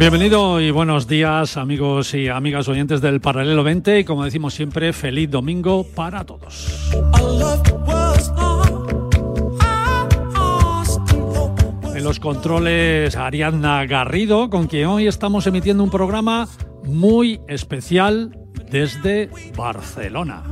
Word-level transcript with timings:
Bienvenido 0.00 0.62
y 0.62 0.70
buenos 0.70 1.06
días 1.06 1.58
amigos 1.58 2.14
y 2.14 2.28
amigas 2.28 2.66
oyentes 2.68 3.02
del 3.02 3.20
Paralelo 3.20 3.62
20 3.62 3.98
y 3.98 4.04
como 4.04 4.24
decimos 4.24 4.54
siempre, 4.54 4.94
feliz 4.94 5.30
domingo 5.30 5.84
para 5.94 6.24
todos. 6.24 6.90
En 11.94 12.02
los 12.02 12.18
controles 12.18 13.14
Ariadna 13.14 13.84
Garrido, 13.84 14.48
con 14.48 14.68
quien 14.68 14.86
hoy 14.86 15.06
estamos 15.06 15.46
emitiendo 15.46 15.84
un 15.84 15.90
programa 15.90 16.48
muy 16.82 17.42
especial 17.46 18.38
desde 18.70 19.28
Barcelona. 19.54 20.44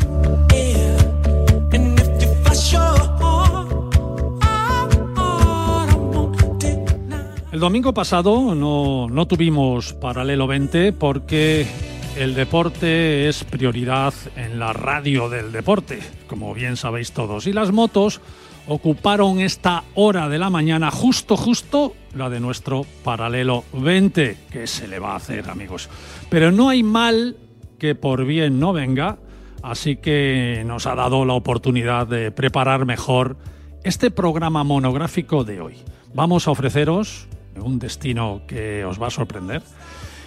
El 7.50 7.60
domingo 7.60 7.94
pasado 7.94 8.54
no, 8.54 9.08
no 9.08 9.26
tuvimos 9.26 9.94
paralelo 9.94 10.46
20 10.46 10.92
porque 10.92 11.66
el 12.14 12.34
deporte 12.34 13.26
es 13.26 13.42
prioridad 13.44 14.12
en 14.36 14.58
la 14.58 14.74
radio 14.74 15.30
del 15.30 15.50
deporte, 15.50 16.00
como 16.26 16.52
bien 16.52 16.76
sabéis 16.76 17.12
todos. 17.12 17.46
Y 17.46 17.54
las 17.54 17.72
motos 17.72 18.20
ocuparon 18.66 19.40
esta 19.40 19.84
hora 19.94 20.28
de 20.28 20.38
la 20.38 20.50
mañana, 20.50 20.90
justo, 20.90 21.38
justo 21.38 21.94
la 22.14 22.28
de 22.28 22.38
nuestro 22.38 22.84
paralelo 23.02 23.64
20. 23.72 24.36
¿Qué 24.50 24.66
se 24.66 24.86
le 24.86 24.98
va 24.98 25.12
a 25.12 25.16
hacer, 25.16 25.48
amigos? 25.48 25.88
Pero 26.28 26.52
no 26.52 26.68
hay 26.68 26.82
mal 26.82 27.38
que 27.78 27.94
por 27.94 28.26
bien 28.26 28.60
no 28.60 28.74
venga, 28.74 29.16
así 29.62 29.96
que 29.96 30.64
nos 30.66 30.86
ha 30.86 30.94
dado 30.94 31.24
la 31.24 31.32
oportunidad 31.32 32.06
de 32.06 32.30
preparar 32.30 32.84
mejor 32.84 33.38
este 33.84 34.10
programa 34.10 34.64
monográfico 34.64 35.44
de 35.44 35.62
hoy. 35.62 35.76
Vamos 36.12 36.46
a 36.46 36.50
ofreceros 36.50 37.26
un 37.60 37.78
destino 37.78 38.42
que 38.46 38.84
os 38.84 39.00
va 39.00 39.08
a 39.08 39.10
sorprender 39.10 39.62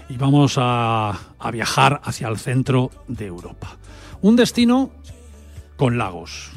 y 0.10 0.18
vamos 0.18 0.56
a, 0.58 1.18
viajar 1.52 2.02
hacia 2.04 2.28
el 2.28 2.38
centro 2.38 2.92
de 3.08 3.28
Europa. 3.28 3.78
Un 4.22 4.36
destino 4.36 4.92
con 5.78 5.98
lagos, 5.98 6.52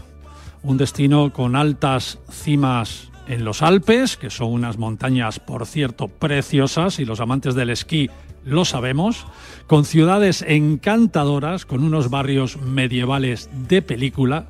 un 0.62 0.76
destino 0.76 1.32
con 1.32 1.56
altas 1.56 2.18
cimas 2.30 3.10
en 3.28 3.44
los 3.44 3.62
Alpes, 3.62 4.16
que 4.16 4.30
son 4.30 4.52
unas 4.52 4.76
montañas, 4.76 5.38
por 5.38 5.66
cierto, 5.66 6.08
preciosas 6.08 6.98
y 6.98 7.04
los 7.04 7.20
amantes 7.20 7.54
del 7.54 7.70
esquí 7.70 8.10
lo 8.44 8.64
sabemos, 8.64 9.26
con 9.66 9.84
ciudades 9.84 10.42
encantadoras, 10.46 11.64
con 11.64 11.82
unos 11.82 12.10
barrios 12.10 12.60
medievales 12.60 13.48
de 13.68 13.80
película, 13.82 14.46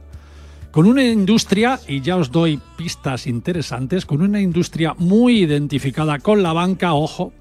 con 0.75 0.87
una 0.87 1.05
industria, 1.05 1.79
y 1.87 2.01
ya 2.01 2.17
os 2.17 2.33
doy 2.33 2.59
pistas 2.77 3.29
interesantes, 3.29 4.05
con 4.05 4.23
una 4.23 4.41
industria 4.41 4.93
muy 4.99 5.39
identificada 5.39 6.19
con 6.19 6.43
la 6.43 6.53
banca, 6.53 6.95
ojo, 6.95 7.33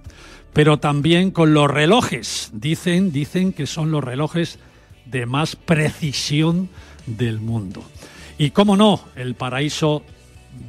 pero 0.53 0.77
también 0.77 1.31
con 1.31 1.51
los 1.51 1.67
relojes. 1.67 2.51
Dicen, 2.53 3.11
dicen 3.11 3.51
que 3.51 3.66
son 3.66 3.89
los 3.89 4.03
relojes 4.03 4.59
de 5.07 5.25
más 5.25 5.55
precisión 5.55 6.69
del 7.07 7.39
mundo. 7.39 7.83
Y 8.38 8.51
cómo 8.51 8.77
no, 8.77 9.01
el 9.16 9.33
paraíso 9.33 10.03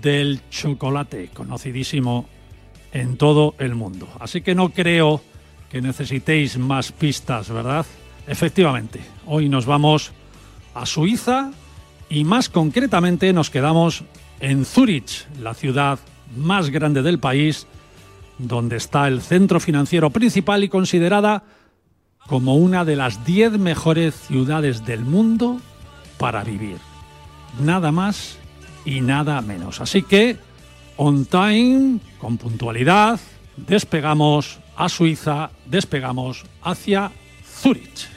del 0.01 0.41
chocolate, 0.49 1.29
conocidísimo 1.35 2.31
en 2.95 3.19
todo 3.19 3.57
el 3.59 3.75
mundo. 3.75 4.09
Así 4.21 4.41
que 4.41 4.55
no 4.55 4.71
creo 4.71 5.21
que 5.71 5.83
necesitéis 5.83 6.57
más 6.57 6.93
pistas, 6.93 7.51
¿verdad? 7.51 7.85
Efectivamente, 8.27 9.01
hoy 9.27 9.51
nos 9.51 9.67
vamos 9.67 10.13
a 10.75 10.87
Suiza 10.87 11.53
y 12.15 12.23
más 12.23 12.49
concretamente 12.49 13.33
nos 13.33 13.51
quedamos 13.51 14.05
en 14.39 14.65
Zurich, 14.65 15.27
la 15.43 15.53
ciudad 15.53 15.99
más 16.37 16.71
grande 16.71 17.03
del 17.03 17.19
país, 17.19 17.67
donde 18.39 18.77
está 18.77 19.09
el 19.09 19.21
centro 19.21 19.59
financiero 19.59 20.11
principal 20.11 20.63
y 20.63 20.69
considerada 20.69 21.43
como 22.29 22.55
una 22.55 22.85
de 22.85 22.95
las 22.95 23.25
10 23.27 23.59
mejores 23.59 24.15
ciudades 24.15 24.87
del 24.87 25.01
mundo 25.01 25.61
para 26.17 26.45
vivir. 26.45 26.77
Nada 27.61 27.91
más 27.91 28.39
y 28.85 29.01
nada 29.01 29.41
menos. 29.41 29.81
Así 29.81 30.03
que, 30.03 30.37
on 30.97 31.25
time, 31.25 31.99
con 32.19 32.39
puntualidad, 32.39 33.19
despegamos 33.57 34.61
a 34.77 34.89
Suiza, 34.89 35.51
despegamos 35.67 36.45
hacia 36.63 37.11
Zurich. 37.45 38.14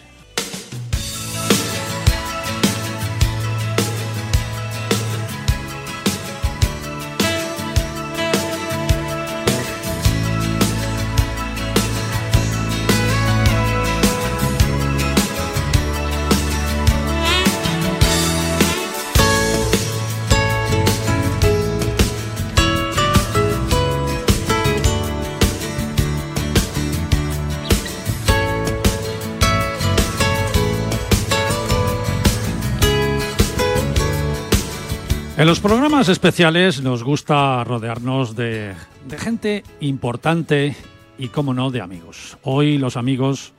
En 35.38 35.46
los 35.46 35.60
programas 35.60 36.10
especiales 36.10 36.82
nos 36.82 37.04
gusta 37.04 37.64
rodearnos 37.64 38.36
de, 38.36 38.74
gente 39.20 39.64
importante 39.82 40.76
y, 41.20 41.28
como 41.28 41.54
no, 41.54 41.70
de 41.70 41.80
amigos. 41.80 42.40
Hoy 42.42 42.80
los 42.80 42.98
amigos 42.98 43.54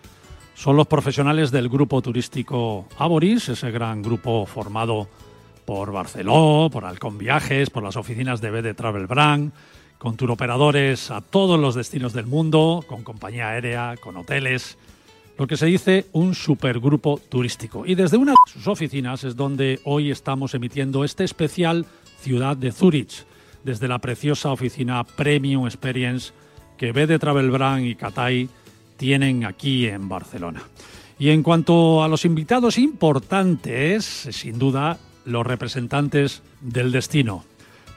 son 0.56 0.76
los 0.76 0.88
profesionales 0.88 1.52
del 1.52 1.68
grupo 1.68 2.02
turístico 2.02 2.88
Aboris, 2.98 3.50
ese 3.50 3.70
gran 3.70 4.02
grupo 4.02 4.44
formado 4.44 5.06
por 5.64 5.92
Barceló, 5.92 6.68
por 6.72 6.84
Alcon 6.84 7.16
Viajes, 7.16 7.70
por 7.70 7.84
las 7.84 7.94
oficinas 7.94 8.40
de 8.40 8.50
BD 8.50 8.74
Travel 8.74 9.06
Brand, 9.06 9.52
con 9.98 10.16
turoperadores 10.16 11.12
a 11.12 11.20
todos 11.20 11.60
los 11.60 11.76
destinos 11.76 12.12
del 12.12 12.26
mundo, 12.26 12.84
con 12.88 13.04
compañía 13.04 13.50
aérea, 13.50 13.94
con 14.00 14.16
hoteles, 14.16 14.78
lo 15.38 15.46
que 15.46 15.56
se 15.56 15.66
dice 15.66 16.06
un 16.12 16.34
supergrupo 16.34 17.20
turístico. 17.28 17.86
Y 17.86 17.94
desde 17.94 18.16
una 18.16 18.32
de 18.32 18.52
sus 18.52 18.66
oficinas 18.66 19.22
es 19.22 19.36
donde 19.36 19.80
hoy 19.84 20.10
estamos 20.10 20.52
emitiendo 20.54 21.04
este 21.04 21.22
especial 21.22 21.86
Ciudad 22.20 22.56
de 22.56 22.72
Zurich, 22.72 23.24
desde 23.62 23.86
la 23.86 24.00
preciosa 24.00 24.50
oficina 24.50 25.04
Premium 25.04 25.66
Experience 25.66 26.32
que 26.76 26.90
BD 26.90 27.20
Travel 27.20 27.50
Brand 27.52 27.86
y 27.86 27.94
Catay 27.94 28.48
tienen 28.96 29.44
aquí 29.44 29.86
en 29.86 30.08
Barcelona. 30.08 30.62
Y 31.20 31.30
en 31.30 31.44
cuanto 31.44 32.02
a 32.02 32.08
los 32.08 32.24
invitados 32.24 32.76
importantes, 32.76 34.04
sin 34.04 34.58
duda, 34.58 34.98
los 35.24 35.46
representantes 35.46 36.42
del 36.60 36.90
destino. 36.90 37.44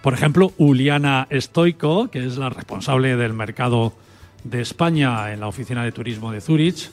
Por 0.03 0.13
ejemplo, 0.13 0.53
Uliana 0.57 1.27
Stoico, 1.31 2.09
que 2.09 2.25
es 2.25 2.37
la 2.37 2.49
responsable 2.49 3.15
del 3.15 3.33
mercado 3.33 3.93
de 4.43 4.61
España 4.61 5.31
en 5.33 5.39
la 5.39 5.47
oficina 5.47 5.83
de 5.83 5.91
turismo 5.91 6.31
de 6.31 6.41
Zurich, 6.41 6.89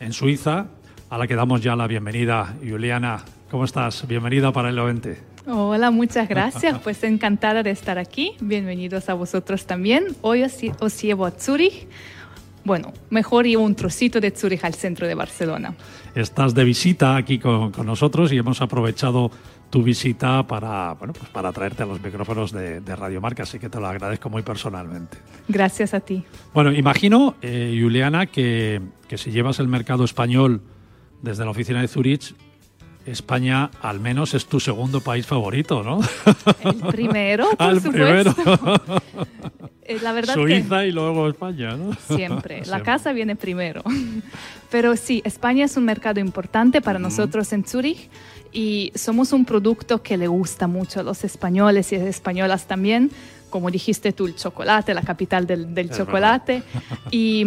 en 0.00 0.14
Suiza, 0.14 0.66
a 1.10 1.18
la 1.18 1.26
que 1.26 1.36
damos 1.36 1.62
ya 1.62 1.76
la 1.76 1.86
bienvenida. 1.86 2.56
Juliana, 2.66 3.22
¿cómo 3.50 3.64
estás? 3.64 4.08
Bienvenida 4.08 4.50
para 4.50 4.70
el 4.70 4.80
20. 4.80 5.18
Hola, 5.46 5.90
muchas 5.90 6.28
gracias. 6.28 6.78
Pues 6.82 7.04
encantada 7.04 7.62
de 7.62 7.70
estar 7.70 7.98
aquí. 7.98 8.32
Bienvenidos 8.40 9.08
a 9.10 9.14
vosotros 9.14 9.66
también. 9.66 10.16
Hoy 10.22 10.42
os, 10.42 10.56
os 10.80 11.02
llevo 11.02 11.26
a 11.26 11.30
Zurich. 11.32 11.86
Bueno, 12.64 12.92
mejor 13.10 13.46
llevo 13.46 13.64
un 13.64 13.74
trocito 13.74 14.20
de 14.20 14.30
Zurich 14.30 14.64
al 14.64 14.74
centro 14.74 15.06
de 15.06 15.14
Barcelona. 15.14 15.74
Estás 16.14 16.54
de 16.54 16.64
visita 16.64 17.16
aquí 17.16 17.38
con, 17.38 17.70
con 17.70 17.86
nosotros 17.86 18.32
y 18.32 18.38
hemos 18.38 18.62
aprovechado 18.62 19.30
tu 19.70 19.82
visita 19.82 20.46
para, 20.46 20.94
bueno, 20.94 21.12
pues 21.12 21.30
para 21.30 21.52
traerte 21.52 21.84
a 21.84 21.86
los 21.86 22.02
micrófonos 22.02 22.52
de, 22.52 22.80
Radio 22.96 23.20
Marca, 23.20 23.44
así 23.44 23.58
que 23.58 23.68
te 23.68 23.80
lo 23.80 23.86
agradezco 23.86 24.28
muy 24.28 24.42
personalmente. 24.42 25.16
Gracias 25.48 25.94
a 25.94 26.00
ti. 26.00 26.24
Bueno, 26.52 26.72
imagino, 26.72 27.36
eh, 27.40 27.78
Juliana, 27.80 28.26
que, 28.26 28.82
que 29.08 29.16
si 29.16 29.30
llevas 29.30 29.60
el 29.60 29.68
mercado 29.68 30.04
español 30.04 30.60
desde 31.22 31.44
la 31.44 31.50
oficina 31.52 31.80
de 31.80 31.88
Zurich, 31.88 32.34
España 33.06 33.70
al 33.80 34.00
menos 34.00 34.34
es 34.34 34.46
tu 34.46 34.60
segundo 34.60 35.00
país 35.00 35.26
favorito, 35.26 35.82
¿no? 35.82 36.00
El 36.62 36.76
primero, 36.92 37.48
por 37.58 37.66
Al 37.66 37.80
supuesto. 37.80 38.34
primero. 38.34 38.92
Eh, 39.90 39.98
la 40.02 40.12
verdad 40.12 40.34
Suiza 40.34 40.86
y 40.86 40.92
luego 40.92 41.28
España, 41.28 41.76
¿no? 41.76 41.92
Siempre. 42.14 42.64
La 42.66 42.80
casa 42.82 43.12
viene 43.12 43.34
primero. 43.34 43.82
Pero 44.70 44.94
sí, 44.96 45.20
España 45.24 45.64
es 45.64 45.76
un 45.76 45.84
mercado 45.84 46.20
importante 46.20 46.80
para 46.80 47.00
nosotros 47.00 47.52
en 47.52 47.64
Zurich 47.64 48.08
y 48.52 48.92
somos 48.94 49.32
un 49.32 49.44
producto 49.44 50.00
que 50.00 50.16
le 50.16 50.28
gusta 50.28 50.68
mucho 50.68 51.00
a 51.00 51.02
los 51.02 51.24
españoles 51.24 51.90
y 51.90 51.96
españolas 51.96 52.68
también. 52.68 53.10
Como 53.50 53.68
dijiste 53.68 54.12
tú, 54.12 54.26
el 54.26 54.36
chocolate, 54.36 54.94
la 54.94 55.02
capital 55.02 55.44
del, 55.48 55.90
chocolate. 55.90 56.62
Y 57.10 57.44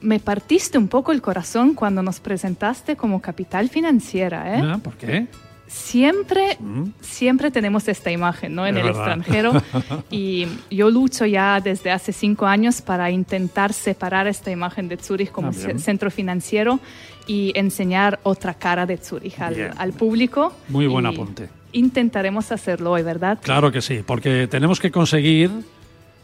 me 0.00 0.18
partiste 0.18 0.78
un 0.78 0.88
poco 0.88 1.12
el 1.12 1.22
corazón 1.22 1.74
cuando 1.74 2.02
nos 2.02 2.18
presentaste 2.18 2.96
como 2.96 3.22
capital 3.22 3.68
financiera. 3.68 4.58
¿eh? 4.58 4.62
Ah, 4.64 4.78
¿Por 4.82 4.96
qué? 4.96 5.28
Siempre, 5.66 6.56
mm. 6.60 6.84
siempre 7.00 7.50
tenemos 7.50 7.88
esta 7.88 8.10
imagen 8.10 8.54
¿no? 8.54 8.66
en 8.66 8.76
el 8.76 8.86
extranjero 8.86 9.52
y 10.10 10.46
yo 10.70 10.90
lucho 10.90 11.26
ya 11.26 11.60
desde 11.60 11.90
hace 11.90 12.12
cinco 12.12 12.46
años 12.46 12.80
para 12.80 13.10
intentar 13.10 13.72
separar 13.72 14.28
esta 14.28 14.50
imagen 14.50 14.88
de 14.88 14.96
Zurich 14.96 15.32
como 15.32 15.48
ah, 15.48 15.78
centro 15.78 16.10
financiero 16.10 16.78
y 17.26 17.52
enseñar 17.56 18.20
otra 18.22 18.54
cara 18.54 18.86
de 18.86 18.96
Zurich 18.96 19.40
al, 19.40 19.92
público. 19.92 20.52
Muy 20.68 20.86
buen 20.86 21.06
apunte. 21.06 21.48
Intentaremos 21.72 22.52
hacerlo 22.52 22.92
hoy, 22.92 23.02
¿verdad? 23.02 23.38
Claro 23.42 23.72
que 23.72 23.82
sí, 23.82 24.02
porque 24.06 24.46
tenemos 24.46 24.78
que 24.78 24.90
conseguir 24.90 25.50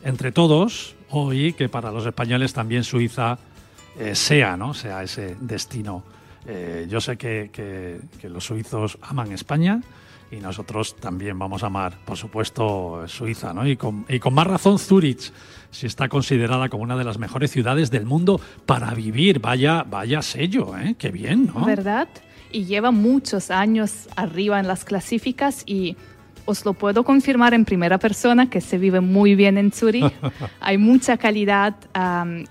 entre 0.04 0.32
todos 0.32 0.94
hoy 1.10 1.52
que 1.52 1.68
para 1.68 1.90
los 1.90 2.06
españoles 2.06 2.52
también 2.52 2.84
Suiza 2.84 3.38
eh, 3.98 4.14
sea, 4.14 4.56
¿no? 4.56 4.72
sea 4.72 5.02
ese 5.02 5.36
destino. 5.40 6.04
Eh, 6.46 6.86
yo 6.88 7.00
sé 7.00 7.16
que, 7.16 7.50
que, 7.52 8.28
los 8.28 8.44
suizos 8.44 8.98
aman 9.02 9.32
España 9.32 9.80
y 10.30 10.36
nosotros 10.36 10.96
también 10.96 11.38
vamos 11.38 11.62
a 11.62 11.66
amar, 11.66 11.98
por 12.04 12.16
supuesto, 12.16 13.04
Suiza, 13.06 13.52
¿no? 13.52 13.66
Y 13.66 13.76
con, 13.76 14.06
y 14.08 14.18
con 14.18 14.34
más 14.34 14.46
razón 14.46 14.78
Zurich, 14.78 15.32
si 15.70 15.86
está 15.86 16.08
considerada 16.08 16.68
como 16.68 16.82
una 16.82 16.96
de 16.96 17.04
las 17.04 17.18
mejores 17.18 17.50
ciudades 17.50 17.90
del 17.90 18.06
mundo 18.06 18.40
para 18.66 18.92
vivir. 18.94 19.40
Vaya, 19.40 19.84
vaya 19.88 20.22
sello, 20.22 20.76
¿eh? 20.76 20.96
Qué 20.98 21.10
bien, 21.10 21.50
¿no? 21.54 21.64
¿Verdad? 21.64 22.08
Y 22.50 22.64
lleva 22.64 22.90
muchos 22.90 23.50
años 23.50 24.08
arriba 24.16 24.58
en 24.58 24.66
las 24.66 24.84
clasificas 24.84 25.62
y 25.66 25.96
os 26.44 26.64
lo 26.64 26.72
puedo 26.72 27.04
confirmar 27.04 27.54
en 27.54 27.64
primera 27.64 27.98
persona 27.98 28.48
que 28.48 28.60
se 28.60 28.78
vive 28.78 29.00
muy 29.00 29.34
bien 29.34 29.58
en 29.58 29.72
Zurich. 29.72 30.12
Hay 30.60 30.78
mucha 30.78 31.16
calidad 31.16 31.74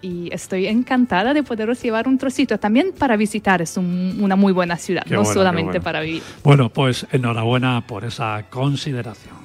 y 0.02 0.30
estoy 0.34 0.68
encantada 0.68 1.34
de 1.34 1.44
poderos 1.44 1.82
llevar 1.82 2.08
un 2.08 2.18
trocito. 2.18 2.58
También 2.58 2.94
para 2.98 3.18
visitar 3.18 3.62
es 3.62 3.78
una 3.78 4.36
muy 4.36 4.54
buena 4.54 4.78
ciudad, 4.78 5.06
no 5.08 5.26
solamente 5.26 5.82
para 5.82 6.02
vivir. 6.02 6.24
Bueno, 6.44 6.70
pues 6.70 7.06
enhorabuena 7.12 7.86
por 7.86 8.06
esa 8.06 8.46
consideración. 8.50 9.42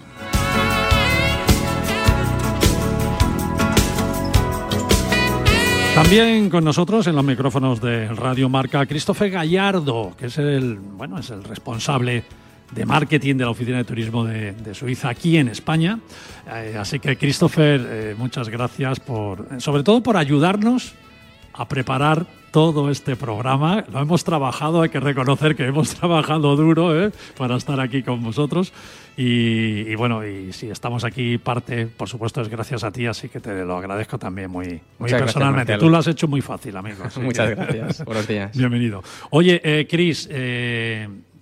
También 5.96 6.50
con 6.50 6.62
nosotros 6.62 7.06
en 7.06 7.16
los 7.16 7.24
micrófonos 7.24 7.80
de 7.80 8.08
Radio 8.08 8.50
Marca 8.50 8.84
Christopher 8.84 9.30
Gallardo, 9.30 10.12
que 10.18 10.26
es 10.26 10.36
el, 10.36 10.76
bueno, 10.76 11.18
es 11.18 11.30
el 11.30 11.42
responsable 11.42 12.22
de 12.72 12.86
marketing 12.86 13.36
de 13.36 13.44
la 13.44 13.50
Oficina 13.50 13.78
de 13.78 13.84
Turismo 13.84 14.24
de, 14.24 14.74
Suiza 14.74 15.08
aquí 15.08 15.36
en 15.36 15.48
España. 15.48 15.98
Eh, 16.52 16.76
así 16.78 16.98
que, 16.98 17.16
Christopher, 17.16 17.86
eh, 17.88 18.14
muchas 18.16 18.48
gracias 18.48 19.00
por, 19.00 19.60
sobre 19.60 19.82
todo 19.82 20.02
por 20.02 20.16
ayudarnos 20.16 20.94
a 21.52 21.66
preparar 21.68 22.26
todo 22.56 22.90
este 22.90 23.16
programa. 23.16 23.84
Lo 23.92 24.00
hemos 24.00 24.24
trabajado, 24.24 24.80
hay 24.80 24.88
que 24.88 24.98
reconocer 24.98 25.56
que 25.56 25.66
hemos 25.66 25.94
trabajado 25.98 26.56
duro 26.56 26.98
¿eh? 26.98 27.12
para 27.36 27.56
estar 27.56 27.78
aquí 27.80 28.02
con 28.02 28.22
vosotros. 28.22 28.72
Y, 29.18 29.94
bueno, 29.94 30.26
y 30.26 30.52
si 30.52 30.68
estamos 30.68 31.04
aquí, 31.04 31.38
parte, 31.38 31.86
por 31.86 32.08
supuesto, 32.08 32.42
es 32.42 32.48
gracias 32.48 32.84
a 32.84 32.90
ti, 32.90 33.06
así 33.06 33.30
que 33.30 33.40
te 33.40 33.64
lo 33.64 33.76
agradezco 33.76 34.18
también 34.18 34.50
muy, 34.50 34.80
muy 34.98 35.10
personalmente. 35.10 35.76
Tú 35.78 35.88
lo 35.88 35.98
has 35.98 36.06
hecho 36.06 36.28
muy 36.28 36.42
fácil, 36.42 36.76
amigo. 36.76 37.04
Muchas 37.22 37.50
gracias. 37.50 38.04
Buenos 38.06 38.26
días. 38.26 38.56
Bienvenido. 38.56 39.02
Oye, 39.30 39.60
eh, 39.64 39.86
Cris, 39.88 40.28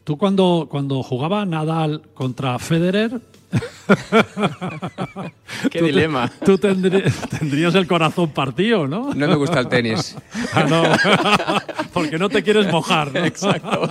Tú 0.05 0.19
cuando, 0.19 0.69
cuando 0.71 1.03
jugaba 1.03 1.47
Nadal 1.47 2.03
contra 2.13 2.59
Federer... 2.59 3.23
Qué 5.71 5.81
dilema. 5.81 6.29
tú 6.45 6.59
tendrías 6.59 7.75
el 7.77 7.87
corazón 7.87 8.31
partido, 8.31 8.89
¿no? 8.89 9.15
No 9.15 9.29
me 9.29 9.37
gusta 9.37 9.61
el 9.61 9.69
tenis. 9.69 10.17
ah, 10.53 10.65
no. 10.65 10.83
Porque 11.93 12.19
no 12.19 12.29
te 12.29 12.43
quieres 12.43 12.69
mojar, 12.71 13.15
¿no? 13.15 13.25
Exacto. 13.25 13.89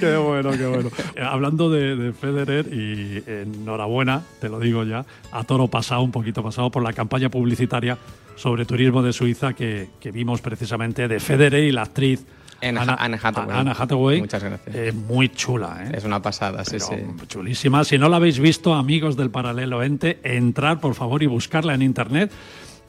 qué 0.00 0.16
bueno, 0.16 0.52
qué 0.52 0.66
bueno. 0.66 0.88
Eh, 1.14 1.22
hablando 1.22 1.70
de, 1.70 2.14
Federer, 2.14 2.72
y 2.72 3.22
enhorabuena, 3.26 4.22
te 4.40 4.48
lo 4.48 4.58
digo 4.58 4.84
ya, 4.84 5.04
a 5.32 5.44
toro 5.44 5.68
pasado, 5.68 6.00
un 6.02 6.12
poquito 6.12 6.42
pasado, 6.42 6.70
por 6.70 6.82
la 6.82 6.94
campaña 6.94 7.28
publicitaria 7.28 7.98
sobre 8.36 8.64
turismo 8.64 9.02
de 9.02 9.12
Suiza 9.12 9.52
que, 9.52 9.90
que 10.00 10.10
vimos 10.10 10.40
precisamente 10.40 11.08
de 11.08 11.20
Federer 11.20 11.64
y 11.64 11.72
la 11.72 11.82
actriz 11.82 12.24
Anna, 12.60 13.74
Hathaway. 13.78 14.20
Muchas 14.20 14.42
gracias. 14.42 14.74
Eh, 14.74 14.92
muy 14.92 15.28
chula, 15.28 15.84
¿eh? 15.84 15.96
Es 15.96 16.04
una 16.04 16.20
pasada, 16.20 16.64
sí, 16.64 16.80
sí. 16.80 16.94
Chulísima. 17.28 17.84
Si 17.84 17.98
no 17.98 18.08
la 18.08 18.16
habéis 18.16 18.38
visto, 18.38 18.74
amigos 18.74 19.16
del 19.16 19.30
Paralelo 19.30 19.82
Ente, 19.82 20.18
entrar 20.22 20.80
por 20.80 20.94
favor 20.94 21.22
y 21.22 21.26
buscarla 21.26 21.74
en 21.74 21.82
internet 21.82 22.32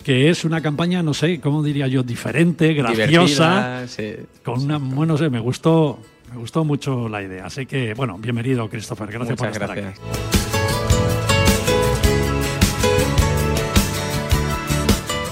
que 0.04 0.30
es 0.30 0.46
una 0.46 0.62
campaña, 0.62 1.04
no 1.04 1.14
sé, 1.14 1.42
¿cómo 1.42 1.62
diría 1.62 1.88
yo? 1.88 2.02
Diferente, 2.02 2.74
graciosa. 2.74 3.86
Con 4.42 4.64
una, 4.64 4.78
bueno, 4.78 5.14
no 5.14 5.18
sé, 5.18 5.30
me 5.30 5.42
gustó, 5.42 6.00
me 6.31 6.38
gustó 6.38 6.63
mucho 6.63 7.10
la 7.10 7.22
idea. 7.22 7.46
Así 7.46 7.66
que, 7.66 7.94
bueno, 7.94 8.18
bienvenido, 8.18 8.70
Christopher. 8.70 9.12
Gracias 9.12 9.38
por 9.38 9.50
estar 9.50 9.72
aquí. 9.72 10.57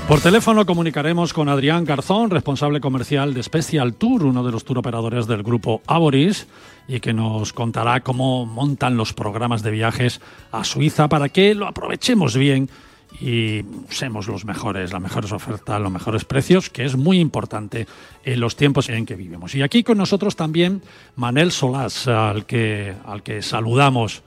Por 0.08 0.22
teléfono 0.22 0.68
comunicaremos 0.68 1.34
con 1.34 1.50
Adrián 1.50 1.84
Garzón, 1.84 2.30
responsable 2.30 2.80
comercial 2.80 3.34
de 3.34 3.42
Special 3.42 3.96
Tour, 3.96 4.26
uno 4.26 4.44
de 4.44 4.52
los 4.52 4.64
tour 4.64 4.78
operadores 4.78 5.26
del 5.26 5.42
grupo 5.42 5.82
Aboris, 5.88 6.46
y 6.88 7.00
que 7.00 7.12
nos 7.12 7.54
contará 7.54 8.02
cómo 8.02 8.46
montan 8.46 8.98
los 8.98 9.14
programas 9.14 9.64
de 9.64 9.72
viajes 9.72 10.22
a 10.52 10.64
Suiza 10.64 11.10
para 11.10 11.30
que 11.30 11.56
lo 11.56 11.66
aprovechemos 11.66 12.38
bien 12.38 12.70
y 13.20 13.64
usemos 13.90 14.28
los 14.28 14.46
mejores, 14.46 14.94
las 14.94 15.02
mejores 15.02 15.32
ofertas, 15.32 15.82
los 15.82 15.92
mejores 15.92 16.24
precios, 16.24 16.70
que 16.70 16.86
es 16.86 16.96
muy 16.96 17.20
importante 17.20 17.88
en 18.24 18.40
los 18.40 18.56
tiempos 18.56 18.90
en 18.90 19.08
que 19.08 19.16
vivimos. 19.16 19.56
Y 19.56 19.64
aquí 19.64 19.84
con 19.84 19.98
nosotros 19.98 20.36
también 20.36 20.84
Manel 21.16 21.52
Solás, 21.52 22.08
al 22.08 22.46
que, 22.46 22.94
al 23.06 23.24
que 23.24 23.42
saludamos. 23.42 24.22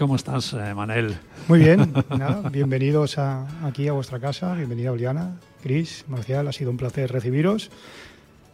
¿Cómo 0.00 0.16
estás, 0.16 0.54
eh, 0.54 0.72
Manel? 0.72 1.14
Muy 1.46 1.58
bien, 1.58 1.92
bienvenidos 2.50 3.18
aquí 3.18 3.86
a 3.86 3.92
vuestra 3.92 4.18
casa, 4.18 4.54
bienvenida 4.54 4.92
Oliana, 4.92 5.32
Cris, 5.62 6.06
Marcial, 6.08 6.48
ha 6.48 6.52
sido 6.52 6.70
un 6.70 6.78
placer 6.78 7.12
recibiros. 7.12 7.70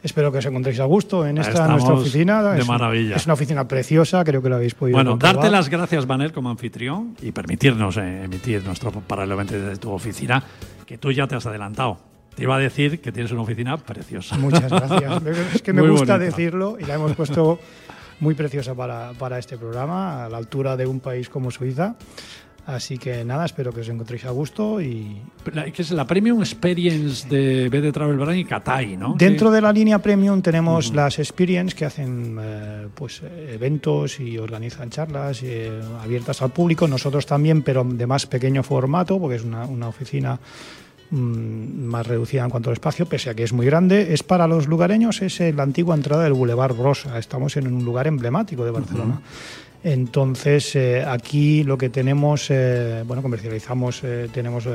Espero 0.03 0.33
que 0.33 0.39
os 0.39 0.47
encontréis 0.47 0.81
a 0.81 0.87
gusto 0.87 1.25
en 1.25 1.39
esta 1.39 1.69
nuestra 1.69 1.95
oficina. 1.95 2.43
De 2.43 2.63
es, 2.63 2.67
maravilla. 2.67 3.15
Es 3.15 3.27
una 3.27 3.35
oficina 3.35 3.69
preciosa, 3.69 4.25
creo 4.25 4.43
que 4.43 4.49
lo 4.49 4.57
habéis 4.57 4.75
podido 4.75 4.97
Bueno, 4.97 5.17
darte 5.19 5.49
las 5.49 5.69
gracias, 5.69 6.05
Manel, 6.05 6.33
como 6.33 6.51
anfitrión 6.51 7.15
y 7.23 7.31
permitirnos 7.31 7.97
eh, 7.99 8.25
emitir 8.25 8.65
nuestro 8.65 8.91
paralelamente 8.91 9.57
desde 9.57 9.77
tu 9.77 9.93
oficina, 9.93 10.43
que 10.85 10.99
tú 10.99 11.13
ya 11.13 11.29
te 11.29 11.37
has 11.37 11.47
adelantado. 11.47 11.99
Te 12.35 12.43
iba 12.43 12.57
a 12.57 12.59
decir 12.59 13.01
que 13.01 13.13
tienes 13.13 13.31
una 13.31 13.43
oficina 13.43 13.77
preciosa. 13.77 14.37
Muchas 14.37 14.69
gracias. 14.69 15.23
es 15.55 15.63
que 15.63 15.73
me 15.73 15.89
gusta 15.89 16.19
decirlo 16.19 16.77
y 16.81 16.85
la 16.87 16.95
hemos 16.95 17.15
puesto 17.15 17.61
muy 18.21 18.35
preciosa 18.35 18.75
para, 18.75 19.13
para 19.19 19.39
este 19.39 19.57
programa, 19.57 20.25
a 20.25 20.29
la 20.29 20.37
altura 20.37 20.77
de 20.77 20.87
un 20.87 21.01
país 21.01 21.29
como 21.29 21.51
Suiza. 21.51 21.97
Así 22.67 22.99
que 22.99 23.25
nada, 23.25 23.45
espero 23.45 23.73
que 23.73 23.81
os 23.81 23.89
encontréis 23.89 24.25
a 24.25 24.33
gusto 24.33 24.81
y... 24.81 25.23
que 25.73 25.83
es 25.83 25.93
la 25.93 26.05
Premium 26.05 26.41
Experience 26.41 27.29
de 27.29 27.69
BD 27.69 27.93
Travel 27.93 28.17
Brand 28.17 28.39
y 28.39 28.45
Katai, 28.45 28.97
¿no? 28.97 29.15
Dentro 29.17 29.53
de 29.53 29.61
la 29.61 29.73
línea 29.73 30.01
Premium 30.01 30.43
tenemos 30.43 30.93
las 30.93 31.21
Experience 31.21 31.77
que 31.77 31.85
hacen 31.85 32.37
eh, 32.41 32.89
pues 32.93 33.23
eventos 33.23 34.19
y 34.19 34.37
organizan 34.39 34.91
charlas 34.91 35.45
eh, 35.45 35.81
abiertas 36.03 36.43
al 36.43 36.51
público, 36.51 36.89
nosotros 36.89 37.25
también, 37.25 37.63
pero 37.63 37.85
de 37.85 38.05
más 38.05 38.27
pequeño 38.27 38.65
formato, 38.65 39.21
porque 39.21 39.37
es 39.37 39.45
una, 39.45 39.65
una 39.67 39.87
oficina 39.87 40.41
Mm, 41.11 41.85
más 41.85 42.07
reducida 42.07 42.43
en 42.43 42.51
cuanto 42.51 42.71
al 42.71 42.75
espacio, 42.75 43.07
pese 43.07 43.31
a 43.31 43.35
que 43.35 43.45
es 43.45 43.53
muy 43.53 43.67
grande. 43.67 44.13
Es 44.13 44.23
para 44.23 44.47
los 44.47 44.67
lugareños, 44.67 45.23
es 45.23 45.39
la 45.55 45.63
antigua 45.63 45.95
entrada 45.95 46.25
del 46.25 46.33
Boulevard 46.33 46.75
Brosa. 46.75 47.19
Estamos 47.19 47.57
en 47.57 47.73
un 47.73 47.85
lugar 47.85 48.07
emblemático 48.07 48.65
de 48.65 48.71
Barcelona. 48.73 49.21
Entonces, 49.85 50.75
eh, 50.75 51.05
aquí 51.07 51.63
lo 51.63 51.79
que 51.79 51.89
tenemos, 51.91 52.51
eh, 52.51 53.05
bueno, 53.07 53.23
comercializamos, 53.23 54.03
eh, 54.03 54.29
tenemos 54.33 54.67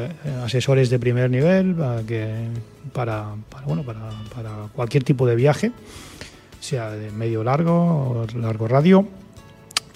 asesores 0.45 0.89
de 0.89 0.99
primer 0.99 1.29
nivel 1.29 1.75
para, 1.75 2.01
que, 2.03 2.47
para, 2.93 3.25
bueno, 3.65 3.83
para, 3.83 4.09
para, 4.33 4.51
cualquier 4.73 5.03
tipo 5.03 5.25
de 5.25 5.35
viaje. 5.35 5.73
sea 6.61 6.91
de 6.91 7.11
medio 7.11 7.43
largo 7.43 7.73
o 7.73 8.27
largo 8.37 8.67
radio. 8.69 9.05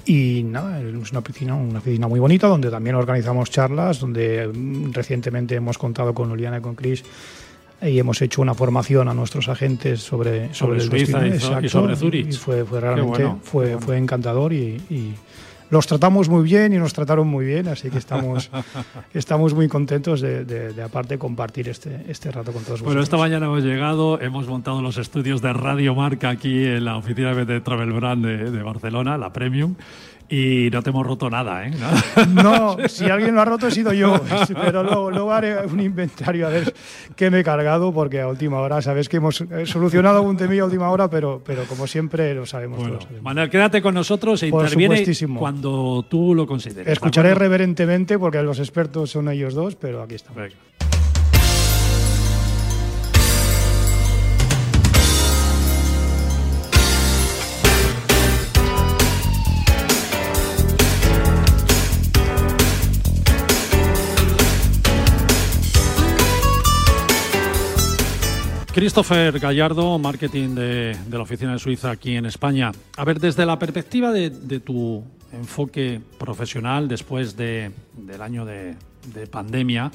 Y 0.05 0.43
nada, 0.43 0.79
es 0.81 1.12
una 1.12 1.19
oficina, 1.19 1.55
una 1.55 1.79
oficina 1.79 2.07
muy 2.07 2.19
bonita 2.19 2.47
donde 2.47 2.69
también 2.69 2.95
organizamos 2.95 3.50
charlas, 3.50 4.00
donde 4.00 4.47
mm, 4.47 4.91
recientemente 4.93 5.55
hemos 5.55 5.77
contado 5.77 6.13
con 6.13 6.29
Juliana 6.29 6.59
y 6.59 6.62
con 6.62 6.75
Chris 6.75 7.03
y 7.81 8.00
hemos 8.00 8.21
hecho 8.21 8.41
una 8.41 8.53
formación 8.53 9.09
a 9.09 9.13
nuestros 9.13 9.50
agentes 9.50 10.00
sobre, 10.01 10.53
sobre, 10.53 10.77
el 10.79 10.88
Suiza 10.89 11.19
destino. 11.19 11.27
y, 11.27 11.39
so- 11.39 11.45
y 11.47 11.50
Exacto. 11.65 11.69
sobre 11.69 11.95
Zurich. 11.95 12.27
Y 12.29 12.31
fue, 12.33 12.63
fue 12.65 12.79
realmente 12.79 13.24
bueno, 13.24 13.39
fue, 13.43 13.65
bueno. 13.65 13.79
fue 13.81 13.97
encantador 13.97 14.53
y, 14.53 14.81
y 14.89 15.13
los 15.75 15.88
tratamos 15.88 16.29
muy 16.29 16.44
bien 16.44 16.74
y 16.74 16.77
nos 16.77 16.94
trataron 16.94 17.27
muy 17.27 17.46
bien, 17.46 17.67
así 17.67 17.89
que 17.89 17.98
estamos, 17.98 18.50
estamos 19.13 19.53
muy 19.53 19.67
contentos 19.67 20.22
de, 20.22 20.46
de- 20.46 20.74
de, 20.74 20.82
aparte 20.84 21.17
compartir 21.17 21.67
este, 21.70 22.05
este 22.08 22.32
rato 22.32 22.51
con 22.53 22.63
todos 22.63 22.82
Bueno, 22.82 23.00
vosotros. 23.00 23.03
esta 23.03 23.17
mañana 23.17 23.46
hemos 23.48 23.63
llegado, 23.63 24.20
hemos 24.22 24.48
montado 24.48 24.82
los 24.82 24.98
estudios 24.98 25.41
de 25.41 25.51
Radio 25.53 25.94
Marca 25.96 26.29
aquí 26.29 26.63
en 26.65 26.86
la 26.86 26.98
oficina 26.98 27.34
de 27.36 27.60
Travel 27.62 27.91
Brand 27.91 28.25
de, 28.25 28.51
de 28.51 28.63
Barcelona, 28.63 29.17
la 29.17 29.32
Premium, 29.34 29.75
y 30.29 30.70
no 30.72 30.82
te 30.82 30.89
hemos 30.89 31.05
roto 31.05 31.29
nada, 31.29 31.67
¿eh? 31.67 31.72
No, 32.29 32.77
si 32.88 33.05
alguien 33.05 33.36
lo 33.36 33.41
ha 33.41 33.46
roto 33.46 33.67
he 33.67 33.72
sido 33.72 33.94
yo, 33.94 34.20
pero 34.62 34.84
luego, 34.84 35.12
luego 35.12 35.32
haré 35.32 35.65
un 35.65 35.79
inventario 35.79 36.48
a 36.48 36.50
ver 36.50 36.74
qué 37.15 37.29
me 37.29 37.39
he 37.39 37.44
cargado, 37.44 37.94
porque 37.94 38.22
a 38.22 38.27
última 38.27 38.60
hora, 38.60 38.82
sabes 38.82 39.10
que 39.10 39.17
hemos 39.17 39.44
solucionado 39.65 40.22
un 40.22 40.38
temillo 40.38 40.63
a 40.63 40.65
última 40.65 40.89
hora, 40.89 41.10
pero, 41.10 41.41
pero 41.46 41.63
como 41.65 41.88
siempre 41.88 42.34
lo 42.34 42.46
sabemos 42.46 42.79
Bueno, 42.79 43.00
todos. 43.00 43.22
Manuel, 43.22 43.50
quédate 43.50 43.82
con 43.82 43.94
nosotros 43.94 44.41
e 44.44 44.50
Por 44.50 44.63
interviene 44.65 45.05
cuando 45.38 46.05
tú 46.10 46.34
lo 46.34 46.48
consideres. 46.48 46.86
¿de 46.86 46.94
Escucharé 46.94 47.36
reverentemente, 47.36 48.17
porque 48.17 48.41
los 48.41 48.60
expertos 48.60 49.12
son 49.12 49.29
ellos 49.29 49.53
dos, 49.53 49.75
pero 49.75 50.01
aquí 50.01 50.15
estamos. 50.15 50.41
Venga. 50.41 50.55
Christopher 68.75 69.39
Gallardo, 69.39 69.98
marketing 69.98 70.50
de, 70.53 70.98
la 71.10 71.22
oficina 71.22 71.53
de 71.53 71.60
Suiza 71.60 71.91
aquí 71.91 72.17
en 72.17 72.25
España. 72.25 72.74
A 72.98 73.05
ver, 73.05 73.22
desde 73.22 73.46
la 73.46 73.58
perspectiva 73.58 74.12
de, 74.12 74.29
tu 74.60 75.01
enfoque 75.32 76.01
profesional 76.20 76.89
después 76.89 77.38
de- 77.38 77.72
del 77.96 78.22
año 78.22 78.44
de, 78.44 78.75
de 79.13 79.27
pandemia, 79.27 79.89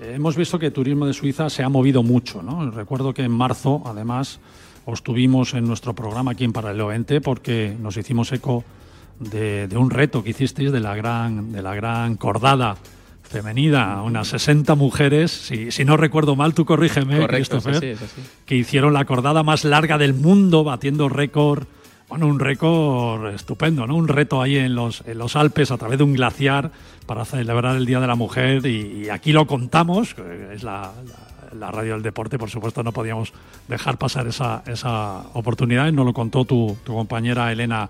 eh, 0.00 0.14
hemos 0.16 0.34
visto 0.34 0.58
que 0.58 0.66
el 0.66 0.72
turismo 0.72 1.06
de 1.06 1.12
Suiza 1.12 1.48
se 1.48 1.62
ha 1.62 1.68
movido 1.68 2.02
mucho. 2.02 2.42
¿no? 2.42 2.68
Recuerdo 2.72 3.14
que 3.14 3.22
en 3.22 3.30
marzo, 3.30 3.84
además, 3.86 4.40
os 4.84 5.04
tuvimos 5.04 5.54
en 5.54 5.64
nuestro 5.68 5.94
programa 5.94 6.32
aquí 6.32 6.42
en 6.42 6.52
Paralelo 6.52 6.88
20 6.88 7.20
porque 7.20 7.76
nos 7.80 7.96
hicimos 7.96 8.32
eco 8.32 8.64
de 9.20 9.68
un 9.76 9.90
reto 9.90 10.24
que 10.24 10.30
hicisteis 10.30 10.72
de 10.72 10.80
la 10.80 10.96
gran, 10.96 11.52
de 11.52 11.62
la 11.62 11.76
gran 11.76 12.16
cordada 12.16 12.78
femenina, 13.28 14.02
unas 14.02 14.28
60 14.28 14.74
mujeres, 14.74 15.30
si, 15.30 15.70
si 15.70 15.84
no 15.84 15.96
recuerdo 15.96 16.34
mal, 16.36 16.54
tú 16.54 16.64
corrígeme, 16.64 17.18
Correcto, 17.20 17.58
Christopher, 17.58 17.84
es 17.84 18.02
así. 18.02 18.20
que 18.46 18.56
hicieron 18.56 18.92
la 18.92 19.04
cordada 19.04 19.42
más 19.42 19.64
larga 19.64 19.98
del 19.98 20.14
mundo, 20.14 20.64
batiendo 20.64 21.08
récord, 21.08 21.64
bueno, 22.08 22.26
un 22.26 22.40
récord 22.40 23.34
estupendo, 23.34 23.86
¿no? 23.86 23.94
Un 23.96 24.08
reto 24.08 24.40
ahí 24.40 24.56
en 24.56 24.74
los, 24.74 25.02
en 25.06 25.18
los 25.18 25.36
Alpes 25.36 25.70
a 25.70 25.76
través 25.76 25.98
de 25.98 26.04
un 26.04 26.14
glaciar 26.14 26.70
para 27.06 27.24
celebrar 27.26 27.76
el 27.76 27.84
Día 27.86 28.00
de 28.00 28.06
la 28.06 28.14
Mujer 28.14 28.64
y, 28.66 29.04
y 29.04 29.08
aquí 29.10 29.32
lo 29.32 29.46
contamos, 29.46 30.14
es 30.52 30.62
la, 30.62 30.92
la- 31.06 31.28
la 31.58 31.70
radio 31.70 31.94
del 31.94 32.02
deporte, 32.02 32.36
por 32.38 32.50
supuesto 32.50 32.82
no 32.82 32.92
podíamos 32.92 33.32
dejar 33.68 33.96
pasar 33.96 34.26
esa, 34.26 34.62
esa 34.66 35.20
oportunidad 35.32 35.88
y 35.88 35.92
nos 35.92 36.04
lo 36.04 36.12
contó 36.12 36.44
tu, 36.44 36.76
tu 36.84 36.92
compañera 36.92 37.50
Elena 37.50 37.88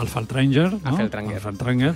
Alfaltranger, 0.00 0.72
¿no? 0.72 0.96
Alfeltranger, 0.96 1.94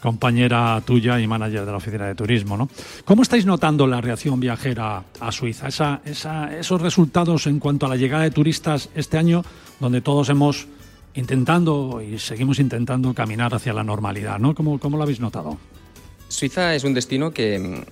compañera 0.00 0.80
tuya 0.84 1.20
y 1.20 1.26
manager 1.26 1.64
de 1.64 1.70
la 1.70 1.76
oficina 1.76 2.06
de 2.06 2.14
turismo. 2.14 2.56
¿no? 2.56 2.68
¿Cómo 3.04 3.22
estáis 3.22 3.46
notando 3.46 3.86
la 3.86 4.00
reacción 4.00 4.40
viajera 4.40 5.02
a 5.20 5.32
Suiza? 5.32 5.68
Esa, 5.68 6.00
esa- 6.04 6.56
esos 6.56 6.80
resultados 6.80 7.46
en 7.46 7.58
cuanto 7.58 7.86
a 7.86 7.88
la 7.88 7.96
llegada 7.96 8.24
de 8.24 8.30
turistas 8.30 8.88
este 8.94 9.18
año, 9.18 9.44
donde 9.80 10.00
todos 10.00 10.28
hemos 10.28 10.66
intentando 11.14 12.00
y 12.00 12.18
seguimos 12.18 12.58
intentando 12.58 13.12
caminar 13.14 13.54
hacia 13.54 13.72
la 13.72 13.84
normalidad. 13.84 14.38
¿no? 14.38 14.54
¿Cómo, 14.54 14.78
cómo 14.78 14.96
lo 14.96 15.02
habéis 15.02 15.20
notado? 15.20 15.58
Suiza 16.28 16.74
es 16.74 16.84
un 16.84 16.94
destino 16.94 17.30
que 17.32 17.84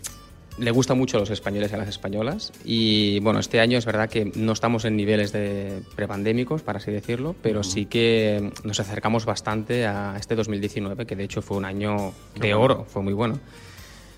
le 0.59 0.71
gusta 0.71 0.95
mucho 0.95 1.17
a 1.17 1.21
los 1.21 1.31
españoles 1.31 1.71
y 1.71 1.75
a 1.75 1.79
las 1.79 1.89
españolas. 1.89 2.53
Y 2.65 3.21
bueno, 3.21 3.41
este 3.41 3.61
año 3.61 3.79
es 3.79 3.87
verdad 3.87 4.09
que 4.09 4.31
no 4.35 4.53
estamos 4.53 4.85
en 4.85 4.97
niveles 4.97 5.33
de 5.33 5.83
prepandémicos, 5.97 6.63
para 6.63 6.79
así 6.79 6.91
decirlo, 6.91 7.35
pero 7.43 7.63
sí 7.63 7.87
que 7.87 8.53
nos 8.65 8.81
acercamos 8.81 9.25
bastante 9.25 9.87
a 9.87 10.17
este 10.19 10.35
2019, 10.35 11.07
que 11.07 11.17
de 11.17 11.25
hecho 11.25 11.43
fue 11.43 11.57
un 11.57 11.65
año 11.65 12.13
de 12.39 12.55
oro, 12.55 12.85
fue 12.89 13.03
muy 13.03 13.13
bueno. 13.13 13.39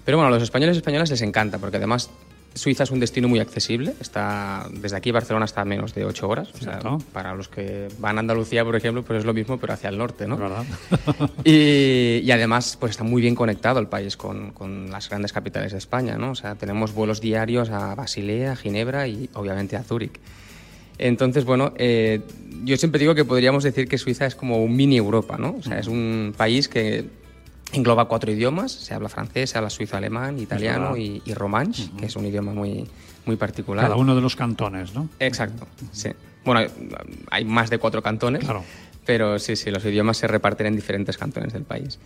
Pero 0.05 0.17
bueno, 0.17 0.29
a 0.29 0.31
los 0.33 0.43
españoles 0.43 0.77
y 0.77 0.79
españolas 0.79 1.11
les 1.11 1.23
encanta, 1.23 1.59
porque 1.59 1.77
además 1.77 2.11
Suiza 2.55 2.85
es 2.85 2.91
un 2.91 3.01
destino 3.01 3.29
muy 3.29 3.41
accesible. 3.41 3.95
Está 4.01 4.69
desde 4.71 4.97
aquí 4.97 5.11
Barcelona 5.11 5.45
está 5.45 5.63
a 5.63 5.65
menos 5.65 5.95
de 5.95 6.05
8 6.05 6.29
horas. 6.29 6.51
O 6.55 6.59
sea, 6.59 6.81
para 7.13 7.35
los 7.35 7.49
que 7.49 7.89
van 7.99 8.19
a 8.19 8.21
Andalucía, 8.21 8.65
por 8.65 8.77
ejemplo, 8.77 9.03
pues 9.03 9.21
es 9.21 9.25
lo 9.25 9.35
mismo, 9.35 9.59
pero 9.59 9.73
hacia 9.73 9.89
el 9.89 9.99
norte, 9.99 10.27
¿no? 10.27 10.37
¿Verdad? 10.37 10.65
Y, 11.45 12.21
y 12.23 12.31
además, 12.31 12.77
pues 12.79 12.91
está 12.91 13.05
muy 13.05 13.21
bien 13.21 13.35
conectado 13.35 13.81
el 13.81 13.89
país 13.89 14.17
con, 14.17 14.53
con 14.53 14.91
las 14.91 15.09
grandes 15.09 15.33
capitales 15.33 15.73
de 15.73 15.79
España, 15.79 16.17
¿no? 16.17 16.31
O 16.31 16.35
sea, 16.35 16.55
tenemos 16.55 16.95
vuelos 16.95 17.21
diarios 17.21 17.71
a 17.71 17.95
Basilea, 17.95 18.53
a 18.53 18.57
Ginebra 18.57 19.09
y 19.09 19.29
obviamente 19.35 19.77
a 19.77 19.83
Zúrich. 19.83 20.21
Entonces, 20.99 21.45
bueno, 21.45 21.73
eh, 21.77 22.21
yo 22.65 22.77
siempre 22.77 23.01
digo 23.01 23.15
que 23.15 23.25
podríamos 23.25 23.65
decir 23.65 23.89
que 23.89 23.99
Suiza 23.99 24.27
es 24.27 24.35
como 24.35 24.63
un 24.63 24.77
mini 24.77 24.97
Europa, 24.97 25.37
¿no? 25.39 25.57
O 25.59 25.63
sea, 25.63 25.79
es 25.79 25.89
un 25.89 26.35
país 26.37 26.69
que 26.69 27.07
engloba 27.73 28.07
cuatro 28.07 28.31
idiomas, 28.31 28.71
se 28.73 28.95
habla 28.95 29.09
francés, 29.09 29.51
se 29.51 29.59
habla 29.59 29.71
suizo-alemán, 29.71 30.39
italiano 30.39 30.93
verdad. 30.93 30.97
y, 30.97 31.23
y 31.25 31.35
romanche, 31.35 31.89
que 31.99 32.07
es 32.07 32.17
un 32.17 32.27
idioma 32.27 32.53
muy, 32.53 32.87
muy 33.27 33.37
particular. 33.37 33.85
Cada 33.85 33.97
uno 33.97 34.15
de 34.15 34.21
los 34.21 34.37
cantones, 34.37 34.95
¿no? 34.95 35.09
Exacto, 35.19 35.67
sí. 35.93 36.11
Bueno, 36.45 36.61
hay- 36.61 36.69
hay 37.31 37.45
más 37.45 37.71
de 37.71 37.79
cuatro 37.79 38.03
cantones, 38.03 38.43
Claro. 38.45 38.65
pero 39.07 39.39
sí, 39.39 39.57
sí, 39.57 39.71
los 39.71 39.85
idiomas 39.85 40.17
se 40.17 40.27
reparten 40.27 40.67
en 40.67 40.77
diferentes 40.77 41.17
cantones 41.17 41.53
del 41.53 41.65
país. 41.65 41.99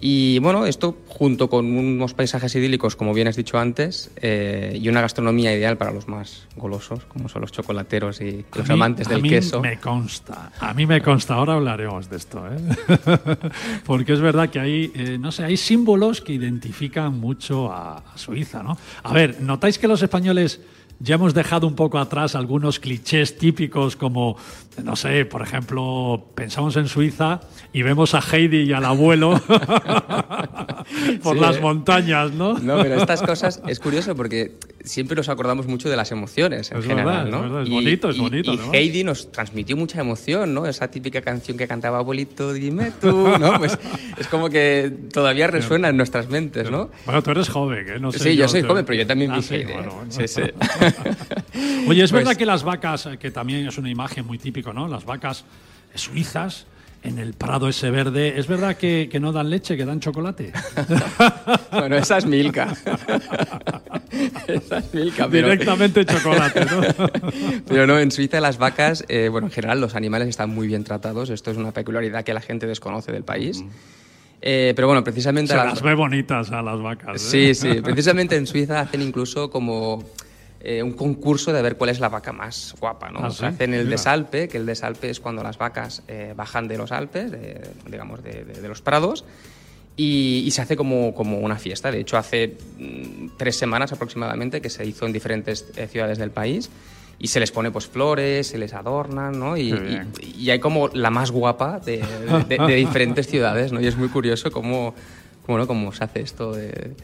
Y 0.00 0.38
bueno, 0.38 0.64
esto 0.64 0.96
junto 1.08 1.50
con 1.50 1.66
unos 1.76 2.14
paisajes 2.14 2.54
idílicos, 2.54 2.94
como 2.94 3.12
bien 3.12 3.26
has 3.26 3.34
dicho 3.34 3.58
antes, 3.58 4.10
eh, 4.22 4.78
y 4.80 4.88
una 4.88 5.00
gastronomía 5.00 5.52
ideal 5.52 5.76
para 5.76 5.90
los 5.90 6.06
más 6.06 6.46
golosos, 6.56 7.04
como 7.06 7.28
son 7.28 7.40
los 7.42 7.50
chocolateros 7.50 8.20
y 8.20 8.44
A 8.52 8.58
los 8.58 8.68
mí- 8.68 8.74
amantes 8.74 9.08
a 9.08 9.10
del 9.10 9.22
mí 9.22 9.28
queso. 9.30 9.60
Me 9.60 9.80
consta, 9.80 10.52
a 10.60 10.72
mí 10.72 10.86
me 10.86 11.02
consta, 11.02 11.34
ahora 11.34 11.54
hablaremos 11.54 12.08
de 12.08 12.16
esto, 12.16 12.44
¿eh? 12.46 12.58
porque 13.84 14.12
es 14.12 14.20
verdad 14.20 14.50
que 14.50 14.60
hay, 14.60 14.92
eh, 14.94 15.18
no 15.18 15.32
sé, 15.32 15.44
hay 15.44 15.56
símbolos 15.56 16.20
que 16.20 16.32
identifican 16.32 17.18
mucho 17.18 17.72
a, 17.72 17.98
a 17.98 18.18
Suiza, 18.18 18.62
¿no? 18.62 18.78
A 19.02 19.12
ver, 19.12 19.40
¿notáis 19.40 19.78
que 19.78 19.88
los 19.88 20.00
españoles 20.02 20.60
ya 21.00 21.14
hemos 21.14 21.32
dejado 21.34 21.66
un 21.66 21.74
poco 21.76 21.98
atrás 21.98 22.34
algunos 22.34 22.80
clichés 22.80 23.38
típicos 23.38 23.94
como, 23.94 24.36
no 24.84 24.96
sé, 24.96 25.24
por 25.24 25.42
ejemplo, 25.42 26.26
pensamos 26.34 26.76
en 26.76 26.88
Suiza 26.88 27.40
y 27.72 27.82
vemos 27.82 28.14
a 28.14 28.20
Heidi 28.20 28.62
y 28.62 28.72
al 28.72 28.84
abuelo 28.84 29.40
por 31.22 31.34
Sí, 31.36 31.40
las 31.40 31.56
eh. 31.56 31.60
montañas, 31.60 32.32
¿no? 32.32 32.58
No, 32.58 32.78
pero 32.82 32.94
estas 32.96 33.22
cosas 33.22 33.60
es 33.68 33.78
curioso 33.80 34.14
porque 34.16 34.52
siempre 34.84 35.16
nos 35.16 35.28
acordamos 35.28 35.66
mucho 35.66 35.88
de 35.90 35.96
las 35.96 36.10
emociones 36.12 36.70
en 36.72 36.78
Es 36.78 36.84
general, 36.86 37.06
verdad, 37.06 37.24
es 37.26 37.30
¿no? 37.32 37.42
verdad, 37.42 37.62
es 37.62 37.68
Y- 37.68 37.72
bonito, 37.72 38.08
es 38.10 38.18
bonito, 38.18 38.52
Y 38.52 38.56
además. 38.56 38.74
Heidi 38.74 39.04
nos 39.04 39.30
transmitió 39.32 39.76
mucha 39.76 40.00
emoción, 40.00 40.54
¿no? 40.54 40.66
Esa 40.66 40.88
típica 40.90 41.20
canción 41.20 41.56
que 41.58 41.66
cantaba 41.68 41.98
abuelito, 41.98 42.52
dime 42.52 42.92
tú, 43.00 43.28
¿no? 43.38 43.52
Pues 43.58 43.78
es 44.16 44.26
como 44.28 44.48
que 44.50 44.92
todavía 45.12 45.46
resuena 45.48 45.88
en 45.88 45.96
nuestras 45.96 46.28
mentes, 46.28 46.70
¿no? 46.70 46.90
Bueno, 47.04 47.22
tú 47.22 47.30
eres 47.32 47.48
joven, 47.48 47.86
¿eh? 47.88 47.98
No 48.00 48.12
sé 48.12 48.18
Sí, 48.20 48.36
yo 48.36 48.48
soy 48.48 48.62
te- 48.62 48.68
joven, 48.68 48.84
pero 48.84 48.98
yo 49.00 49.06
también 49.06 49.32
Ah, 49.32 49.36
vi 49.36 49.42
sí, 49.42 49.54
Heidi, 49.56 49.72
¿eh? 49.72 49.74
bueno, 49.74 49.94
bueno. 49.94 50.12
Sí, 50.12 50.28
sí. 50.28 50.42
Oye, 51.88 52.02
es 52.04 52.10
Pues- 52.10 52.24
verdad 52.24 52.36
que 52.36 52.46
las 52.46 52.62
vacas, 52.64 53.06
eh, 53.06 53.16
que 53.18 53.30
también 53.30 53.66
es 53.66 53.78
una 53.78 53.90
imagen 53.90 54.26
muy 54.26 54.38
típico, 54.38 54.72
¿no? 54.72 54.88
Las 54.88 55.04
vacas 55.04 55.44
suizas 55.94 56.66
en 57.02 57.18
el 57.18 57.32
prado 57.34 57.68
ese 57.68 57.90
verde, 57.90 58.38
¿es 58.38 58.48
verdad 58.48 58.76
que, 58.76 59.08
que 59.10 59.20
no 59.20 59.30
dan 59.32 59.50
leche, 59.50 59.76
que 59.76 59.84
dan 59.84 60.00
chocolate? 60.00 60.52
Bueno, 61.70 61.96
esa 61.96 62.18
es 62.18 62.26
Milka. 62.26 62.72
esa 64.48 64.78
es 64.78 64.94
Milka, 64.94 65.28
pero... 65.28 65.48
Directamente 65.50 66.04
chocolate, 66.04 66.64
¿no? 66.64 66.80
Pero 67.68 67.86
no, 67.86 67.98
en 67.98 68.10
Suiza 68.10 68.40
las 68.40 68.58
vacas, 68.58 69.04
eh, 69.08 69.28
bueno, 69.30 69.46
en 69.48 69.52
general 69.52 69.80
los 69.80 69.94
animales 69.94 70.28
están 70.28 70.50
muy 70.50 70.66
bien 70.66 70.82
tratados. 70.84 71.30
Esto 71.30 71.50
es 71.50 71.56
una 71.56 71.72
peculiaridad 71.72 72.24
que 72.24 72.34
la 72.34 72.40
gente 72.40 72.66
desconoce 72.66 73.12
del 73.12 73.22
país. 73.24 73.62
Eh, 74.40 74.72
pero 74.76 74.88
bueno, 74.88 75.04
precisamente... 75.04 75.52
Se 75.52 75.56
las- 75.56 75.66
las 75.66 75.82
ve 75.82 75.94
bonitas 75.94 76.50
a 76.50 76.62
las 76.62 76.80
vacas. 76.80 77.16
¿eh? 77.16 77.54
Sí, 77.54 77.54
sí. 77.54 77.80
Precisamente 77.80 78.36
en 78.36 78.46
Suiza 78.46 78.80
hacen 78.80 79.02
incluso 79.02 79.50
como 79.50 80.02
eh, 80.60 80.82
un 80.82 80.92
concurso 80.92 81.52
de 81.52 81.62
ver 81.62 81.76
cuál 81.76 81.90
es 81.90 82.00
la 82.00 82.08
vaca 82.08 82.32
más 82.32 82.74
guapa, 82.80 83.10
¿no? 83.10 83.20
Ah, 83.24 83.30
¿sí? 83.30 83.44
hacen 83.44 83.74
el 83.74 83.84
Mira. 83.84 83.96
desalpe, 83.96 84.48
que 84.48 84.56
el 84.56 84.66
desalpe 84.66 85.08
es 85.10 85.20
cuando 85.20 85.42
las 85.42 85.56
vacas 85.58 86.02
eh, 86.08 86.32
bajan 86.36 86.66
de 86.68 86.76
los 86.78 86.90
Alpes, 86.92 87.30
de- 87.30 87.60
digamos, 87.90 88.22
de, 88.24 88.44
de- 88.44 88.60
de 88.60 88.68
los 88.68 88.82
prados, 88.82 89.24
y, 89.96 90.42
y 90.46 90.50
se 90.52 90.62
hace 90.62 90.76
como, 90.76 91.14
como 91.14 91.38
una 91.38 91.56
fiesta. 91.58 91.90
De 91.90 92.00
hecho, 92.00 92.16
hace 92.18 92.56
mm, 92.78 93.30
tres 93.36 93.56
semanas 93.56 93.92
aproximadamente 93.92 94.60
que 94.60 94.70
se 94.70 94.84
hizo 94.86 95.06
en 95.06 95.12
diferentes 95.12 95.66
eh, 95.76 95.86
ciudades 95.88 96.18
del 96.18 96.30
país. 96.30 96.70
y 97.20 97.26
se 97.28 97.40
les 97.40 97.50
pone 97.50 97.72
pues 97.72 97.88
flores, 97.88 98.46
se 98.46 98.58
les 98.58 98.72
adornan, 98.74 99.40
¿no? 99.40 99.56
Y, 99.56 99.98
hay 100.50 100.60
como 100.60 100.86
la 100.88 101.10
más 101.10 101.32
guapa 101.32 101.80
de, 101.80 101.96
de- 102.48 102.58
de 102.58 102.74
diferentes 102.76 103.26
ciudades, 103.26 103.72
¿no? 103.72 103.80
Y 103.80 103.88
es 103.88 103.96
muy 103.96 104.08
curioso 104.08 104.52
cómo, 104.52 104.94
cómo, 105.44 105.58
¿no? 105.58 105.66
cómo 105.66 105.90
se 105.92 106.04
hace 106.04 106.20
esto 106.20 106.52
de, 106.52 106.94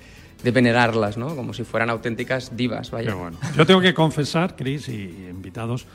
de 0.45 0.51
venerarlas, 0.51 1.17
¿no? 1.17 1.35
Como 1.35 1.55
si 1.55 1.65
fueran 1.65 1.89
auténticas 1.89 2.55
divas, 2.55 2.91
vaya. 2.91 3.17
Yo 3.57 3.67
tengo 3.67 3.81
que 3.81 3.95
confesar, 3.95 4.55
Chris 4.57 4.91
y 4.91 5.27
invitados, 5.31 5.87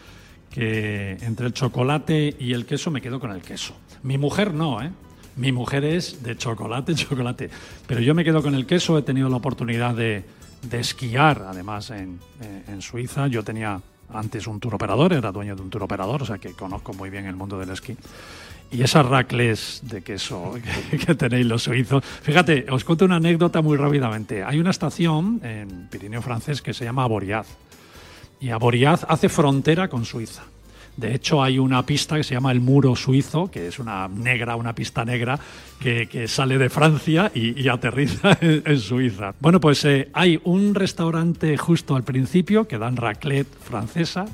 que 0.49 1.17
entre 1.21 1.45
el 1.45 1.53
chocolate 1.53 2.35
y 2.39 2.53
el 2.53 2.65
queso 2.65 2.89
me 2.89 2.99
quedo 2.99 3.19
con 3.19 3.31
el 3.31 3.41
queso. 3.41 3.75
Mi 4.01 4.17
mujer 4.17 4.55
no, 4.55 4.81
¿eh? 4.81 4.89
Mi 5.35 5.51
mujer 5.51 5.85
es 5.85 6.23
de 6.23 6.35
chocolate, 6.35 6.95
chocolate. 6.95 7.51
Pero 7.85 8.01
yo 8.01 8.15
me 8.15 8.23
quedo 8.23 8.41
con 8.41 8.55
el 8.55 8.65
queso. 8.65 8.97
He 8.97 9.03
tenido 9.03 9.29
la 9.29 9.37
oportunidad 9.37 9.93
de, 9.93 10.25
de 10.63 10.79
esquiar, 10.79 11.45
además, 11.47 11.91
en, 11.91 12.19
en 12.67 12.81
Suiza. 12.81 13.27
Yo 13.27 13.43
tenía 13.43 13.79
antes 14.11 14.47
un 14.47 14.59
tour 14.59 14.73
operador, 14.73 15.13
era 15.13 15.31
dueño 15.31 15.55
de 15.55 15.61
un 15.61 15.69
tour 15.69 15.83
operador, 15.83 16.23
o 16.23 16.25
sea 16.25 16.39
que 16.39 16.53
conozco 16.53 16.93
muy 16.93 17.11
bien 17.11 17.27
el 17.27 17.35
mundo 17.35 17.59
del 17.59 17.69
esquí. 17.69 17.95
Y 18.71 18.83
esas 18.83 19.05
racles 19.05 19.81
de 19.83 20.01
queso 20.01 20.55
que, 20.89 20.97
que 21.05 21.15
tenéis 21.15 21.45
los 21.45 21.63
suizos. 21.63 22.03
Fíjate, 22.03 22.65
os 22.69 22.83
cuento 22.83 23.05
una 23.05 23.15
anécdota 23.15 23.61
muy 23.61 23.77
rápidamente. 23.77 24.43
Hay 24.43 24.59
una 24.59 24.69
estación 24.69 25.41
en 25.43 25.87
Pirineo 25.89 26.21
francés 26.21 26.61
que 26.61 26.73
se 26.73 26.85
llama 26.85 27.03
Aboriaz. 27.03 27.47
Y 28.39 28.49
Aboriaz 28.49 29.05
hace 29.09 29.27
frontera 29.27 29.87
con 29.89 30.05
Suiza. 30.05 30.43
De 30.99 31.15
hecho, 31.15 31.41
hay 31.41 31.59
una 31.59 31.85
pista 31.85 32.17
que 32.17 32.25
se 32.25 32.33
llama 32.33 32.51
el 32.51 32.59
Muro 32.59 32.93
Suizo, 32.93 33.49
que 33.49 33.67
es 33.67 33.79
una 33.79 34.09
negra, 34.09 34.57
una 34.57 34.75
pista 34.75 35.05
negra, 35.05 35.39
que, 35.79 36.07
que 36.07 36.27
sale 36.27 36.57
de 36.57 36.69
Francia 36.69 37.31
y, 37.33 37.61
y 37.61 37.69
aterriza 37.69 38.37
en, 38.41 38.63
en 38.65 38.79
Suiza. 38.79 39.33
Bueno, 39.39 39.61
pues 39.61 39.85
eh, 39.85 40.09
hay 40.13 40.41
un 40.43 40.75
restaurante 40.75 41.55
justo 41.57 41.95
al 41.95 42.03
principio 42.03 42.67
que 42.67 42.77
dan 42.77 42.97
raclette 42.97 43.47
francesa. 43.63 44.25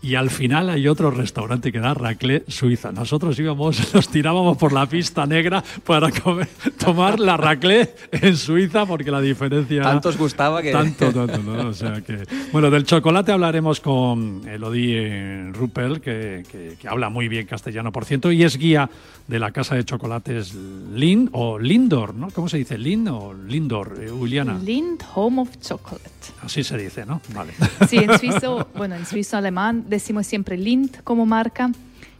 Y 0.00 0.14
al 0.14 0.30
final 0.30 0.70
hay 0.70 0.86
otro 0.86 1.10
restaurante 1.10 1.72
que 1.72 1.80
da 1.80 1.92
raclette 1.92 2.48
suiza. 2.48 2.92
Nosotros 2.92 3.36
íbamos, 3.38 3.92
nos 3.94 4.08
tirábamos 4.08 4.56
por 4.56 4.72
la 4.72 4.86
pista 4.86 5.26
negra 5.26 5.64
para 5.84 6.10
comer- 6.12 6.48
tomar 6.78 7.18
la 7.18 7.36
raclette 7.36 8.08
en 8.12 8.36
Suiza 8.36 8.86
porque 8.86 9.10
la 9.10 9.20
diferencia... 9.20 9.82
Tanto 9.82 10.10
os 10.10 10.16
gustaba 10.16 10.62
que- 10.62 10.70
Tanto, 10.70 11.12
tanto, 11.12 11.38
¿no? 11.42 11.68
O 11.68 11.72
sea 11.72 12.00
que... 12.00 12.22
Bueno, 12.52 12.70
del 12.70 12.84
chocolate 12.84 13.32
hablaremos 13.32 13.80
con 13.80 14.42
Elodie 14.48 15.50
Ruppel, 15.52 16.00
que, 16.00 16.44
que- 16.50 16.76
que 16.80 16.88
habla 16.88 17.08
muy 17.08 17.26
bien 17.26 17.46
castellano, 17.46 17.90
por 17.90 18.04
cierto, 18.04 18.30
y 18.30 18.44
es 18.44 18.56
guía 18.56 18.88
de 19.26 19.38
la 19.40 19.50
casa 19.50 19.74
de 19.74 19.84
chocolates 19.84 20.54
Lind 20.54 21.28
o 21.32 21.58
Lindor, 21.58 22.14
¿no? 22.14 22.30
¿Cómo 22.30 22.48
se 22.48 22.56
dice? 22.58 22.78
¿Lind 22.78 23.08
o 23.08 23.34
Lindor, 23.34 23.98
eh, 24.00 24.08
Juliana? 24.10 24.58
Lind 24.64 25.02
Home 25.16 25.42
of 25.42 25.50
Chocolate. 25.60 26.08
Así 26.42 26.62
se 26.64 26.78
dice, 26.78 27.04
¿no? 27.04 27.20
Vale. 27.34 27.52
Sí, 27.88 27.96
en 27.98 28.16
suizo, 28.18 28.68
bueno, 28.76 28.94
en 28.94 29.04
suizo 29.04 29.36
alemán 29.36 29.84
decimos 29.88 30.26
siempre 30.26 30.56
Lind 30.56 31.02
como 31.04 31.26
marca, 31.26 31.70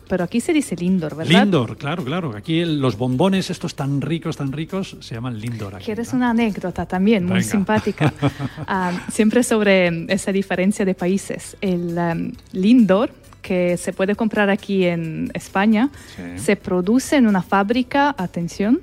pero 0.09 0.25
aquí 0.25 0.41
se 0.41 0.53
dice 0.55 0.75
Lindor, 0.75 1.15
¿verdad? 1.17 1.43
Lindor, 1.43 1.77
claro, 1.77 2.03
claro. 2.03 2.35
Aquí 2.37 2.65
los 2.65 2.97
bombones 2.97 3.51
estos 3.51 3.75
tan 3.75 4.01
ricos, 4.01 4.37
tan 4.39 4.53
ricos, 4.53 4.97
se 5.01 5.15
llaman 5.15 5.39
Lindor. 5.39 5.75
Aquí, 5.75 5.85
¿Quieres 5.85 6.13
una 6.15 6.31
anécdota 6.31 6.87
también 6.87 7.25
muy 7.27 7.43
simpática? 7.43 8.13
Ah, 8.67 9.07
siempre 9.11 9.43
sobre 9.43 10.07
esa 10.13 10.33
diferencia 10.33 10.85
de 10.85 10.95
países. 10.95 11.57
El 11.61 11.97
um, 11.99 12.33
Lindor, 12.53 13.11
que 13.43 13.77
se 13.77 13.93
puede 13.93 14.15
comprar 14.15 14.51
aquí 14.51 14.85
en 14.85 15.31
España, 15.35 15.91
Sí. 16.17 16.23
se 16.43 16.57
produce 16.57 17.17
en 17.17 17.27
una 17.27 17.43
fábrica, 17.43 18.15
atención, 18.19 18.81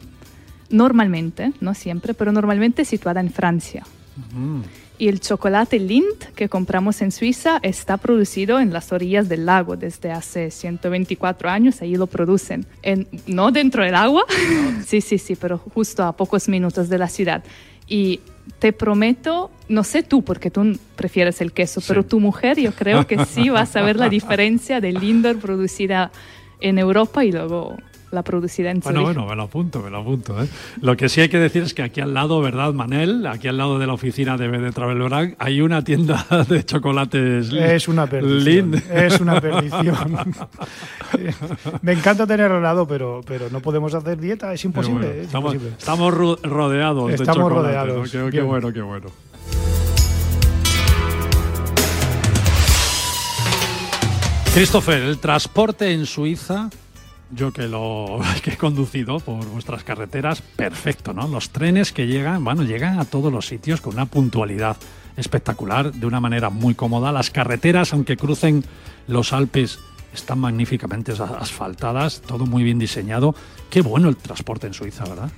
normalmente, 0.69 1.53
no 1.59 1.73
siempre, 1.73 2.13
pero 2.13 2.31
normalmente 2.31 2.85
situada 2.85 3.19
en 3.19 3.31
Francia. 3.31 3.83
Mm. 4.33 4.61
Y 4.97 5.09
el 5.09 5.19
chocolate 5.19 5.77
Lindt 5.79 6.23
que 6.35 6.47
compramos 6.47 7.01
en 7.01 7.11
Suiza 7.11 7.59
está 7.63 7.97
producido 7.97 8.59
en 8.61 8.71
las 8.71 8.93
orillas 8.93 9.27
del 9.27 9.45
lago 9.45 9.75
desde 9.75 10.11
hace 10.11 10.51
124 10.51 11.49
años, 11.49 11.81
ahí 11.81 11.95
lo 11.95 12.07
producen. 12.07 12.65
En- 12.81 13.05
no 13.27 13.51
dentro 13.51 13.83
del 13.83 13.95
agua, 13.95 14.23
sí, 14.87 15.01
sí, 15.01 15.17
sí, 15.17 15.35
pero 15.35 15.57
justo 15.57 16.03
a 16.03 16.13
pocos 16.15 16.47
minutos 16.47 16.87
de 16.87 16.97
la 16.97 17.09
ciudad. 17.09 17.43
Y 17.87 18.21
te 18.59 18.71
prometo, 18.73 19.51
no 19.67 19.83
sé 19.83 20.01
tú, 20.01 20.23
porque 20.23 20.49
tú 20.49 20.77
prefieres 20.95 21.41
el 21.41 21.51
queso, 21.51 21.81
Sí. 21.81 21.87
pero 21.89 22.05
tu 22.05 22.19
mujer 22.19 22.57
yo 22.59 22.71
creo 22.71 23.05
que 23.05 23.25
sí 23.25 23.49
vas 23.49 23.75
a 23.75 23.81
ver 23.81 23.97
la 23.97 24.07
diferencia 24.09 24.79
de 24.79 24.93
Lindor 24.93 25.37
producida 25.39 26.11
en 26.61 26.79
Europa 26.79 27.25
y 27.25 27.31
luego 27.33 27.75
la 28.15 28.23
producida 28.23 28.71
en 28.71 28.79
Bueno, 28.79 29.01
Zurich. 29.01 29.15
bueno, 29.15 29.29
me 29.29 29.35
lo 29.35 29.43
apunto, 29.43 29.81
me 29.81 29.89
lo 29.91 29.99
apunto. 29.99 30.41
¿eh? 30.43 30.47
Lo 30.81 30.97
que 30.97 31.07
sí 31.09 31.21
hay 31.21 31.29
que 31.29 31.37
decir 31.37 31.61
es 31.63 31.73
que 31.75 31.83
aquí 31.83 32.01
al 32.01 32.13
lado, 32.15 32.41
¿verdad, 32.41 32.73
Manel? 32.73 33.27
Aquí 33.27 33.47
al 33.47 33.57
lado 33.57 33.77
de 33.77 33.85
la 33.85 33.93
oficina 33.93 34.37
de 34.37 34.47
BD 34.47 34.73
Travel 34.73 34.97
Brand 35.03 35.35
hay 35.37 35.61
una 35.61 35.83
tienda 35.83 36.25
de 36.49 36.65
chocolates. 36.65 37.51
Es 37.51 37.87
una 37.87 38.07
perdición. 38.07 38.43
Lind. 38.71 38.83
Es 38.91 39.19
una 39.19 39.39
perdición. 39.39 39.95
Me 41.83 41.91
encanta 41.93 42.25
tener 42.25 42.51
al 42.51 42.63
lado, 42.63 42.87
pero, 42.87 43.21
pero 43.27 43.49
no 43.51 43.59
podemos 43.59 43.93
hacer 43.93 44.17
dieta, 44.19 44.53
es 44.53 44.63
imposible. 44.65 45.05
bueno, 45.07 45.21
es 45.21 45.25
estamos, 45.27 45.53
imposible. 45.53 45.77
estamos 45.77 46.13
ro- 46.13 46.39
rodeados 46.43 47.07
de 47.09 47.15
Estamos 47.15 47.35
chocolate, 47.37 47.67
rodeados, 47.77 48.13
¿no? 48.13 48.25
Qué, 48.25 48.31
qué 48.31 48.41
bueno, 48.41 48.71
qué 48.73 48.81
bueno. 48.81 49.07
Christopher, 54.53 55.01
el 55.03 55.17
transporte 55.19 55.91
en 55.91 56.05
Suiza, 56.05 56.69
yo 57.31 57.51
que 57.51 57.67
lo 57.67 58.19
que 58.43 58.51
he 58.51 58.57
conducido 58.57 59.19
por 59.19 59.45
vuestras 59.47 59.83
carreteras, 59.83 60.41
perfecto, 60.41 61.13
¿no? 61.13 61.27
Los 61.27 61.49
trenes 61.49 61.91
que 61.91 62.07
llegan, 62.07 62.43
bueno, 62.43 62.63
llegan 62.63 62.99
a 62.99 63.05
todos 63.05 63.31
los 63.31 63.47
sitios 63.47 63.81
con 63.81 63.93
una 63.93 64.05
puntualidad 64.05 64.77
espectacular, 65.17 65.93
de 65.93 66.05
una 66.05 66.19
manera 66.19 66.49
muy 66.49 66.75
cómoda. 66.75 67.11
Las 67.11 67.29
carreteras, 67.31 67.93
aunque 67.93 68.17
crucen 68.17 68.63
los 69.07 69.31
Alpes, 69.33 69.79
están 70.13 70.39
magníficamente 70.39 71.11
as- 71.13 71.19
asfaltadas, 71.21 72.21
todo 72.21 72.45
muy 72.45 72.63
bien 72.63 72.79
diseñado. 72.79 73.33
Qué 73.69 73.81
bueno 73.81 74.09
el 74.09 74.17
transporte 74.17 74.67
en 74.67 74.73
Suiza, 74.73 75.05
¿verdad? 75.05 75.29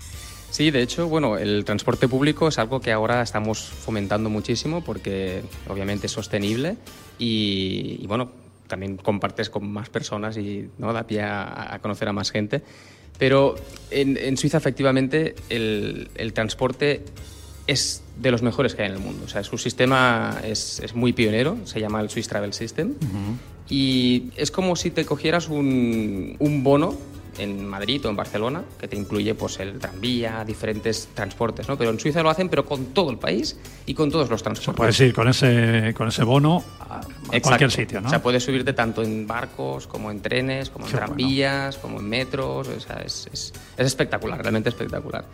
Sí, 0.50 0.71
de 0.71 0.82
hecho, 0.82 1.08
bueno, 1.08 1.38
el 1.38 1.65
transporte 1.65 2.08
público 2.08 2.47
es 2.47 2.58
algo 2.58 2.80
que 2.80 2.91
ahora 2.91 3.21
estamos 3.21 3.60
fomentando 3.62 4.30
muchísimo 4.30 4.84
porque 4.84 5.43
obviamente 5.67 6.08
es 6.08 6.13
sostenible 6.13 6.78
y, 7.19 8.06
bueno, 8.08 8.32
también 8.67 8.97
compartes 8.97 9.49
con 9.49 9.69
más 9.71 9.89
personas 9.89 10.38
y 10.38 10.69
¿no? 10.77 10.93
da 10.93 11.08
pie 11.08 11.21
a, 11.21 11.73
a 11.73 11.80
conocer 11.80 12.08
a 12.08 12.13
más 12.13 12.32
gente. 12.32 12.62
Pero 13.17 13.56
en, 13.89 14.17
en 14.17 14.38
Suiza 14.38 14.58
efectivamente 14.58 15.36
el, 15.49 16.10
el 16.15 16.34
transporte 16.34 17.03
es 17.65 18.03
de 18.17 18.32
los 18.32 18.41
mejores 18.41 18.75
que 18.75 18.84
hay 18.84 18.89
en 18.89 18.95
el 18.95 19.01
mundo. 19.01 19.25
O 19.25 19.27
sea, 19.27 19.43
su 19.43 19.58
sistema 19.58 20.39
es, 20.43 20.80
es 20.80 20.95
muy 20.95 21.13
pionero, 21.13 21.58
se 21.65 21.80
llama 21.80 21.99
el 22.01 22.10
Swiss 22.10 22.27
Travel 22.27 22.53
System. 22.53 22.93
Y 23.69 24.32
es 24.38 24.51
como 24.51 24.75
si 24.75 24.91
te 24.91 25.06
cogieras 25.06 25.49
un, 25.49 26.36
un 26.39 26.63
bono 26.63 26.95
en 27.38 27.65
Madrid 27.65 28.06
o 28.06 28.10
en 28.10 28.15
Barcelona, 28.15 28.63
que 28.80 28.88
te 28.88 28.95
incluye 28.95 29.34
pues, 29.36 29.60
el 29.60 29.80
tranvía, 29.80 30.43
diferentes 30.45 31.10
transportes, 31.13 31.67
¿no? 31.67 31.78
Pero 31.78 31.91
en 31.91 32.00
Suiza 32.00 32.21
lo 32.23 32.30
hacen, 32.30 32.50
pero 32.50 32.65
con 32.65 32.88
todo 32.88 33.10
el 33.12 33.17
país 33.17 33.58
y 33.86 33.93
con 33.93 34.12
todos 34.12 34.30
los 34.30 34.41
transportes. 34.43 34.76
Puedes 34.78 35.00
ir 35.00 35.13
con 35.13 35.28
ese, 35.28 35.93
con 35.95 36.08
ese 36.08 36.23
bono 36.23 36.63
a, 36.80 36.97
a 36.97 37.00
Exacto. 37.02 37.41
cualquier 37.41 37.71
sitio, 37.71 38.02
¿no? 38.02 38.08
O 38.08 38.10
sea, 38.10 38.21
puedes 38.21 38.43
subirte 38.43 38.73
tanto 38.73 39.04
en 39.04 39.26
barcos, 39.28 39.88
como 39.88 40.12
en 40.12 40.21
trenes, 40.21 40.69
como 40.69 40.86
en 40.86 40.91
Qué 40.91 40.97
tranvías, 40.97 41.78
como 41.78 42.00
en 42.00 42.10
metros. 42.10 42.67
O 42.67 42.80
sea, 42.80 42.97
es, 43.06 43.30
es- 43.32 43.54
es 43.78 43.86
espectacular, 43.86 44.39
realmente 44.41 44.69
espectacular. 44.69 45.26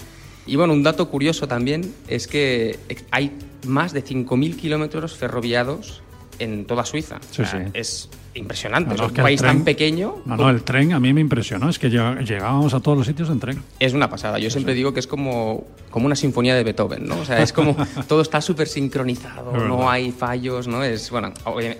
Y 0.46 0.58
bueno, 0.58 0.74
un 0.74 0.84
dato 0.84 1.10
curioso 1.10 1.48
también 1.48 1.96
es 2.10 2.28
que 2.28 2.78
hay 3.12 3.32
más 3.66 3.94
de 3.94 4.04
5.000 4.04 4.58
kilómetros 4.58 5.16
ferroviados 5.16 6.03
en 6.40 6.66
toda 6.66 6.86
Suiza. 6.86 7.20
Sí, 7.32 7.42
O 7.42 7.46
sea, 7.46 7.66
sí. 7.66 7.72
Es 7.74 8.10
impresionante. 8.36 8.96
No, 8.96 9.04
es 9.04 9.10
un 9.10 9.16
que 9.16 9.22
país 9.22 9.42
tan 9.42 9.64
pequeño 9.64 10.16
No, 10.26 10.38
no, 10.38 10.50
el 10.50 10.64
tren 10.64 10.94
a 10.94 11.00
mí 11.00 11.14
me 11.14 11.22
impresionó, 11.22 11.70
es 11.70 11.78
que 11.78 11.90
llegábamos 11.90 12.74
a 12.74 12.80
todos 12.80 12.98
los 12.98 13.08
sitios 13.08 13.30
en 13.30 13.40
tren. 13.40 13.62
es 13.80 13.94
una 13.94 14.10
pasada. 14.10 14.40
Yo 14.40 14.50
siempre 14.50 14.74
digo 14.74 14.94
que 14.94 15.00
es 15.00 15.08
como, 15.08 15.66
como 15.90 16.06
una 16.06 16.16
sinfonía 16.16 16.56
de 16.56 16.64
Beethoven, 16.64 17.06
¿no? 17.06 17.20
O 17.20 17.26
sea, 17.26 17.42
es 17.42 17.54
como 17.54 17.76
todo 18.08 18.22
está 18.22 18.42
súper 18.42 18.68
sincronizado, 18.68 19.52
no 19.68 19.90
hay 19.90 20.12
fallos, 20.12 20.68
¿no? 20.68 20.84
Es, 20.84 21.10
bueno, 21.12 21.34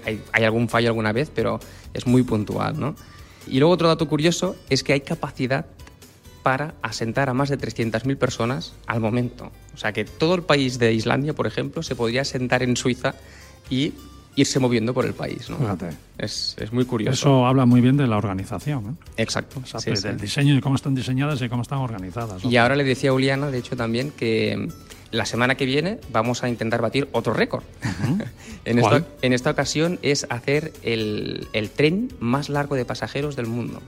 hay, 0.06 0.22
hay 0.32 0.44
algún 0.44 0.70
fallo 0.70 0.90
alguna 0.90 1.12
vez, 1.12 1.32
pero 1.34 1.60
es 1.94 2.06
muy 2.06 2.24
puntual, 2.24 2.80
¿no? 2.80 2.96
Y 3.48 3.60
luego 3.60 3.74
otro 3.74 3.88
dato 3.88 4.08
curioso 4.08 4.56
es 4.70 4.84
que 4.84 4.94
hay 4.94 5.02
capacidad 5.02 5.66
para 6.44 6.76
asentar 6.82 7.30
a 7.30 7.34
más 7.34 7.50
de 7.50 7.58
300.000 7.58 8.18
personas 8.18 8.74
al 8.86 9.00
momento. 9.00 9.52
O 9.74 9.78
sea, 9.78 9.94
que 9.94 10.04
todo 10.06 10.36
el 10.36 10.44
país 10.44 10.78
de 10.78 10.94
Islandia, 10.94 11.34
por 11.34 11.48
ejemplo, 11.48 11.82
se 11.84 11.96
podría 11.96 12.22
asentar 12.22 12.64
en 12.64 12.76
Suiza 12.76 13.16
y 13.70 13.94
irse 14.36 14.60
moviendo 14.60 14.94
por 14.94 15.06
el 15.06 15.14
país, 15.14 15.50
¿no? 15.50 15.58
Es, 16.18 16.56
es 16.60 16.72
muy 16.74 16.86
curioso. 16.86 17.14
Eso 17.14 17.46
habla 17.46 17.66
muy 17.66 17.82
bien 17.82 17.98
de 17.98 18.08
la 18.08 18.18
organización, 18.18 18.98
¿eh? 19.00 19.06
Exacto. 19.18 19.62
O 19.64 19.66
sea, 19.68 19.80
sí, 19.80 19.92
de- 19.92 19.96
sí. 19.98 20.08
del 20.08 20.20
diseño 20.20 20.56
y 20.56 20.62
cómo 20.62 20.76
están 20.76 20.96
diseñadas 20.96 21.42
y 21.42 21.50
cómo 21.50 21.62
están 21.62 21.80
organizadas. 21.80 22.44
¿no? 22.44 22.50
Y 22.50 22.58
ahora 22.58 22.76
le 22.76 22.84
decía 22.84 23.12
a 23.12 23.14
Uliana, 23.14 23.48
de 23.52 23.58
hecho, 23.60 23.76
también 23.76 24.12
que 24.12 24.58
mm, 24.58 25.16
la 25.16 25.26
semana 25.26 25.56
que 25.56 25.66
viene 25.66 26.00
vamos 26.12 26.44
a 26.44 26.50
intentar 26.50 26.82
batir 26.82 27.08
otro 27.12 27.34
récord. 27.34 27.64
en, 28.66 28.80
esta, 28.80 29.04
en 29.22 29.34
esta 29.34 29.52
ocasión 29.52 30.00
es 30.02 30.26
hacer 30.30 30.74
el, 30.84 31.48
el 31.54 31.70
tren 31.70 32.12
más 32.20 32.50
largo 32.50 32.76
de 32.76 32.86
pasajeros 32.86 33.36
del 33.36 33.48
mundo. 33.48 33.82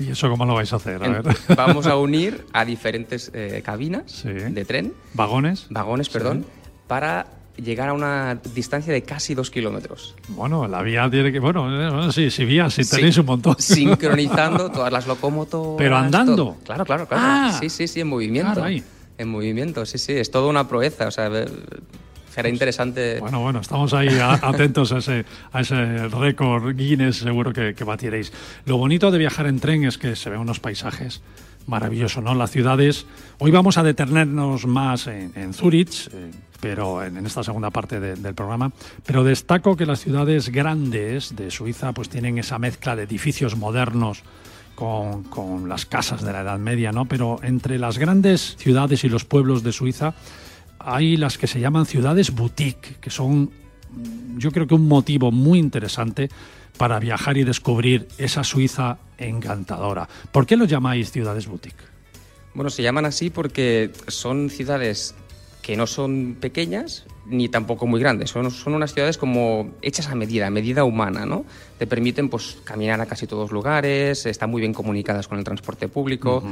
¿Y 0.00 0.10
eso 0.10 0.28
cómo 0.30 0.44
lo 0.44 0.54
vais 0.54 0.72
a 0.72 0.76
hacer? 0.76 1.02
A 1.02 1.08
ver. 1.08 1.24
vamos 1.56 1.86
a 1.86 1.96
unir 1.98 2.44
a 2.52 2.64
diferentes 2.64 3.30
eh, 3.34 3.62
cabinas 3.64 4.04
Sí. 4.12 4.28
de 4.28 4.64
tren, 4.64 4.92
¿Vagones? 5.14 5.66
vagones, 5.70 6.08
perdón, 6.08 6.44
para 6.86 7.26
llegar 7.62 7.88
a 7.88 7.92
una 7.92 8.38
distancia 8.54 8.92
de 8.92 9.02
casi 9.02 9.34
dos 9.34 9.50
kilómetros. 9.50 10.14
Bueno, 10.28 10.66
la 10.68 10.82
vía 10.82 11.08
tiene 11.10 11.32
que. 11.32 11.40
Bueno, 11.40 12.10
sí, 12.12 12.30
sí, 12.30 12.44
vía, 12.44 12.70
sí, 12.70 12.82
tenéis 12.88 13.18
un 13.18 13.26
montón. 13.26 13.56
Sincronizando 13.58 14.70
todas 14.70 14.92
las 14.92 15.06
locomotoras. 15.06 15.78
Pero 15.78 15.96
andando. 15.96 16.56
Claro, 16.64 16.84
claro, 16.84 17.06
claro. 17.06 17.22
Ah, 17.26 17.56
sí, 17.58 17.68
sí, 17.68 17.88
sí, 17.88 18.00
en 18.00 18.08
movimiento. 18.08 18.64
En 18.66 19.28
movimiento, 19.28 19.84
sí, 19.84 19.98
sí, 19.98 20.12
es 20.12 20.30
toda 20.30 20.48
una 20.48 20.68
proeza. 20.68 21.08
O 21.08 21.10
sea, 21.10 21.30
será 22.32 22.48
interesante. 22.48 23.18
Bueno, 23.18 23.40
bueno, 23.40 23.60
estamos 23.60 23.92
ahí 23.94 24.08
atentos 24.20 24.92
a 24.92 24.98
ese, 24.98 25.24
a 25.52 25.60
ese 25.60 26.08
récord 26.08 26.76
Guinness, 26.76 27.16
seguro 27.16 27.52
que, 27.52 27.74
que 27.74 27.84
batiréis. 27.84 28.32
Lo 28.64 28.76
bonito 28.76 29.10
de 29.10 29.18
viajar 29.18 29.46
en 29.46 29.58
tren 29.58 29.84
es 29.84 29.98
que 29.98 30.14
se 30.14 30.30
ven 30.30 30.38
unos 30.38 30.60
paisajes 30.60 31.20
maravillosos, 31.68 32.24
¿no? 32.24 32.34
Las 32.34 32.50
ciudades. 32.50 33.06
Hoy 33.38 33.50
vamos 33.50 33.78
a 33.78 33.82
detenernos 33.82 34.66
más 34.66 35.06
en, 35.06 35.32
en 35.36 35.54
Zurich, 35.54 36.08
eh, 36.12 36.30
pero 36.60 37.04
en, 37.04 37.24
esta 37.24 37.44
segunda 37.44 37.70
parte 37.70 38.00
del 38.00 38.34
programa. 38.34 38.72
Pero 39.06 39.22
destaco 39.22 39.76
que 39.76 39.86
las 39.86 40.00
ciudades 40.00 40.50
grandes 40.50 41.36
de 41.36 41.50
Suiza 41.50 41.92
pues 41.92 42.08
tienen 42.08 42.38
esa 42.38 42.58
mezcla 42.58 42.96
de 42.96 43.04
edificios 43.04 43.56
modernos 43.56 44.22
con, 44.74 45.24
con, 45.24 45.68
las 45.68 45.86
casas 45.86 46.22
de 46.22 46.32
la 46.32 46.40
Edad 46.40 46.58
Media, 46.58 46.90
¿no? 46.90 47.04
Pero 47.04 47.38
entre 47.42 47.78
las 47.78 47.98
grandes 47.98 48.56
ciudades 48.58 49.04
y 49.04 49.08
los 49.08 49.24
pueblos 49.24 49.62
de 49.62 49.72
Suiza 49.72 50.14
hay 50.78 51.16
las 51.16 51.38
que 51.38 51.46
se 51.46 51.60
llaman 51.60 51.86
ciudades 51.86 52.34
boutique, 52.34 52.96
que 53.00 53.10
son, 53.10 53.50
yo 54.36 54.50
creo 54.50 54.66
que 54.66 54.74
un 54.74 54.88
motivo 54.88 55.30
muy 55.30 55.58
interesante 55.58 56.28
para 56.76 56.98
viajar 57.00 57.36
y 57.36 57.44
descubrir 57.44 58.08
esa 58.18 58.44
Suiza 58.44 58.98
encantadora. 59.18 60.08
¿Por 60.32 60.46
qué 60.46 60.56
lo 60.56 60.64
llamáis 60.64 61.10
ciudades 61.10 61.46
boutique? 61.46 61.82
Bueno, 62.54 62.70
se 62.70 62.82
llaman 62.82 63.04
así 63.04 63.30
porque 63.30 63.90
son 64.06 64.50
ciudades 64.50 65.14
que 65.62 65.76
no 65.76 65.86
son 65.86 66.36
pequeñas 66.40 67.04
ni 67.26 67.48
tampoco 67.48 67.86
muy 67.86 68.00
grandes. 68.00 68.30
Son, 68.30 68.50
son 68.50 68.74
unas 68.74 68.94
ciudades 68.94 69.18
como 69.18 69.72
hechas 69.82 70.08
a 70.08 70.14
medida, 70.14 70.46
a 70.46 70.50
medida 70.50 70.84
humana, 70.84 71.26
¿no? 71.26 71.44
Te 71.78 71.86
permiten 71.86 72.30
pues, 72.30 72.56
caminar 72.64 73.00
a 73.00 73.06
casi 73.06 73.26
todos 73.26 73.52
lugares, 73.52 74.24
están 74.24 74.50
muy 74.50 74.60
bien 74.60 74.72
comunicadas 74.72 75.28
con 75.28 75.38
el 75.38 75.44
transporte 75.44 75.88
público. 75.88 76.42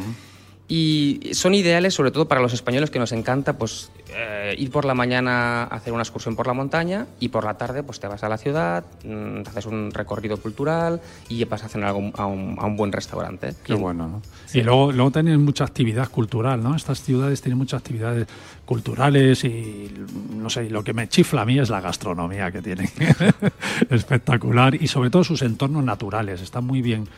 Y 0.68 1.20
son 1.32 1.54
ideales 1.54 1.94
sobre 1.94 2.10
todo 2.10 2.26
para 2.26 2.40
los 2.40 2.52
españoles 2.52 2.90
que 2.90 2.98
nos 2.98 3.12
encanta 3.12 3.56
pues, 3.56 3.90
eh, 4.12 4.54
ir 4.58 4.70
por 4.70 4.84
la 4.84 4.94
mañana 4.94 5.62
a 5.62 5.66
hacer 5.66 5.92
una 5.92 6.02
excursión 6.02 6.34
por 6.34 6.48
la 6.48 6.54
montaña 6.54 7.06
y 7.20 7.28
por 7.28 7.44
la 7.44 7.54
tarde 7.54 7.84
pues, 7.84 8.00
te 8.00 8.08
vas 8.08 8.24
a 8.24 8.28
la 8.28 8.36
ciudad, 8.36 8.84
mm, 9.04 9.42
haces 9.46 9.66
un 9.66 9.92
recorrido 9.92 10.38
cultural 10.38 11.00
y 11.28 11.44
vas 11.44 11.62
a 11.62 11.68
cenar 11.68 11.90
a 11.90 11.94
un, 11.94 12.12
a 12.16 12.26
un, 12.26 12.76
buen 12.76 12.90
restaurante. 12.90 13.54
Qué 13.62 13.74
bueno, 13.74 14.08
¿no? 14.08 14.22
Y 14.52 14.62
luego, 14.62 14.90
luego 14.90 15.12
tienen 15.12 15.44
mucha 15.44 15.64
actividad 15.64 16.08
cultural, 16.10 16.62
¿no? 16.62 16.74
Estas 16.74 17.00
ciudades 17.00 17.40
tienen 17.40 17.58
muchas 17.58 17.80
actividades 17.80 18.26
culturales 18.64 19.44
y 19.44 19.92
no 20.34 20.50
sé, 20.50 20.68
lo 20.68 20.82
que 20.82 20.92
me 20.92 21.08
chifla 21.08 21.42
a 21.42 21.44
mí 21.44 21.58
es 21.58 21.70
la 21.70 21.80
gastronomía 21.80 22.50
que 22.50 22.60
tienen. 22.60 22.90
Espectacular 23.90 24.74
y 24.74 24.88
sobre 24.88 25.10
todo 25.10 25.22
sus 25.22 25.42
entornos 25.42 25.84
naturales, 25.84 26.42
están 26.42 26.64
muy 26.64 26.82
bien 26.82 27.08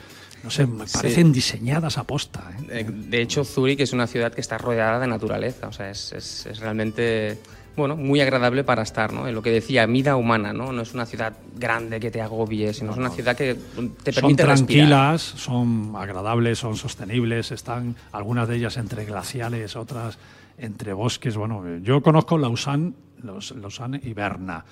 no 0.49 0.53
sé, 0.53 0.67
me 0.67 0.87
parecen 0.87 1.31
diseñadas 1.31 1.99
a 1.99 2.05
posta. 2.05 2.51
¿eh? 2.71 2.87
De 2.89 3.21
hecho, 3.21 3.45
Zúrich 3.45 3.81
es 3.81 3.93
una 3.93 4.07
ciudad 4.07 4.33
que 4.33 4.41
está 4.41 4.57
rodeada 4.57 4.99
de 4.99 5.07
naturaleza, 5.07 5.69
o 5.69 5.73
sea, 5.73 5.91
es, 5.91 6.13
es, 6.13 6.59
realmente 6.59 7.39
bueno, 7.77 7.97
muy 7.97 8.23
agradable 8.23 8.65
para 8.65 8.83
estar, 8.83 9.13
¿no? 9.13 9.29
En 9.29 9.35
lo 9.35 9.43
que 9.43 9.51
decía, 9.51 9.85
vida 9.85 10.17
humana, 10.17 10.55
¿no? 10.55 10.73
No 10.73 10.81
es 10.81 10.95
una 10.95 11.05
ciudad 11.05 11.35
grande 11.55 12.01
que 12.01 12.11
te 12.11 12.23
agobie, 12.23 12.73
sino 12.73 12.93
es 12.93 12.97
una 12.97 13.11
ciudad 13.11 13.37
que 13.37 13.57
te 14.03 14.13
permite 14.13 14.43
Son 14.43 14.57
tranquilas, 14.57 15.21
son 15.21 15.93
agradables, 15.95 16.59
son 16.59 16.77
sostenibles, 16.77 17.53
están 17.53 17.95
algunas 18.11 18.49
de 18.49 18.57
ellas 18.57 18.79
entre 18.79 19.05
glaciales, 19.05 19.77
otras 19.77 20.19
entre 20.57 20.95
bosques. 20.95 21.37
Bueno, 21.37 21.63
yo 21.83 22.03
conozco 22.03 22.39
Lausanne, 22.39 22.95
Lausanne 23.23 24.01
y 24.03 24.15
Berna, 24.15 24.65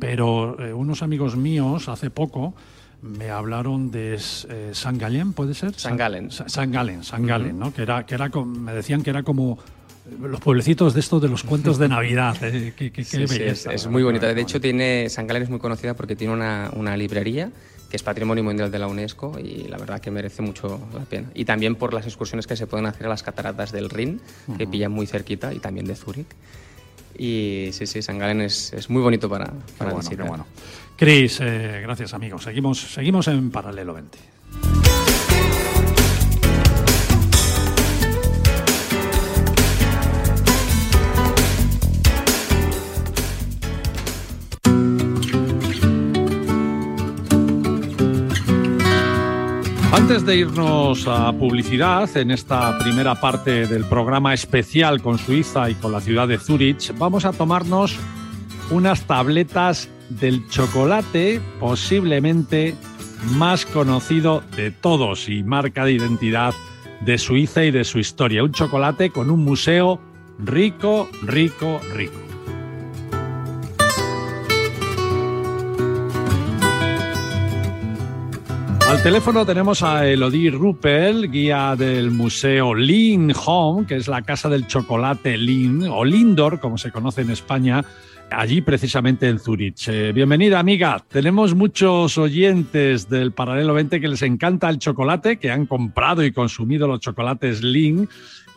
pero 0.00 0.60
eh, 0.60 0.74
unos 0.74 1.02
amigos 1.02 1.36
míos 1.36 1.88
hace 1.88 2.10
poco 2.10 2.54
me 3.02 3.30
hablaron 3.30 3.90
de 3.90 4.14
eh, 4.14 4.70
San 4.72 4.98
Gallen, 4.98 5.32
¿puede 5.32 5.54
ser? 5.54 5.74
San 5.74 5.96
Galen. 5.96 6.30
San 6.30 6.70
Galen, 6.70 7.02
San 7.02 7.26
Galen, 7.26 7.58
¿no? 7.58 7.72
Que 7.72 7.82
era, 7.82 8.04
que 8.04 8.14
era, 8.14 8.28
me 8.28 8.72
decían 8.72 9.02
que 9.02 9.10
era 9.10 9.22
como 9.22 9.58
eh, 10.06 10.16
los 10.20 10.40
pueblecitos 10.40 10.94
de 10.94 11.00
estos 11.00 11.22
de 11.22 11.28
los 11.28 11.42
cuentos 11.42 11.78
de 11.78 11.88
Navidad. 11.88 12.36
¿eh? 12.42 12.74
es, 12.76 13.86
muy 13.86 14.02
bonita. 14.02 14.32
De 14.32 14.40
hecho, 14.40 14.60
tiene 14.60 15.08
San 15.08 15.26
Galen 15.26 15.44
es 15.44 15.50
muy 15.50 15.58
conocida 15.58 15.94
porque 15.94 16.14
tiene 16.14 16.32
una, 16.32 16.70
una, 16.74 16.96
librería 16.96 17.50
que 17.88 17.96
es 17.96 18.02
Patrimonio 18.02 18.44
Mundial 18.44 18.70
de 18.70 18.78
la 18.78 18.86
UNESCO 18.86 19.38
y 19.38 19.66
la 19.66 19.76
verdad 19.76 20.00
que 20.00 20.10
merece 20.10 20.42
mucho 20.42 20.80
la 20.94 21.04
pena. 21.04 21.28
Y 21.34 21.44
también 21.44 21.74
por 21.74 21.92
las 21.92 22.06
excursiones 22.06 22.46
que 22.46 22.54
se 22.54 22.68
pueden 22.68 22.86
hacer 22.86 23.06
a 23.06 23.08
las 23.08 23.24
cataratas 23.24 23.72
del 23.72 23.90
Rin, 23.90 24.20
que 24.56 24.66
pillan 24.68 24.92
muy 24.92 25.08
cerquita, 25.08 25.52
y 25.52 25.58
también 25.58 25.86
de 25.86 25.96
Zúrich. 25.96 26.28
Y 27.18 27.70
sí, 27.72 27.86
sí, 27.86 28.02
San 28.02 28.18
Galen 28.18 28.40
es, 28.42 28.72
es 28.72 28.88
muy 28.90 29.02
bonito 29.02 29.28
para, 29.28 29.52
para 29.78 29.94
visitar. 29.94 30.26
bueno. 30.26 30.46
Cris, 30.96 31.38
eh, 31.40 31.80
gracias 31.82 32.12
amigos. 32.14 32.44
Seguimos, 32.44 32.78
seguimos 32.80 33.28
en 33.28 33.50
Paralelo 33.50 33.94
20. 33.94 34.18
Antes 50.10 50.26
de 50.26 50.38
irnos 50.38 51.06
a 51.06 51.32
publicidad 51.32 52.16
en 52.16 52.32
esta 52.32 52.76
primera 52.80 53.14
parte 53.20 53.68
del 53.68 53.84
programa 53.84 54.34
especial 54.34 55.00
con 55.00 55.18
Suiza 55.18 55.70
y 55.70 55.76
con 55.76 55.92
la 55.92 56.00
ciudad 56.00 56.26
de 56.26 56.36
Zurich, 56.36 56.92
vamos 56.98 57.24
a 57.24 57.32
tomarnos 57.32 57.96
unas 58.72 59.02
tabletas 59.02 59.88
del 60.08 60.48
chocolate 60.48 61.40
posiblemente 61.60 62.74
más 63.36 63.64
conocido 63.64 64.42
de 64.56 64.72
todos 64.72 65.28
y 65.28 65.44
marca 65.44 65.84
de 65.84 65.92
identidad 65.92 66.54
de 67.02 67.16
Suiza 67.16 67.64
y 67.64 67.70
de 67.70 67.84
su 67.84 68.00
historia. 68.00 68.42
Un 68.42 68.50
chocolate 68.50 69.10
con 69.10 69.30
un 69.30 69.44
museo 69.44 70.00
rico, 70.40 71.08
rico, 71.22 71.80
rico. 71.94 72.29
Al 78.90 79.00
teléfono 79.04 79.46
tenemos 79.46 79.84
a 79.84 80.04
Elodie 80.08 80.50
Ruppel, 80.50 81.30
guía 81.30 81.76
del 81.76 82.10
Museo 82.10 82.74
Lin 82.74 83.32
Home, 83.46 83.86
que 83.86 83.94
es 83.94 84.08
la 84.08 84.22
casa 84.22 84.48
del 84.48 84.66
chocolate 84.66 85.38
Lin, 85.38 85.84
o 85.84 86.04
Lindor, 86.04 86.58
como 86.58 86.76
se 86.76 86.90
conoce 86.90 87.20
en 87.20 87.30
España, 87.30 87.84
allí 88.32 88.62
precisamente 88.62 89.28
en 89.28 89.38
Zurich. 89.38 89.86
Eh, 89.86 90.10
bienvenida, 90.12 90.58
amiga. 90.58 91.04
Tenemos 91.08 91.54
muchos 91.54 92.18
oyentes 92.18 93.08
del 93.08 93.30
Paralelo 93.30 93.74
20 93.74 94.00
que 94.00 94.08
les 94.08 94.22
encanta 94.22 94.68
el 94.68 94.80
chocolate, 94.80 95.38
que 95.38 95.52
han 95.52 95.66
comprado 95.66 96.24
y 96.24 96.32
consumido 96.32 96.88
los 96.88 96.98
chocolates 96.98 97.62
Lin 97.62 98.08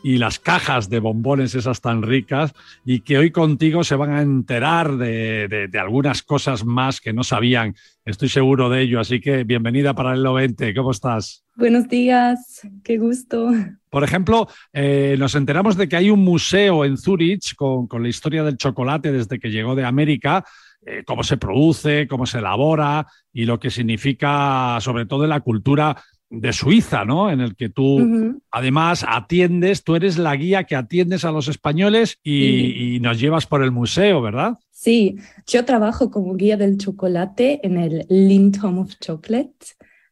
y 0.03 0.17
las 0.17 0.37
cajas 0.37 0.89
de 0.89 0.99
bombones 0.99 1.55
esas 1.55 1.79
tan 1.79 2.01
ricas 2.01 2.53
y 2.85 2.99
que 2.99 3.17
hoy 3.17 3.31
contigo 3.31 3.85
se 3.85 3.95
van 3.95 4.11
a 4.11 4.21
enterar 4.21 4.97
de, 4.97 5.69
algunas 5.79 6.21
cosas 6.21 6.65
más 6.65 6.99
que 6.99 7.13
no 7.13 7.23
sabían. 7.23 7.73
Estoy 8.05 8.27
seguro 8.27 8.69
de 8.69 8.81
ello, 8.81 8.99
así 8.99 9.21
que 9.21 9.45
bienvenida 9.45 9.95
para 9.95 10.13
el 10.13 10.27
20. 10.27 10.75
¿Cómo 10.75 10.91
estás? 10.91 11.45
Buenos 11.55 11.87
días, 11.87 12.67
qué 12.83 12.97
gusto. 12.97 13.49
Por 13.89 14.03
ejemplo, 14.03 14.49
eh, 14.73 15.15
nos 15.17 15.35
enteramos 15.35 15.77
de 15.77 15.87
que 15.87 15.95
hay 15.95 16.09
un 16.09 16.19
museo 16.19 16.83
en 16.83 16.97
Zurich 16.97 17.55
con, 17.55 17.87
la 18.01 18.09
historia 18.09 18.43
del 18.43 18.57
chocolate 18.57 19.13
desde 19.13 19.39
que 19.39 19.51
llegó 19.51 19.73
de 19.73 19.85
América. 19.85 20.43
Eh, 20.85 21.03
cómo 21.05 21.23
se 21.23 21.37
produce, 21.37 22.09
cómo 22.09 22.25
se 22.25 22.39
elabora 22.39 23.07
y 23.31 23.45
lo 23.45 23.57
que 23.57 23.71
significa 23.71 24.77
sobre 24.81 25.05
todo 25.05 25.23
en 25.23 25.29
la 25.29 25.39
cultura 25.39 25.95
de 26.33 26.51
Suiza, 26.51 27.05
¿no? 27.05 27.29
En 27.31 27.41
el 27.41 27.55
que 27.55 27.69
tú 27.69 28.39
además 28.51 29.05
atiendes, 29.07 29.83
tú 29.83 29.95
eres 29.95 30.17
la 30.17 30.35
guía 30.35 30.63
que 30.63 30.75
atiendes 30.75 31.25
a 31.25 31.31
los 31.31 31.47
españoles 31.47 32.19
y, 32.23 32.99
nos 33.01 33.19
llevas 33.19 33.45
por 33.45 33.63
el 33.63 33.71
museo, 33.71 34.21
¿verdad? 34.21 34.57
Sí, 34.71 35.17
yo 35.45 35.65
trabajo 35.65 36.09
como 36.09 36.35
guía 36.35 36.57
del 36.57 36.77
chocolate 36.77 37.59
en 37.63 37.77
el 37.77 38.05
Lindholm 38.09 38.79
of 38.79 38.93
Chocolate. 38.99 39.53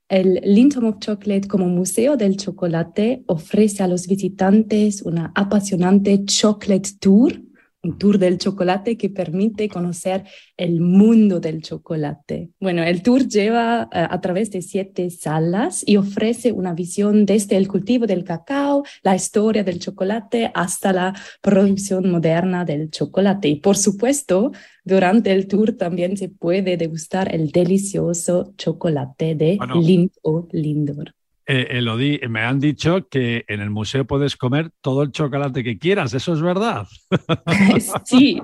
El 0.07 0.41
Lindholm 0.43 0.87
of 0.87 0.99
Chocolate 0.99 1.47
como 1.47 1.67
museo 1.67 2.17
del 2.17 2.37
chocolate 2.37 3.23
ofrece 3.27 3.81
a 3.81 3.87
los 3.87 4.07
visitantes 4.07 5.01
una 5.01 5.31
apasionante 5.35 6.23
chocolate 6.25 6.89
tour 6.99 7.41
un 7.83 7.97
tour 7.97 8.17
del 8.17 8.37
chocolate 8.37 8.97
que 8.97 9.09
permite 9.09 9.67
conocer 9.67 10.23
el 10.57 10.81
mundo 10.81 11.39
del 11.39 11.61
chocolate. 11.61 12.49
Bueno, 12.59 12.83
el 12.83 13.01
tour 13.01 13.27
lleva 13.27 13.89
eh, 13.91 14.07
a 14.09 14.21
través 14.21 14.51
de 14.51 14.61
siete 14.61 15.09
salas 15.09 15.83
y 15.85 15.97
ofrece 15.97 16.51
una 16.51 16.73
visión 16.73 17.25
desde 17.25 17.57
el 17.57 17.67
cultivo 17.67 18.05
del 18.05 18.23
cacao, 18.23 18.83
la 19.01 19.15
historia 19.15 19.63
del 19.63 19.79
chocolate, 19.79 20.51
hasta 20.53 20.93
la 20.93 21.13
producción 21.41 22.09
moderna 22.11 22.65
del 22.65 22.91
chocolate. 22.91 23.47
Y 23.47 23.55
por 23.55 23.77
supuesto, 23.77 24.51
durante 24.83 25.31
el 25.31 25.47
tour 25.47 25.73
también 25.73 26.17
se 26.17 26.29
puede 26.29 26.77
degustar 26.77 27.33
el 27.33 27.51
delicioso 27.51 28.53
chocolate 28.57 29.35
de 29.35 29.57
Lind 29.75 30.11
o 30.21 30.47
Lindor. 30.51 31.13
Eh, 31.53 31.79
Elodie, 31.79 32.21
me 32.29 32.39
han 32.43 32.61
dicho 32.61 33.09
que 33.09 33.43
en 33.49 33.59
el 33.59 33.69
museo 33.69 34.05
puedes 34.05 34.37
comer 34.37 34.71
todo 34.79 35.03
el 35.03 35.11
chocolate 35.11 35.65
que 35.65 35.77
quieras, 35.77 36.13
¿eso 36.13 36.33
es 36.33 36.41
verdad? 36.41 36.87
Sí, 38.05 38.41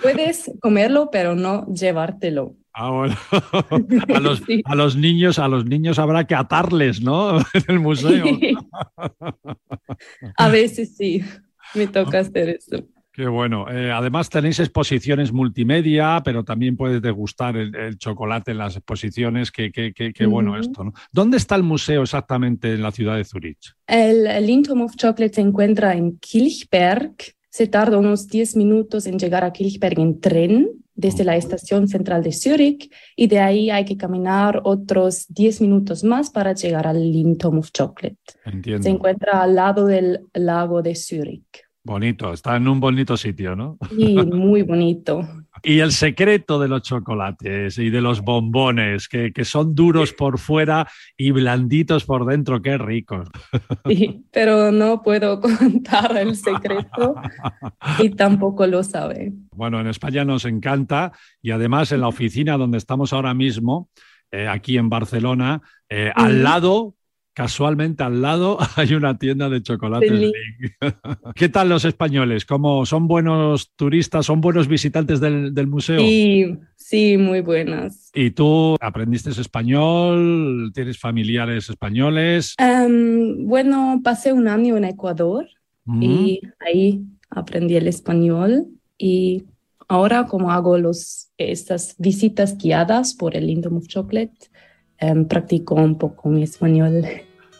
puedes 0.00 0.52
comerlo, 0.60 1.10
pero 1.10 1.34
no 1.34 1.66
llevártelo. 1.66 2.54
Ah, 2.72 2.90
bueno. 2.90 3.16
A 4.14 4.20
los, 4.20 4.42
a 4.64 4.74
los, 4.76 4.96
niños, 4.96 5.40
a 5.40 5.48
los 5.48 5.64
niños 5.64 5.98
habrá 5.98 6.24
que 6.24 6.36
atarles, 6.36 7.00
¿no? 7.00 7.38
En 7.54 7.64
el 7.66 7.80
museo. 7.80 8.24
A 10.36 10.48
veces 10.48 10.96
sí, 10.96 11.24
me 11.74 11.88
toca 11.88 12.20
hacer 12.20 12.50
eso. 12.50 12.86
Qué 13.16 13.26
bueno. 13.28 13.66
Eh, 13.70 13.90
además 13.90 14.28
tenéis 14.28 14.60
exposiciones 14.60 15.32
multimedia, 15.32 16.20
pero 16.22 16.44
también 16.44 16.76
puedes 16.76 17.00
degustar 17.00 17.56
el, 17.56 17.96
chocolate 17.96 18.50
en 18.50 18.58
las 18.58 18.76
exposiciones. 18.76 19.50
Qué, 19.50 19.72
qué, 19.72 20.26
bueno 20.26 20.58
esto. 20.58 20.84
¿no? 20.84 20.92
¿Dónde 21.12 21.38
está 21.38 21.54
el 21.54 21.62
museo 21.62 22.02
exactamente 22.02 22.74
en 22.74 22.82
la 22.82 22.92
ciudad 22.92 23.16
de 23.16 23.24
Zurich? 23.24 23.74
El 23.86 24.46
Lindholm 24.46 24.82
of 24.82 24.96
Chocolate 24.96 25.32
se 25.32 25.40
encuentra 25.40 25.94
en 25.94 26.18
Kilchberg. 26.18 27.14
Se 27.48 27.66
tarda 27.68 27.96
unos 27.96 28.28
10 28.28 28.54
minutos 28.56 29.06
en 29.06 29.18
llegar 29.18 29.44
a 29.44 29.50
Kilchberg 29.50 29.98
en 29.98 30.20
tren 30.20 30.68
desde 30.94 31.24
la 31.24 31.36
estación 31.36 31.88
central 31.88 32.22
de 32.22 32.32
Zurich 32.32 32.92
y 33.16 33.28
de 33.28 33.38
ahí 33.38 33.70
hay 33.70 33.86
que 33.86 33.96
caminar 33.96 34.60
otros 34.64 35.24
10 35.30 35.62
minutos 35.62 36.04
más 36.04 36.28
para 36.28 36.52
llegar 36.52 36.86
al 36.86 37.00
Lindholm 37.00 37.60
of 37.60 37.70
Chocolate. 37.72 38.18
Se 38.82 38.90
encuentra 38.90 39.42
al 39.42 39.54
lado 39.54 39.86
del 39.86 40.20
lago 40.34 40.82
de 40.82 40.94
Zurich. 40.94 41.65
Bonito, 41.86 42.32
está 42.32 42.56
en 42.56 42.66
un 42.66 42.80
bonito 42.80 43.16
sitio, 43.16 43.54
¿no? 43.54 43.78
Sí, 43.96 44.16
muy 44.16 44.62
bonito. 44.62 45.20
y 45.62 45.78
el 45.78 45.92
secreto 45.92 46.58
de 46.58 46.66
los 46.66 46.82
chocolates 46.82 47.78
y 47.78 47.90
de 47.90 48.00
los 48.00 48.22
bombones, 48.22 49.08
que, 49.08 49.32
son 49.44 49.72
duros 49.72 50.12
por 50.12 50.40
fuera 50.40 50.88
y 51.16 51.30
blanditos 51.30 52.04
por 52.04 52.26
dentro, 52.26 52.60
qué 52.60 52.76
ricos. 52.76 53.28
Sí, 53.86 54.24
pero 54.32 54.72
no 54.72 55.00
puedo 55.00 55.40
contar 55.40 56.16
el 56.16 56.34
secreto 56.34 57.14
y 58.00 58.10
tampoco 58.10 58.66
lo 58.66 58.82
sabe. 58.82 59.32
Bueno, 59.52 59.78
en 59.78 59.86
España 59.86 60.24
nos 60.24 60.44
encanta 60.44 61.12
y 61.40 61.52
además 61.52 61.92
en 61.92 62.00
la 62.00 62.08
oficina 62.08 62.56
donde 62.56 62.78
estamos 62.78 63.12
ahora 63.12 63.32
mismo, 63.32 63.90
eh, 64.32 64.48
aquí 64.48 64.76
en 64.76 64.88
Barcelona, 64.88 65.62
eh, 65.88 66.10
al 66.16 66.42
lado 66.42 66.96
casualmente 67.36 68.02
al 68.02 68.22
lado 68.22 68.56
hay 68.76 68.94
una 68.94 69.18
tienda 69.18 69.50
de 69.50 69.62
chocolates. 69.62 70.32
¿Qué 71.34 71.48
tal 71.50 71.68
los 71.68 71.84
españoles? 71.84 72.46
¿Cómo 72.46 72.86
son 72.86 73.06
buenos 73.06 73.72
turistas, 73.76 74.24
son 74.24 74.40
buenos 74.40 74.66
visitantes 74.68 75.20
del, 75.20 75.66
museo? 75.66 76.00
Sí, 76.00 76.56
sí, 76.76 77.18
muy 77.18 77.42
buenas. 77.42 78.10
¿Y 78.14 78.30
tú 78.30 78.76
aprendiste 78.80 79.30
español? 79.30 80.72
¿Tienes 80.74 80.98
familiares 80.98 81.68
españoles? 81.68 82.54
Em, 82.56 83.46
bueno, 83.46 84.00
pasé 84.02 84.32
un 84.32 84.48
año 84.48 84.78
en 84.78 84.84
Ecuador 84.86 85.46
y 86.00 86.40
ahí 86.58 87.04
aprendí 87.30 87.76
el 87.76 87.86
español 87.86 88.66
y 88.98 89.44
ahora 89.88 90.24
como 90.24 90.50
hago 90.50 90.78
los, 90.78 91.28
estas 91.36 91.94
visitas 91.98 92.56
guiadas 92.56 93.14
por 93.14 93.36
el 93.36 93.46
Lindom 93.46 93.76
of 93.76 93.86
Chocolate, 93.86 94.50
em, 94.98 95.24
practico 95.26 95.74
un 95.74 95.98
poco 95.98 96.28
mi 96.28 96.42
español. 96.42 97.04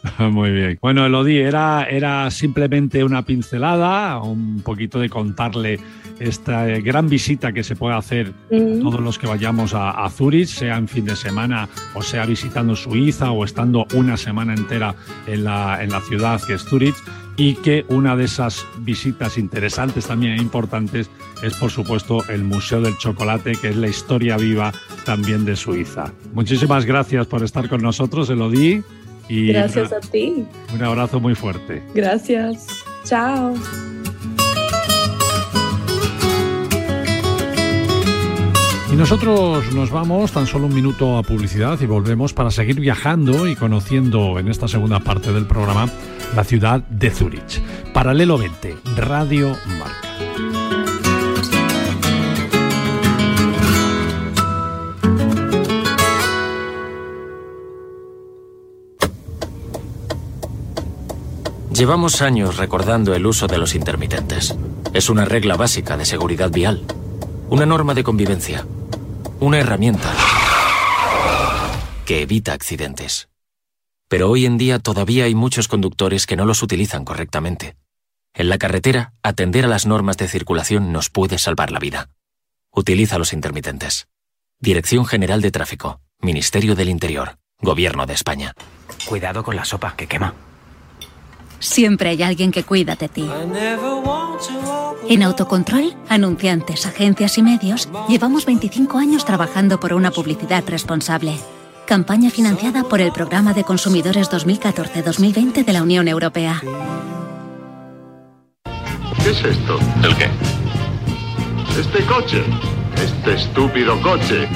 Muy 0.19 0.51
bien. 0.51 0.77
Bueno, 0.81 1.05
Elodie, 1.05 1.43
era, 1.43 1.87
era 1.89 2.29
simplemente 2.31 3.03
una 3.03 3.23
pincelada, 3.23 4.21
un 4.21 4.61
poquito 4.61 4.99
de 4.99 5.09
contarle 5.09 5.79
esta 6.19 6.65
gran 6.65 7.09
visita 7.09 7.51
que 7.51 7.63
se 7.63 7.75
puede 7.75 7.95
hacer 7.95 8.33
mm. 8.51 8.81
todos 8.81 8.99
los 9.01 9.19
que 9.19 9.27
vayamos 9.27 9.73
a, 9.73 9.91
a, 9.91 10.09
Zurich, 10.09 10.47
sea 10.47 10.77
en 10.77 10.87
fin 10.87 11.05
de 11.05 11.15
semana 11.15 11.69
o 11.93 12.01
sea 12.01 12.25
visitando 12.25 12.75
Suiza 12.75 13.31
o 13.31 13.45
estando 13.45 13.85
una 13.93 14.17
semana 14.17 14.53
entera 14.53 14.95
en 15.27 15.43
la, 15.43 15.83
en 15.83 15.91
la 15.91 16.01
ciudad 16.01 16.41
que 16.41 16.55
es 16.55 16.63
Zurich 16.63 16.95
y 17.35 17.53
que 17.55 17.85
una 17.89 18.15
de 18.15 18.25
esas 18.25 18.65
visitas 18.79 19.37
interesantes 19.37 20.07
también 20.07 20.33
e 20.33 20.41
importantes 20.41 21.11
es 21.43 21.55
por 21.55 21.71
supuesto 21.71 22.23
el 22.29 22.43
Museo 22.43 22.81
del 22.81 22.97
Chocolate, 22.97 23.53
que 23.53 23.69
es 23.69 23.75
la 23.75 23.87
historia 23.87 24.37
viva 24.37 24.73
también 25.05 25.45
de 25.45 25.55
Suiza. 25.55 26.11
Muchísimas 26.33 26.85
gracias 26.85 27.27
por 27.27 27.43
estar 27.43 27.69
con 27.69 27.81
nosotros, 27.81 28.29
Elodie. 28.29 28.83
Gracias 29.29 29.91
a 29.91 29.99
ti. 29.99 30.45
Un 30.73 30.83
abrazo 30.83 31.19
muy 31.19 31.35
fuerte. 31.35 31.83
Gracias. 31.93 32.67
Chao. 33.03 33.53
Y 38.91 38.95
nosotros 38.95 39.73
nos 39.73 39.91
vamos 39.91 40.31
tan 40.31 40.47
solo 40.47 40.67
un 40.67 40.73
minuto 40.73 41.17
a 41.17 41.23
publicidad 41.23 41.77
y 41.81 41.85
volvemos 41.85 42.33
para 42.33 42.51
seguir 42.51 42.79
viajando 42.79 43.47
y 43.47 43.55
conociendo 43.55 44.39
en 44.39 44.47
esta 44.47 44.67
segunda 44.67 45.01
parte 45.01 45.33
del 45.33 45.45
programa 45.45 45.89
la 46.35 46.43
ciudad 46.45 46.81
de 46.81 47.11
Zurich. 47.11 47.61
Paralelo 47.93 48.37
20, 48.37 48.75
Radio 48.95 49.57
Marca. 49.77 50.06
Llevamos 61.77 62.23
años 62.23 62.57
recordando 62.57 63.13
el 63.13 63.27
uso 63.27 63.45
de 63.45 63.59
los 63.59 63.75
intermitentes. 63.75 64.55
Es 64.95 65.11
una 65.11 65.25
regla 65.25 65.57
básica 65.57 65.95
de 65.95 66.05
seguridad 66.05 66.49
vial, 66.49 66.83
una 67.51 67.67
norma 67.67 67.93
de 67.93 68.03
convivencia, 68.03 68.65
una 69.39 69.59
herramienta 69.59 70.11
que 72.03 72.23
evita 72.23 72.53
accidentes. 72.53 73.29
Pero 74.07 74.27
hoy 74.31 74.47
en 74.47 74.57
día 74.57 74.79
todavía 74.79 75.25
hay 75.25 75.35
muchos 75.35 75.67
conductores 75.67 76.25
que 76.25 76.35
no 76.35 76.45
los 76.45 76.63
utilizan 76.63 77.05
correctamente. 77.05 77.75
En 78.33 78.49
la 78.49 78.57
carretera, 78.57 79.13
atender 79.21 79.65
a 79.65 79.67
las 79.67 79.85
normas 79.85 80.17
de 80.17 80.27
circulación 80.27 80.91
nos 80.91 81.11
puede 81.11 81.37
salvar 81.37 81.69
la 81.69 81.77
vida. 81.77 82.09
Utiliza 82.71 83.19
los 83.19 83.33
intermitentes. 83.33 84.07
Dirección 84.59 85.05
General 85.05 85.43
de 85.43 85.51
Tráfico, 85.51 86.01
Ministerio 86.21 86.73
del 86.73 86.89
Interior, 86.89 87.37
Gobierno 87.61 88.07
de 88.07 88.15
España. 88.15 88.55
Cuidado 89.07 89.43
con 89.43 89.55
la 89.55 89.63
sopa 89.63 89.95
que 89.95 90.07
quema. 90.07 90.33
Siempre 91.59 92.09
hay 92.09 92.23
alguien 92.23 92.51
que 92.51 92.63
cuida 92.63 92.95
de 92.95 93.09
ti. 93.09 93.25
En 95.09 95.23
Autocontrol, 95.23 95.95
anunciantes, 96.09 96.85
agencias 96.85 97.37
y 97.37 97.43
medios, 97.43 97.89
llevamos 98.07 98.45
25 98.45 98.97
años 98.97 99.25
trabajando 99.25 99.79
por 99.79 99.93
una 99.93 100.11
publicidad 100.11 100.63
responsable. 100.67 101.37
Campaña 101.85 102.29
financiada 102.29 102.83
por 102.83 102.99
el 102.99 103.11
Programa 103.11 103.53
de 103.53 103.63
Consumidores 103.63 104.29
2014-2020 104.29 105.63
de 105.63 105.73
la 105.73 105.83
Unión 105.83 106.07
Europea. 106.07 106.61
¿Qué 109.23 109.29
es 109.31 109.43
esto? 109.43 109.79
¿El 110.03 110.15
qué? 110.17 110.29
Este 111.79 112.05
coche. 112.05 112.43
Este 112.95 113.35
estúpido 113.35 114.01
coche. 114.01 114.47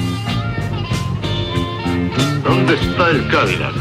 ¿Dónde 2.44 2.74
está 2.74 3.10
el 3.10 3.28
Cadillac? 3.28 3.74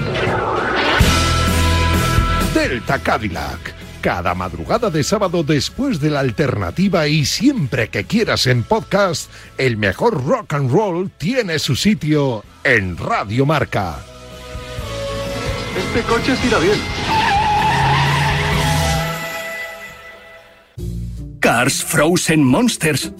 Delta 2.53 2.99
Cadillac. 2.99 3.73
Cada 4.01 4.33
madrugada 4.33 4.89
de 4.89 5.03
sábado 5.03 5.43
después 5.43 5.99
de 6.01 6.09
la 6.09 6.19
alternativa 6.19 7.07
y 7.07 7.23
siempre 7.25 7.89
que 7.89 8.03
quieras 8.03 8.47
en 8.47 8.63
podcast, 8.63 9.31
el 9.57 9.77
mejor 9.77 10.25
rock 10.25 10.53
and 10.55 10.71
roll 10.71 11.11
tiene 11.17 11.59
su 11.59 11.75
sitio 11.75 12.43
en 12.63 12.97
Radio 12.97 13.45
Marca. 13.45 13.99
Este 15.77 16.01
coche 16.01 16.35
irá 16.45 16.59
bien. 16.59 16.79
Cars 21.39 21.83
Frozen 21.83 22.43
Monsters 22.43 23.11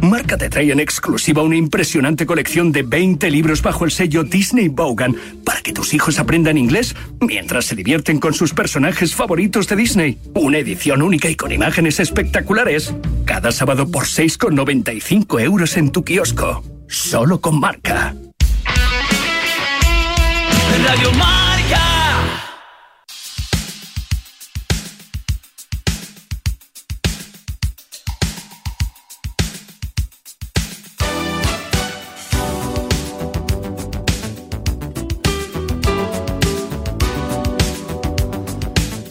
Marca 0.00 0.36
te 0.36 0.48
trae 0.48 0.70
en 0.70 0.80
exclusiva 0.80 1.42
una 1.42 1.56
impresionante 1.56 2.26
colección 2.26 2.72
de 2.72 2.82
20 2.82 3.30
libros 3.30 3.62
bajo 3.62 3.84
el 3.84 3.90
sello 3.90 4.22
Disney 4.22 4.68
Bogan 4.68 5.16
para 5.44 5.60
que 5.60 5.72
tus 5.72 5.94
hijos 5.94 6.18
aprendan 6.18 6.56
inglés 6.56 6.94
mientras 7.20 7.66
se 7.66 7.74
divierten 7.74 8.18
con 8.18 8.34
sus 8.34 8.54
personajes 8.54 9.14
favoritos 9.14 9.66
de 9.68 9.76
Disney. 9.76 10.18
Una 10.34 10.58
edición 10.58 11.02
única 11.02 11.28
y 11.28 11.34
con 11.34 11.52
imágenes 11.52 12.00
espectaculares. 12.00 12.94
Cada 13.24 13.52
sábado 13.52 13.90
por 13.90 14.04
6,95 14.04 15.40
euros 15.40 15.76
en 15.76 15.90
tu 15.90 16.04
kiosco. 16.04 16.62
Solo 16.86 17.40
con 17.40 17.58
marca. 17.58 18.14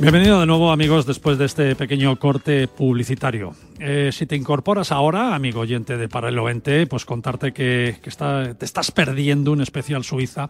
Bienvenido 0.08 0.40
de 0.40 0.46
nuevo 0.46 0.72
amigos 0.72 1.06
después 1.06 1.38
de 1.38 1.44
este 1.44 1.76
pequeño 1.76 2.18
corte 2.18 2.70
publicitario. 2.70 3.54
Eh, 3.78 4.12
si 4.14 4.26
te 4.26 4.38
incorporas 4.38 4.94
ahora, 4.94 5.36
amigo 5.36 5.60
oyente 5.60 5.98
de 5.98 6.08
Paralelo 6.08 6.46
20, 6.46 6.88
pues 6.88 7.04
contarte 7.04 7.52
que, 7.52 8.00
te 8.02 8.66
estás 8.66 8.92
perdiendo 8.92 9.52
un 9.52 9.60
especial 9.60 10.06
Suiza 10.06 10.50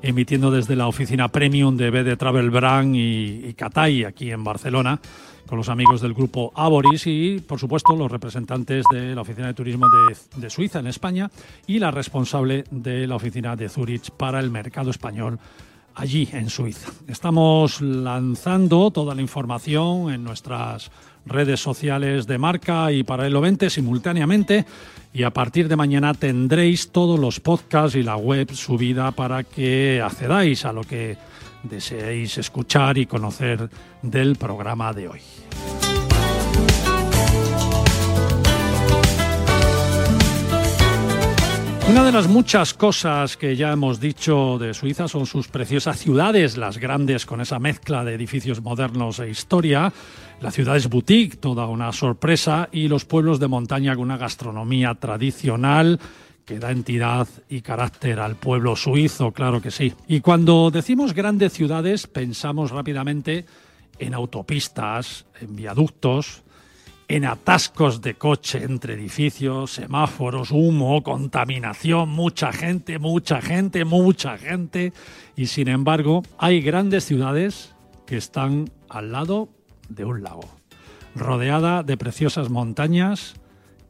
emitiendo 0.00 0.50
desde 0.50 0.74
la 0.74 0.86
oficina 0.86 1.28
premium 1.28 1.76
de 1.76 1.90
BD 1.90 2.16
Travel 2.16 2.48
Brand 2.48 2.96
y, 2.96 3.44
y 3.48 3.52
Catay 3.52 4.04
aquí 4.04 4.30
en 4.30 4.42
Barcelona 4.42 4.98
con 5.46 5.58
los 5.58 5.68
amigos 5.68 6.00
del 6.00 6.14
grupo 6.14 6.50
Aboris 6.54 7.06
y, 7.06 7.44
por 7.46 7.58
supuesto, 7.58 7.94
los 7.94 8.10
representantes 8.10 8.86
de 8.90 9.14
la 9.14 9.20
Oficina 9.20 9.48
de 9.48 9.52
Turismo 9.52 9.86
de, 9.90 10.16
de, 10.40 10.48
Suiza 10.48 10.78
en 10.78 10.86
España 10.86 11.30
y 11.66 11.78
la 11.78 11.90
responsable 11.90 12.64
de 12.70 13.06
la 13.06 13.16
Oficina 13.16 13.54
de 13.54 13.68
Zurich 13.68 14.10
para 14.12 14.40
el 14.40 14.50
mercado 14.50 14.90
español 14.90 15.38
allí 15.94 16.28
en 16.32 16.50
Suiza. 16.50 16.90
Estamos 17.08 17.80
lanzando 17.80 18.90
toda 18.90 19.14
la 19.14 19.22
información 19.22 20.12
en 20.12 20.24
nuestras 20.24 20.90
redes 21.26 21.60
sociales 21.60 22.26
de 22.26 22.38
marca 22.38 22.92
y 22.92 23.02
Paralelo 23.02 23.40
20 23.40 23.70
simultáneamente 23.70 24.66
y 25.12 25.22
a 25.22 25.30
partir 25.30 25.68
de 25.68 25.76
mañana 25.76 26.12
tendréis 26.12 26.90
todos 26.90 27.18
los 27.18 27.40
podcasts 27.40 27.96
y 27.96 28.02
la 28.02 28.16
web 28.16 28.52
subida 28.52 29.10
para 29.12 29.44
que 29.44 30.02
accedáis 30.04 30.64
a 30.64 30.72
lo 30.72 30.82
que 30.82 31.16
deseéis 31.62 32.38
escuchar 32.38 32.98
y 32.98 33.06
conocer 33.06 33.70
del 34.02 34.36
programa 34.36 34.92
de 34.92 35.08
hoy. 35.08 35.20
Una 41.86 42.02
de 42.02 42.12
las 42.12 42.28
muchas 42.28 42.72
cosas 42.72 43.36
que 43.36 43.56
ya 43.56 43.70
hemos 43.70 44.00
dicho 44.00 44.58
de 44.58 44.72
Suiza 44.72 45.06
son 45.06 45.26
sus 45.26 45.48
preciosas 45.48 45.98
ciudades, 45.98 46.56
las 46.56 46.78
grandes 46.78 47.26
con 47.26 47.42
esa 47.42 47.58
mezcla 47.58 48.04
de 48.04 48.14
edificios 48.14 48.62
modernos 48.62 49.18
e 49.18 49.28
historia, 49.28 49.92
las 50.40 50.54
ciudades 50.54 50.88
boutique, 50.88 51.36
toda 51.36 51.66
una 51.66 51.92
sorpresa, 51.92 52.70
y 52.72 52.88
los 52.88 53.04
pueblos 53.04 53.38
de 53.38 53.48
montaña 53.48 53.94
con 53.94 54.04
una 54.04 54.16
gastronomía 54.16 54.94
tradicional 54.94 56.00
que 56.46 56.58
da 56.58 56.70
entidad 56.70 57.28
y 57.50 57.60
carácter 57.60 58.18
al 58.18 58.36
pueblo 58.36 58.76
suizo, 58.76 59.32
claro 59.32 59.60
que 59.60 59.70
sí. 59.70 59.92
Y 60.08 60.20
cuando 60.20 60.70
decimos 60.70 61.12
grandes 61.12 61.52
ciudades, 61.52 62.06
pensamos 62.06 62.70
rápidamente 62.70 63.44
en 63.98 64.14
autopistas, 64.14 65.26
en 65.38 65.54
viaductos, 65.54 66.43
en 67.08 67.24
atascos 67.24 68.00
de 68.00 68.14
coche 68.14 68.62
entre 68.64 68.94
edificios, 68.94 69.72
semáforos, 69.72 70.50
humo, 70.50 71.02
contaminación, 71.02 72.08
mucha 72.08 72.52
gente, 72.52 72.98
mucha 72.98 73.40
gente, 73.42 73.84
mucha 73.84 74.38
gente. 74.38 74.92
Y 75.36 75.46
sin 75.46 75.68
embargo, 75.68 76.22
hay 76.38 76.60
grandes 76.60 77.04
ciudades 77.04 77.74
que 78.06 78.16
están 78.16 78.70
al 78.88 79.12
lado 79.12 79.48
de 79.88 80.04
un 80.04 80.22
lago, 80.22 80.48
rodeada 81.14 81.82
de 81.82 81.96
preciosas 81.96 82.50
montañas, 82.50 83.34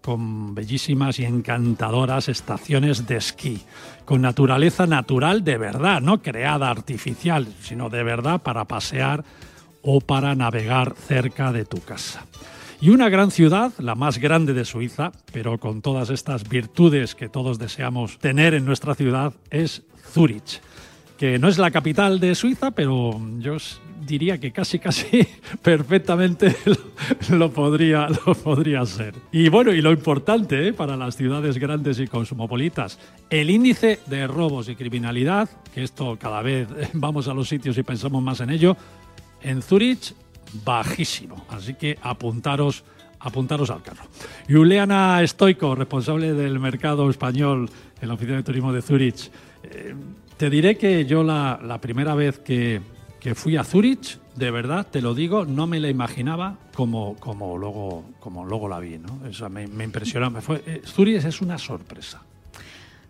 con 0.03 0.55
bellísimas 0.55 1.19
y 1.19 1.25
encantadoras 1.25 2.29
estaciones 2.29 3.07
de 3.07 3.17
esquí, 3.17 3.63
con 4.05 4.21
naturaleza 4.21 4.87
natural 4.87 5.45
de 5.45 5.57
verdad, 5.57 6.03
no 6.03 6.21
creada 6.21 6.69
artificial, 6.69 7.49
sino 7.63 7.89
de 7.89 8.03
verdad 8.03 8.43
para 8.43 8.67
pasear 8.67 9.25
o 9.81 10.01
para 10.01 10.35
navegar 10.35 10.95
cerca 10.95 11.53
de 11.53 11.65
tu 11.65 11.81
casa. 11.81 12.27
Y 12.81 12.91
una 12.91 13.09
gran 13.09 13.31
ciudad, 13.31 13.73
la 13.79 13.95
más 13.95 14.19
grande 14.19 14.53
de 14.53 14.65
Suiza, 14.65 15.13
pero 15.33 15.59
con 15.59 15.81
todas 15.81 16.11
estas 16.11 16.49
virtudes 16.49 17.15
que 17.15 17.29
todos 17.29 17.59
deseamos 17.59 18.19
tener 18.19 18.55
en 18.55 18.65
nuestra 18.65 18.95
ciudad, 18.95 19.33
es 19.51 19.83
Zurich, 20.13 20.61
que 21.19 21.39
no 21.39 21.49
es 21.49 21.59
la 21.59 21.71
capital 21.71 22.21
de 22.21 22.35
Suiza, 22.35 22.73
pero 22.73 23.21
yo 23.39 23.57
diría 24.05 24.39
que 24.39 24.53
casi, 24.53 24.79
casi 24.79 25.27
perfectamente 25.63 26.55
lo, 27.31 27.51
podría, 27.51 28.09
lo 28.27 28.35
podría 28.35 28.85
ser. 28.85 29.15
Y 29.33 29.49
bueno, 29.49 29.73
y 29.73 29.81
lo 29.81 29.93
importante 29.93 30.69
¿eh? 30.69 30.73
para 30.73 30.97
las 30.97 31.17
ciudades 31.17 31.59
grandes 31.59 31.99
y 32.01 32.07
cosmopolitas, 32.07 32.99
el 33.31 33.51
índice 33.51 34.01
de 34.07 34.27
robos 34.27 34.69
y 34.69 34.77
criminalidad, 34.77 35.49
que 35.73 35.83
esto 35.83 36.19
cada 36.21 36.43
vez 36.43 36.69
vamos 36.93 37.29
a 37.29 37.35
los 37.35 37.49
sitios 37.49 37.79
y 37.79 37.83
pensamos 37.83 38.23
más 38.23 38.41
en 38.41 38.51
ello, 38.51 38.77
en 39.43 39.63
Zurich 39.63 40.15
bajísimo. 40.65 41.45
Así 41.49 41.75
que 41.75 41.99
apuntaros, 42.03 42.85
apuntaros 43.21 43.71
al 43.71 43.83
carro. 43.83 44.05
Juliana 44.49 45.21
Stoico, 45.27 45.75
responsable 45.75 46.33
del 46.33 46.59
mercado 46.61 47.09
español 47.11 47.69
en 48.01 48.09
la 48.09 48.15
Oficina 48.15 48.37
de 48.37 48.43
Turismo 48.43 48.73
de 48.73 48.83
Zurich. 48.83 49.31
Eh, 49.63 49.95
te 50.37 50.51
diré 50.51 50.77
que 50.77 51.05
yo 51.07 51.23
la, 51.23 51.79
primera 51.81 52.15
vez 52.15 52.39
que, 52.39 52.81
fui 53.35 53.57
a 53.57 53.65
Zurich, 53.65 54.19
de 54.37 54.51
verdad, 54.51 54.87
te 54.91 55.01
lo 55.01 55.15
digo, 55.15 55.45
no 55.45 55.67
me 55.67 55.81
la 55.81 55.89
imaginaba 55.89 56.59
como, 56.75 57.17
como, 57.17 57.57
luego, 57.57 58.05
como 58.21 58.45
luego 58.45 58.69
la 58.69 58.81
vi. 58.81 58.99
¿no? 58.99 59.21
Me, 59.49 59.67
me 59.67 59.85
impresionó. 59.85 60.31
Me 60.31 60.41
eh, 60.67 60.83
Zurich 60.85 61.25
es 61.25 61.41
una 61.41 61.57
sorpresa. 61.57 62.23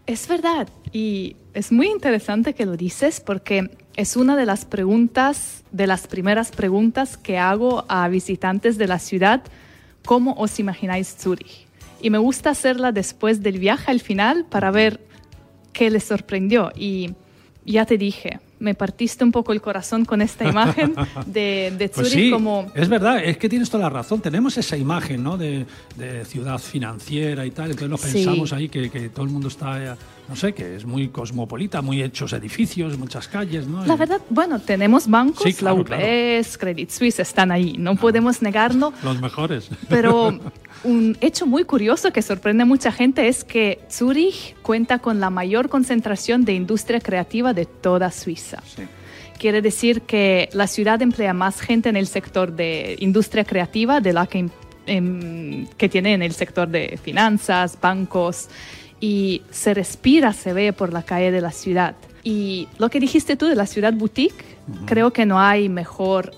Es 0.06 0.28
verdad 0.28 0.68
y 0.92 1.34
es 1.54 1.72
muy 1.72 1.88
interesante 1.88 2.52
que 2.54 2.66
lo 2.66 2.76
dices 2.76 3.20
porque 3.20 3.70
es 3.96 4.16
una 4.16 4.36
de 4.36 4.46
las 4.46 4.64
preguntas, 4.64 5.62
de 5.70 5.86
las 5.86 6.06
primeras 6.06 6.50
preguntas 6.50 7.16
que 7.16 7.38
hago 7.38 7.84
a 7.88 8.08
visitantes 8.08 8.76
de 8.76 8.88
la 8.88 8.98
ciudad, 8.98 9.42
¿cómo 10.04 10.34
os 10.34 10.58
imagináis 10.58 11.16
Zurich? 11.16 11.66
Y 12.00 12.10
me 12.10 12.18
gusta 12.18 12.50
hacerla 12.50 12.92
después 12.92 13.42
del 13.42 13.58
viaje 13.58 13.90
al 13.90 14.00
final 14.00 14.44
para 14.44 14.70
ver 14.70 15.00
qué 15.72 15.90
les 15.90 16.04
sorprendió. 16.04 16.72
Y 16.76 17.14
ya 17.64 17.86
te 17.86 17.96
dije, 17.96 18.40
me 18.64 18.74
partiste 18.74 19.22
un 19.22 19.30
poco 19.30 19.52
el 19.52 19.60
corazón 19.60 20.06
con 20.06 20.22
esta 20.22 20.48
imagen 20.48 20.94
de, 21.26 21.72
de 21.76 21.88
pues 21.94 22.08
Zurich 22.08 22.32
como... 22.32 22.66
Es 22.74 22.88
verdad, 22.88 23.22
es 23.22 23.36
que 23.36 23.48
tienes 23.48 23.68
toda 23.68 23.84
la 23.84 23.90
razón. 23.90 24.22
Tenemos 24.22 24.56
esa 24.56 24.76
imagen 24.76 25.22
¿no? 25.22 25.36
de, 25.36 25.66
ciudad 26.24 26.58
financiera 26.58 27.44
y 27.44 27.50
tal, 27.50 27.70
entonces 27.70 27.90
nos 27.90 28.00
pensamos 28.00 28.52
ahí 28.52 28.68
que, 28.68 28.90
que, 28.90 29.10
todo 29.10 29.26
el 29.26 29.30
mundo 29.30 29.48
está, 29.48 29.96
no 30.28 30.34
sé, 30.34 30.54
que 30.54 30.76
es 30.76 30.86
muy 30.86 31.08
cosmopolita, 31.08 31.82
muy 31.82 32.02
hechos 32.02 32.32
edificios, 32.32 32.98
muchas 32.98 33.28
calles. 33.28 33.66
¿no? 33.66 33.84
La 33.84 33.96
verdad, 33.96 34.20
bueno, 34.30 34.58
tenemos 34.60 35.08
bancos, 35.08 35.60
la 35.60 35.74
UBS, 35.74 36.56
Credit 36.56 36.90
Suisse 36.90 37.20
están 37.20 37.52
ahí, 37.52 37.76
no 37.78 37.96
podemos 37.96 38.40
negarlo. 38.40 38.94
Los 39.04 39.20
mejores. 39.20 39.68
Pero 39.90 40.38
un 40.84 41.16
hecho 41.20 41.46
muy 41.46 41.64
curioso 41.64 42.12
que 42.12 42.22
sorprende 42.22 42.62
a 42.62 42.66
mucha 42.66 42.92
gente 42.92 43.28
es 43.28 43.42
que 43.42 43.80
Zurich 43.90 44.54
cuenta 44.62 44.98
con 44.98 45.18
la 45.18 45.30
mayor 45.30 45.68
concentración 45.68 46.44
de 46.44 46.52
industria 46.52 47.00
creativa 47.00 47.52
de 47.54 47.64
toda 47.66 48.10
Suiza. 48.10 48.62
Quiere 49.38 49.62
decir 49.62 50.02
que 50.02 50.48
la 50.52 50.66
ciudad 50.66 51.02
emplea 51.02 51.32
más 51.32 51.60
gente 51.60 51.88
en 51.88 51.96
el 51.96 52.06
sector 52.06 52.52
de 52.52 52.96
industria 53.00 53.44
creativa 53.44 54.00
de 54.00 54.12
la 54.12 54.26
que, 54.26 54.48
em, 54.86 55.66
que 55.76 55.88
tiene 55.88 56.14
en 56.14 56.22
el 56.22 56.32
sector 56.32 56.68
de 56.68 56.98
finanzas, 57.02 57.78
bancos, 57.80 58.48
y 59.00 59.42
se 59.50 59.74
respira, 59.74 60.32
se 60.32 60.52
ve 60.52 60.72
por 60.72 60.92
la 60.92 61.02
calle 61.02 61.30
de 61.30 61.40
la 61.40 61.50
ciudad. 61.50 61.94
Y 62.22 62.68
lo 62.78 62.88
que 62.88 63.00
dijiste 63.00 63.36
tú 63.36 63.46
de 63.46 63.54
la 63.54 63.66
ciudad 63.66 63.92
boutique, 63.92 64.44
creo 64.86 65.12
que 65.12 65.26
no 65.26 65.40
hay 65.40 65.68
mejor 65.68 66.30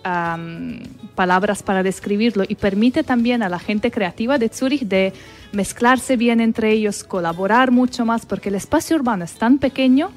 palabras 1.16 1.64
para 1.64 1.82
describirlo 1.82 2.44
y 2.46 2.54
permite 2.54 3.02
también 3.02 3.42
a 3.42 3.48
la 3.48 3.58
gente 3.58 3.90
creativa 3.90 4.38
de 4.38 4.48
Zurich 4.48 4.82
de 4.82 5.12
mezclarse 5.50 6.16
bien 6.16 6.40
entre 6.40 6.70
ellos, 6.70 7.02
colaborar 7.02 7.72
mucho 7.72 8.04
más, 8.04 8.24
porque 8.26 8.50
el 8.50 8.54
espacio 8.54 8.94
urbano 8.94 9.24
es 9.24 9.32
tan 9.32 9.58
pequeño 9.58 10.12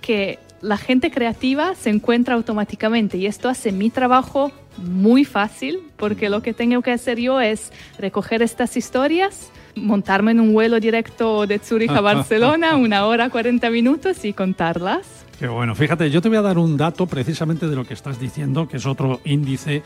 que 0.00 0.38
la 0.60 0.76
gente 0.76 1.10
creativa 1.10 1.74
se 1.74 1.90
encuentra 1.90 2.36
automáticamente 2.36 3.18
y 3.18 3.26
esto 3.26 3.48
hace 3.48 3.72
mi 3.72 3.90
trabajo 3.90 4.52
muy 4.78 5.24
fácil 5.24 5.80
porque 5.96 6.30
lo 6.30 6.40
que 6.42 6.54
tengo 6.54 6.80
que 6.82 6.92
hacer 6.92 7.18
yo 7.18 7.40
es 7.40 7.72
recoger 7.98 8.42
estas 8.42 8.76
historias, 8.76 9.50
montarme 9.74 10.30
en 10.30 10.40
un 10.40 10.52
vuelo 10.52 10.78
directo 10.78 11.46
de 11.46 11.58
Zurich 11.58 11.90
a 11.90 12.00
Barcelona, 12.12 12.76
una 12.76 13.06
hora 13.06 13.28
40 13.28 13.68
minutos 13.70 14.24
y 14.24 14.32
contarlas. 14.32 15.26
Qué 15.38 15.48
bueno, 15.48 15.74
fíjate, 15.74 16.08
yo 16.10 16.22
te 16.22 16.28
voy 16.28 16.38
a 16.38 16.42
dar 16.42 16.58
un 16.58 16.76
dato 16.76 17.06
precisamente 17.06 17.66
de 17.66 17.74
lo 17.74 17.84
que 17.84 17.94
estás 17.94 18.20
diciendo, 18.20 18.68
que 18.68 18.76
es 18.76 18.86
otro 18.86 19.20
índice 19.24 19.82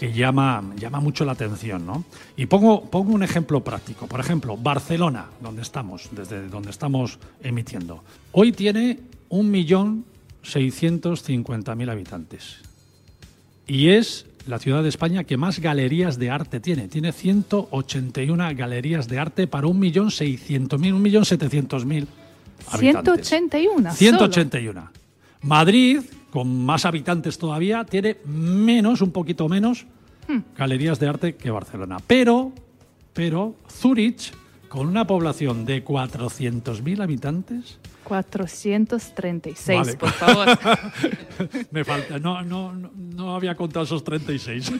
que 0.00 0.12
llama, 0.14 0.64
llama 0.78 0.98
mucho 0.98 1.26
la 1.26 1.32
atención. 1.32 1.84
¿no? 1.84 2.04
Y 2.34 2.46
pongo, 2.46 2.88
pongo 2.88 3.12
un 3.12 3.22
ejemplo 3.22 3.62
práctico. 3.62 4.06
Por 4.06 4.18
ejemplo, 4.18 4.56
Barcelona, 4.56 5.26
donde 5.42 5.60
estamos, 5.60 6.08
desde 6.12 6.48
donde 6.48 6.70
estamos 6.70 7.18
emitiendo. 7.42 8.02
Hoy 8.32 8.52
tiene 8.52 8.98
1.650.000 9.28 11.90
habitantes. 11.90 12.60
Y 13.66 13.90
es 13.90 14.24
la 14.46 14.58
ciudad 14.58 14.82
de 14.82 14.88
España 14.88 15.24
que 15.24 15.36
más 15.36 15.58
galerías 15.58 16.18
de 16.18 16.30
arte 16.30 16.60
tiene. 16.60 16.88
Tiene 16.88 17.12
181 17.12 18.54
galerías 18.56 19.06
de 19.06 19.18
arte 19.18 19.46
para 19.48 19.66
1.600.000, 19.66 20.98
1.700.000 20.98 22.06
habitantes. 22.70 23.28
181. 23.28 23.92
181. 23.92 24.90
Madrid, 25.42 26.00
con 26.30 26.64
más 26.64 26.84
habitantes 26.84 27.38
todavía, 27.38 27.84
tiene 27.84 28.18
menos, 28.24 29.00
un 29.00 29.10
poquito 29.10 29.48
menos, 29.48 29.86
hmm. 30.28 30.38
galerías 30.56 30.98
de 31.00 31.08
arte 31.08 31.34
que 31.34 31.50
Barcelona. 31.50 31.98
Pero, 32.06 32.52
pero 33.12 33.54
Zurich 33.68 34.32
con 34.68 34.86
una 34.86 35.04
población 35.06 35.64
de 35.64 35.84
400.000 35.84 37.02
habitantes. 37.02 37.78
436, 38.04 39.78
Vale. 39.78 39.96
por 39.96 40.10
favor. 40.10 40.48
Me 41.70 41.84
falta, 41.84 42.18
no, 42.18 42.42
no, 42.42 42.72
no, 42.72 42.90
no 42.94 43.34
había 43.34 43.54
contado 43.56 43.84
esos 43.84 44.02
36. 44.04 44.72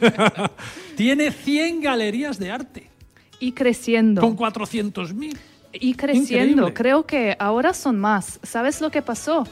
Tiene 0.97 1.31
100 1.31 1.81
galerías 1.81 2.39
de 2.39 2.51
arte 2.51 2.91
Y 3.39 3.53
creciendo. 3.53 4.21
con 4.21 4.37
400.000. 4.37 5.37
Y 5.73 5.95
creciendo. 5.95 6.63
Increíble. 6.63 6.75
Creo 6.75 7.07
que 7.07 7.37
ahora 7.39 7.75
son 7.75 7.99
más. 7.99 8.41
¿Sabes 8.43 8.81
lo 8.81 8.91
que 8.91 9.03
pasó? 9.03 9.45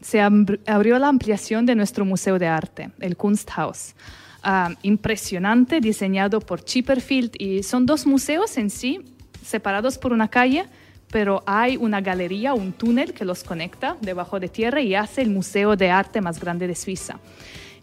Se 0.00 0.18
abr- 0.18 0.60
abrió 0.66 0.98
la 0.98 1.08
ampliación 1.08 1.66
de 1.66 1.74
nuestro 1.74 2.04
Museo 2.04 2.38
de 2.38 2.46
Arte, 2.46 2.90
el 3.00 3.16
Kunsthaus. 3.16 3.94
Ah, 4.42 4.70
impresionante, 4.82 5.80
diseñado 5.80 6.40
por 6.40 6.64
Chipperfield. 6.64 7.32
Y 7.38 7.62
son 7.62 7.84
dos 7.86 8.06
museos 8.06 8.56
en 8.58 8.70
sí, 8.70 9.00
separados 9.44 9.98
por 9.98 10.12
una 10.12 10.28
calle, 10.28 10.66
pero 11.10 11.42
hay 11.46 11.76
una 11.76 12.00
galería, 12.00 12.54
un 12.54 12.72
túnel 12.72 13.12
que 13.12 13.24
los 13.24 13.42
conecta 13.42 13.96
debajo 14.00 14.38
de 14.38 14.48
tierra 14.48 14.80
y 14.80 14.94
hace 14.94 15.22
el 15.22 15.30
Museo 15.30 15.76
de 15.76 15.90
Arte 15.90 16.20
más 16.20 16.38
grande 16.40 16.66
de 16.66 16.74
Suiza. 16.74 17.18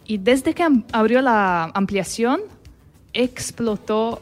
Y 0.06 0.18
desde 0.18 0.54
que 0.54 0.68
abrió 0.92 1.22
la 1.22 1.72
ampliación, 1.74 2.42
explotó 3.14 4.22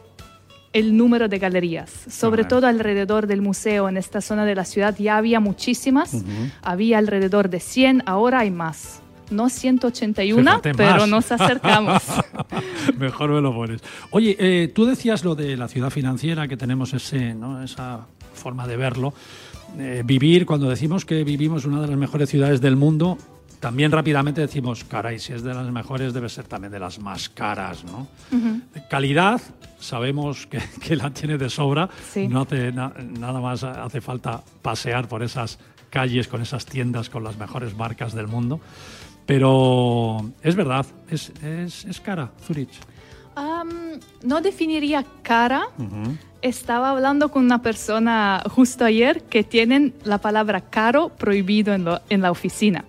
el 0.74 0.96
número 0.96 1.28
de 1.28 1.38
galerías, 1.40 1.92
sobre 2.10 2.46
todo 2.46 2.68
alrededor 2.68 3.28
del 3.28 3.42
museo 3.42 3.90
en 3.90 3.98
esta 3.98 4.22
zona 4.22 4.46
de 4.46 4.56
la 4.56 4.66
ciudad 4.66 4.96
ya 4.98 5.18
había 5.18 5.40
muchísimas, 5.40 6.24
había 6.62 6.98
alrededor 6.98 7.50
de 7.50 7.60
100, 7.60 8.04
ahora 8.06 8.40
hay 8.40 8.52
más. 8.52 9.02
No 9.30 9.48
181, 9.50 10.42
Fíjate, 10.44 10.74
pero 10.74 10.98
más. 10.98 11.08
nos 11.08 11.32
acercamos. 11.32 12.04
Mejor 12.98 13.30
me 13.30 13.40
lo 13.40 13.54
pones. 13.54 13.82
Oye, 14.10 14.36
eh, 14.38 14.68
tú 14.68 14.86
decías 14.86 15.24
lo 15.24 15.36
de 15.36 15.56
la 15.56 15.70
ciudad 15.70 15.90
financiera, 15.90 16.50
que 16.50 16.58
tenemos 16.58 16.94
ese, 16.94 17.34
¿no? 17.34 17.64
esa 17.64 18.08
forma 18.34 18.68
de 18.68 18.76
verlo. 18.76 19.14
Eh, 19.80 20.04
vivir, 20.06 20.46
cuando 20.46 20.70
decimos 20.70 21.06
que 21.06 21.24
vivimos 21.24 21.64
una 21.64 21.80
de 21.80 21.88
las 21.88 21.98
mejores 21.98 22.30
ciudades 22.30 22.60
del 22.60 22.76
mundo, 22.76 23.18
también 23.62 23.92
rápidamente 23.94 24.42
decimos, 24.42 24.84
caray, 24.84 25.20
si 25.20 25.32
es 25.32 25.44
de 25.44 25.54
las 25.54 25.72
mejores, 25.72 26.14
debe 26.14 26.28
ser 26.28 26.46
también 26.48 26.74
de 26.74 26.80
las 26.80 27.00
más 27.00 27.30
caras, 27.30 27.86
¿no? 27.86 28.08
Calidad, 28.90 29.40
sabemos 29.80 30.48
que, 30.48 30.60
que 30.82 30.98
la 30.98 31.12
tiene 31.12 31.38
de 31.38 31.50
sobra. 31.50 31.88
Sí. 32.12 32.28
No 32.28 32.42
hace 32.42 32.74
na- 32.74 32.94
nada 33.18 33.40
más 33.40 33.64
hace 33.64 34.02
falta 34.02 34.44
pasear 34.62 35.08
por 35.08 35.24
esas 35.24 35.60
calles 35.90 36.28
con 36.28 36.42
esas 36.42 36.66
tiendas 36.66 37.10
con 37.10 37.24
las 37.24 37.38
mejores 37.38 37.76
marcas 37.78 38.14
del 38.14 38.28
mundo. 38.28 38.60
Pero 39.26 40.32
es 40.42 40.56
verdad, 40.56 40.86
es, 41.10 41.32
es, 41.44 41.86
es 41.86 42.02
cara 42.02 42.32
Zurich. 42.46 42.72
No 44.24 44.42
definiría 44.42 45.06
cara. 45.22 45.64
Estaba 46.42 46.90
hablando 46.90 47.30
con 47.30 47.46
una 47.46 47.62
persona 47.62 48.42
justo 48.50 48.84
ayer 48.86 49.24
que 49.24 49.44
tienen 49.44 49.94
la 50.04 50.18
palabra 50.18 50.62
caro 50.62 51.10
prohibido 51.10 51.74
en, 51.74 51.86
lo- 51.86 52.02
en 52.10 52.22
la 52.22 52.32
oficina. 52.32 52.84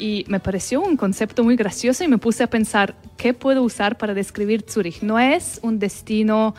Y 0.00 0.24
me 0.28 0.40
pareció 0.40 0.80
un 0.80 0.96
concepto 0.96 1.44
muy 1.44 1.56
gracioso 1.56 2.02
y 2.02 2.08
me 2.08 2.16
puse 2.16 2.42
a 2.42 2.46
pensar, 2.46 2.94
¿qué 3.18 3.34
puedo 3.34 3.62
usar 3.62 3.98
para 3.98 4.14
describir 4.14 4.64
Zurich? 4.66 5.02
No 5.02 5.18
es 5.18 5.60
un 5.62 5.78
destino 5.78 6.54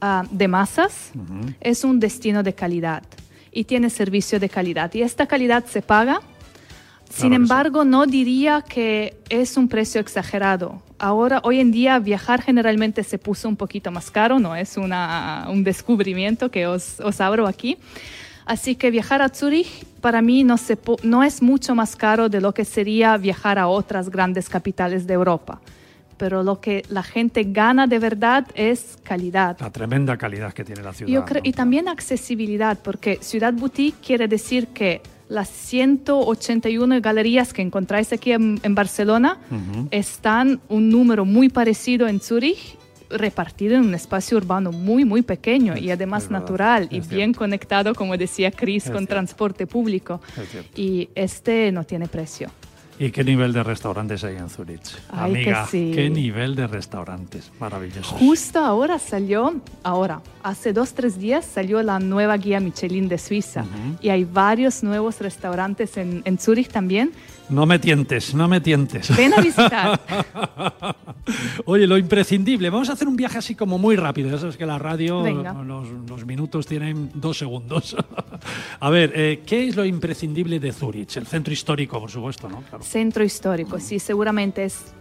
ah, 0.00 0.24
de 0.30 0.48
masas, 0.48 1.12
es 1.60 1.84
un 1.84 2.00
destino 2.00 2.42
de 2.42 2.54
calidad 2.54 3.02
y 3.52 3.64
tiene 3.64 3.90
servicio 3.90 4.40
de 4.40 4.48
calidad. 4.48 4.94
Y 4.94 5.02
esta 5.02 5.26
calidad 5.26 5.66
se 5.66 5.82
paga. 5.82 6.20
Sin 7.10 7.28
sí. 7.30 7.34
embargo, 7.36 7.84
no 7.84 8.06
diría 8.06 8.62
que 8.66 9.16
es 9.28 9.56
un 9.58 9.68
precio 9.68 10.00
exagerado. 10.00 10.82
Ahora, 10.98 11.40
hoy 11.44 11.60
en 11.60 11.70
día, 11.72 11.98
viajar 11.98 12.40
generalmente 12.42 13.04
se 13.04 13.18
puso 13.18 13.46
un 13.48 13.56
poquito 13.56 13.90
más 13.92 14.10
caro, 14.10 14.38
no 14.40 14.56
es 14.56 14.76
una- 14.78 15.46
un 15.50 15.62
descubrimiento 15.64 16.50
que 16.50 16.66
os, 16.66 16.98
os 17.00 17.20
abro 17.20 17.46
aquí. 17.46 17.76
Así 18.46 18.76
que 18.76 18.90
viajar 18.90 19.22
a 19.22 19.28
Zurich 19.28 19.84
para 20.00 20.22
mí 20.22 20.44
no, 20.44 20.56
se 20.56 20.78
no 21.02 21.22
es 21.24 21.42
mucho 21.42 21.74
más 21.74 21.96
caro 21.96 22.28
de 22.28 22.40
lo 22.40 22.54
que 22.54 22.64
sería 22.64 23.16
viajar 23.16 23.58
a 23.58 23.66
otras 23.66 24.08
grandes 24.08 24.48
capitales 24.48 25.06
de 25.06 25.14
Europa. 25.14 25.60
Pero 26.16 26.42
lo 26.42 26.60
que 26.60 26.82
la 26.88 27.02
gente 27.02 27.44
gana 27.44 27.86
de 27.86 27.98
verdad 27.98 28.46
es 28.54 28.96
calidad. 29.02 29.58
La 29.60 29.70
tremenda 29.70 30.16
calidad 30.16 30.52
que 30.54 30.64
tiene 30.64 30.82
la 30.82 30.92
ciudad. 30.94 31.12
Yo 31.12 31.24
creo- 31.24 31.42
¿no? 31.42 31.48
y 31.48 31.52
también 31.52 31.88
accesibilidad, 31.88 32.78
porque 32.82 33.18
Ciudad 33.20 33.52
Boutique 33.52 33.98
quiere 34.06 34.26
decir 34.28 34.68
que 34.68 35.02
las 35.28 35.48
181 35.50 37.00
galerías 37.00 37.52
que 37.52 37.60
encontráis 37.62 38.12
aquí 38.12 38.32
en, 38.32 38.60
en 38.62 38.74
Barcelona 38.74 39.38
Ujú. 39.50 39.88
están 39.90 40.60
un 40.68 40.88
número 40.88 41.24
muy 41.24 41.48
parecido 41.48 42.06
en 42.08 42.20
Zurich, 42.20 42.78
repartido 43.10 43.76
en 43.76 43.82
un 43.82 43.94
espacio 43.94 44.36
urbano 44.36 44.72
muy, 44.72 45.04
muy 45.04 45.22
pequeño 45.22 45.76
y 45.76 45.90
además 45.90 46.30
natural 46.30 46.88
y 46.90 47.00
bien 47.00 47.32
conectado, 47.32 47.94
como 47.94 48.16
decía 48.16 48.50
Chris, 48.50 48.84
Es 48.84 48.90
con 48.90 49.00
cierto. 49.00 49.14
transporte 49.14 49.66
público. 49.66 50.20
Es. 50.36 50.78
Y 50.78 51.08
este 51.14 51.70
no 51.72 51.84
tiene 51.84 52.08
precio. 52.08 52.50
¿Y 52.98 53.10
qué 53.10 53.24
nivel 53.24 53.52
de 53.52 53.62
restaurantes 53.62 54.24
hay 54.24 54.36
en 54.36 54.48
Zurich? 54.48 54.80
Ay, 55.10 55.32
Amiga, 55.32 55.66
sí. 55.70 55.92
qué 55.94 56.08
nivel 56.08 56.54
de 56.54 56.66
restaurantes. 56.66 57.52
Maravilloso. 57.60 58.16
Justo 58.16 58.58
ahora 58.58 58.98
salió, 58.98 59.60
ahora, 59.82 60.22
hace 60.42 60.72
dos, 60.72 60.94
tres 60.94 61.18
días 61.18 61.44
salió 61.44 61.82
la 61.82 61.98
nueva 61.98 62.38
guía 62.38 62.58
Michelin 62.58 63.06
de 63.08 63.18
Suiza 63.18 63.66
y 64.00 64.08
hay 64.08 64.24
varios 64.24 64.82
nuevos 64.82 65.20
restaurantes 65.20 65.98
en, 65.98 66.22
en 66.24 66.38
Zurich 66.38 66.68
también. 66.68 67.12
No 67.48 67.64
me 67.64 67.78
tientes, 67.78 68.34
no 68.34 68.48
me 68.48 68.60
tientes. 68.60 69.16
Ven 69.16 69.32
a 69.32 69.40
visitar. 69.40 70.00
Oye, 71.64 71.86
lo 71.86 71.96
imprescindible. 71.96 72.70
Vamos 72.70 72.88
a 72.88 72.94
hacer 72.94 73.06
un 73.06 73.16
viaje 73.16 73.38
así 73.38 73.54
como 73.54 73.78
muy 73.78 73.96
rápido. 73.96 74.30
Ya 74.30 74.38
sabes 74.38 74.56
que 74.56 74.66
la 74.66 74.78
radio, 74.78 75.22
los, 75.64 75.88
los 76.08 76.26
minutos 76.26 76.66
tienen 76.66 77.10
dos 77.14 77.38
segundos. 77.38 77.96
a 78.80 78.90
ver, 78.90 79.12
eh, 79.14 79.42
¿qué 79.46 79.68
es 79.68 79.76
lo 79.76 79.84
imprescindible 79.84 80.58
de 80.58 80.72
Zurich? 80.72 81.16
El 81.16 81.26
centro 81.26 81.52
histórico, 81.52 82.00
por 82.00 82.10
supuesto, 82.10 82.48
¿no? 82.48 82.62
Claro. 82.62 82.82
Centro 82.82 83.22
histórico, 83.22 83.78
sí, 83.78 83.98
seguramente 83.98 84.64
es 84.64 84.92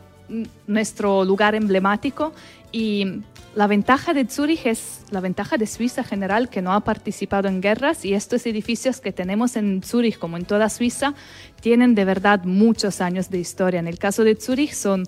nuestro 0.67 1.26
lugar 1.26 1.55
emblemático 1.55 2.34
y 2.71 3.21
la 3.55 3.67
ventaja 3.67 4.13
de 4.13 4.28
Zurich 4.28 4.65
es 4.65 5.05
la 5.11 5.21
ventaja 5.21 5.57
de 5.57 5.65
Suiza 5.65 6.01
en 6.01 6.07
general 6.07 6.49
que 6.49 6.61
no 6.61 6.73
ha 6.73 6.82
participado 6.82 7.47
en 7.47 7.61
guerras 7.61 8.03
y 8.03 8.13
estos 8.13 8.45
edificios 8.45 8.99
que 8.99 9.13
tenemos 9.13 9.55
en 9.55 9.82
Zurich 9.82 10.19
como 10.19 10.36
en 10.36 10.43
toda 10.43 10.69
Suiza 10.69 11.13
tienen 11.61 11.95
de 11.95 12.03
verdad 12.03 12.43
muchos 12.43 12.99
años 12.99 13.30
de 13.30 13.39
historia. 13.39 13.80
En 13.80 13.88
el 13.88 13.97
caso 13.97 14.26
de 14.26 14.36
Zurich 14.36 14.73
son 14.73 15.05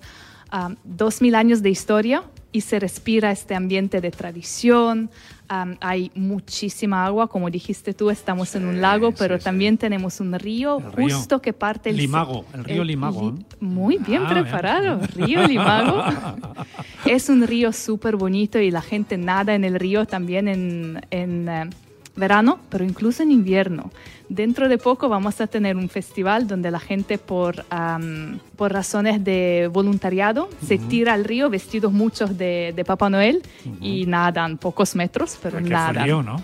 ah, 0.50 0.74
dos 0.82 1.20
mil 1.20 1.34
años 1.34 1.60
de 1.60 1.68
historia 1.68 2.22
y 2.50 2.62
se 2.62 2.80
respira 2.80 3.30
este 3.30 3.54
ambiente 3.54 4.00
de 4.00 4.10
tradición. 4.10 5.10
Am, 5.50 5.76
hay 5.80 6.10
muchísima 6.14 7.06
agua, 7.06 7.26
como 7.28 7.48
dijiste 7.48 7.94
tú, 7.94 8.10
estamos 8.10 8.54
en 8.54 8.66
un 8.66 8.82
lago, 8.82 9.12
pero 9.12 9.38
también 9.38 9.78
tenemos 9.78 10.20
un 10.20 10.38
río, 10.38 10.78
justo 10.94 11.40
que 11.40 11.54
parte 11.54 11.88
el 11.88 11.96
Limago, 11.96 12.44
el 12.52 12.64
río 12.64 12.84
Limago, 12.84 13.30
Li- 13.32 13.44
Muy 13.60 13.96
bien 13.96 14.24
Ah, 14.26 14.32
bien. 14.34 14.44
preparado, 14.44 15.00
río 15.14 15.46
Limago. 15.46 16.02
es 17.06 17.28
un 17.30 17.46
río 17.46 17.72
súper 17.72 18.16
bonito 18.16 18.58
y 18.58 18.70
la 18.70 18.82
gente 18.82 19.16
nada 19.16 19.54
en 19.54 19.64
el 19.64 19.76
río 19.80 20.04
también 20.04 20.48
en, 20.48 21.00
en, 21.10 21.48
eh, 21.48 21.70
verano, 22.18 22.58
pero 22.68 22.84
incluso 22.84 23.22
en 23.22 23.30
invierno. 23.30 23.90
Dentro 24.28 24.68
de 24.68 24.76
poco 24.76 25.08
vamos 25.08 25.40
a 25.40 25.46
tener 25.46 25.76
un 25.76 25.88
festival 25.88 26.46
donde 26.46 26.70
la 26.70 26.80
gente 26.80 27.16
por, 27.16 27.64
am, 27.70 28.38
por 28.56 28.72
razones 28.72 29.24
de 29.24 29.70
voluntariado 29.72 30.50
se 30.66 30.76
tira 30.76 31.14
al 31.14 31.24
río 31.24 31.48
vestidos 31.48 31.92
muchos 31.92 32.36
de, 32.36 32.72
de 32.76 32.84
Papá 32.84 33.08
Noel 33.08 33.42
y 33.80 34.04
nadan 34.06 34.58
pocos 34.58 34.94
metros, 34.96 35.38
pero 35.42 35.58
Qué 35.58 35.70
nadan. 35.70 36.02
frío, 36.02 36.22
¿no? 36.22 36.42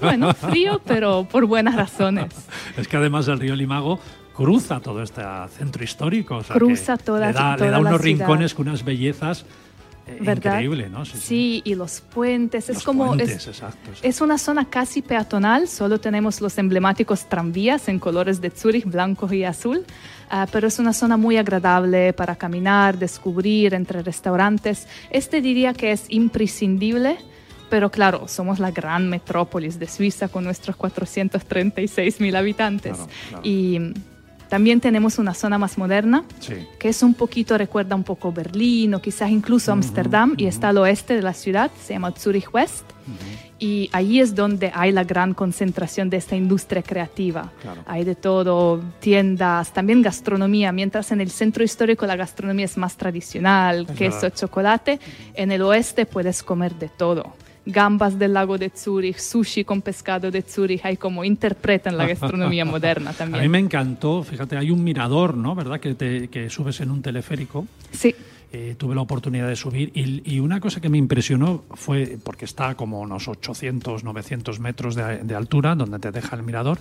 Bueno, 0.00 0.32
frío, 0.32 0.80
pero 0.86 1.28
por 1.30 1.44
buenas 1.46 1.74
razones. 1.76 2.28
Es 2.78 2.88
que 2.88 2.96
además 2.96 3.28
el 3.28 3.38
río 3.38 3.54
Limago 3.56 3.98
cruza 4.34 4.80
todo 4.80 5.02
este 5.02 5.20
centro 5.58 5.82
histórico. 5.84 6.36
o 6.36 6.42
sea 6.44 6.54
Cruza 6.56 6.96
toda- 6.96 7.26
le 7.26 7.32
da, 7.34 7.52
le 7.52 7.58
toda 7.58 7.70
da 7.72 7.80
la 7.80 7.88
unos 7.90 8.00
rincones 8.00 8.54
con 8.54 8.68
unas 8.68 8.84
bellezas 8.84 9.44
¿Verdad? 10.20 10.52
increíbles, 10.52 10.90
¿no? 10.90 11.04
Sí, 11.04 11.12
sí. 11.12 11.20
Sí, 11.20 11.62
y 11.64 11.74
los 11.74 12.00
puentes. 12.00 12.68
Los 12.68 12.78
es 12.78 12.84
como. 12.84 13.06
puentes, 13.08 13.30
es, 13.30 13.46
exacto, 13.48 13.90
sí. 13.94 14.00
es 14.02 14.20
una 14.20 14.38
zona 14.38 14.68
casi 14.68 15.02
peatonal, 15.02 15.68
solo 15.68 16.00
tenemos 16.00 16.40
los 16.40 16.58
emblemáticos 16.58 17.28
tranvías 17.28 17.88
en 17.88 17.98
colores 17.98 18.40
de 18.40 18.50
Zurich, 18.50 18.84
blanco 18.84 19.32
y 19.32 19.44
azul, 19.44 19.84
ah, 20.30 20.46
pero 20.50 20.68
es 20.68 20.78
una 20.78 20.92
zona 20.92 21.16
muy 21.16 21.36
agradable 21.36 22.12
para 22.12 22.36
caminar, 22.36 22.98
descubrir 22.98 23.74
entre 23.74 24.02
restaurantes. 24.02 24.88
Este 25.10 25.40
diría 25.40 25.72
que 25.74 25.92
es 25.92 26.06
imprescindible. 26.08 27.18
Pero 27.70 27.90
claro, 27.90 28.28
somos 28.28 28.60
la 28.60 28.70
gran 28.70 29.10
metrópolis 29.10 29.78
de 29.78 29.88
Suiza 29.88 30.28
con 30.28 30.42
nuestros 30.42 30.74
436 30.76 32.18
mil 32.18 32.34
habitantes. 32.34 32.96
Claro, 32.96 33.10
claro. 33.28 33.42
Y 33.44 33.92
también 34.48 34.80
tenemos 34.80 35.18
una 35.18 35.34
zona 35.34 35.58
más 35.58 35.78
moderna, 35.78 36.24
Sí. 36.40 36.54
que 36.78 36.88
es 36.88 37.02
un 37.02 37.14
poquito, 37.14 37.56
recuerda 37.58 37.94
un 37.96 38.04
poco 38.04 38.32
Berlín 38.32 38.94
o 38.94 39.00
quizás 39.02 39.30
incluso 39.30 39.72
Ámsterdam, 39.72 40.34
y 40.36 40.46
está 40.46 40.70
al 40.70 40.78
oeste 40.78 41.14
de 41.14 41.22
la 41.22 41.32
ciudad, 41.34 41.70
se 41.82 41.92
llama 41.94 42.12
Zurich 42.18 42.52
West, 42.52 42.84
y 43.60 43.90
allí 43.92 44.20
es 44.20 44.34
donde 44.34 44.70
hay 44.74 44.92
la 44.92 45.02
gran 45.02 45.34
concentración 45.34 46.10
de 46.10 46.16
esta 46.18 46.36
industria 46.36 46.82
creativa. 46.82 47.50
Claro. 47.60 47.82
Hay 47.86 48.04
de 48.04 48.14
todo, 48.14 48.80
tiendas, 49.00 49.72
también 49.72 50.00
gastronomía, 50.02 50.70
mientras 50.72 51.10
en 51.10 51.20
el 51.20 51.30
centro 51.30 51.64
histórico 51.64 52.06
la 52.06 52.14
gastronomía 52.16 52.66
es 52.66 52.76
más 52.76 52.96
tradicional, 52.96 53.86
Es 53.90 53.96
queso, 53.96 54.20
verdad. 54.22 54.34
chocolate, 54.38 55.00
en 55.34 55.50
el 55.50 55.62
oeste 55.62 56.06
puedes 56.06 56.42
comer 56.42 56.74
de 56.76 56.88
todo. 56.88 57.32
Gambas 57.68 58.18
del 58.18 58.32
lago 58.32 58.56
de 58.56 58.70
Zurich, 58.70 59.18
sushi 59.18 59.62
con 59.62 59.82
pescado 59.82 60.30
de 60.30 60.42
Zurich, 60.42 60.80
hay 60.84 60.96
como 60.96 61.22
interpretan 61.22 61.96
la 61.96 62.06
gastronomía 62.06 62.64
moderna 62.64 63.12
también. 63.12 63.40
A 63.40 63.42
mí 63.42 63.48
me 63.48 63.58
encantó, 63.58 64.22
fíjate, 64.22 64.56
hay 64.56 64.70
un 64.70 64.82
mirador, 64.82 65.36
¿no? 65.36 65.54
¿Verdad? 65.54 65.78
Que, 65.78 65.94
te, 65.94 66.28
que 66.28 66.48
subes 66.48 66.80
en 66.80 66.90
un 66.90 67.02
teleférico. 67.02 67.66
Sí. 67.92 68.14
Eh, 68.50 68.76
tuve 68.78 68.94
la 68.94 69.02
oportunidad 69.02 69.46
de 69.46 69.56
subir 69.56 69.90
y, 69.94 70.22
y, 70.24 70.40
una 70.40 70.58
cosa 70.58 70.80
que 70.80 70.88
me 70.88 70.96
impresionó 70.96 71.64
fue, 71.74 72.18
porque 72.24 72.46
está 72.46 72.74
como 72.76 73.00
unos 73.00 73.28
800, 73.28 74.04
900 74.04 74.58
metros 74.58 74.94
de, 74.94 75.18
de 75.18 75.34
altura, 75.34 75.74
donde 75.74 75.98
te 75.98 76.10
deja 76.10 76.34
el 76.34 76.44
mirador, 76.44 76.78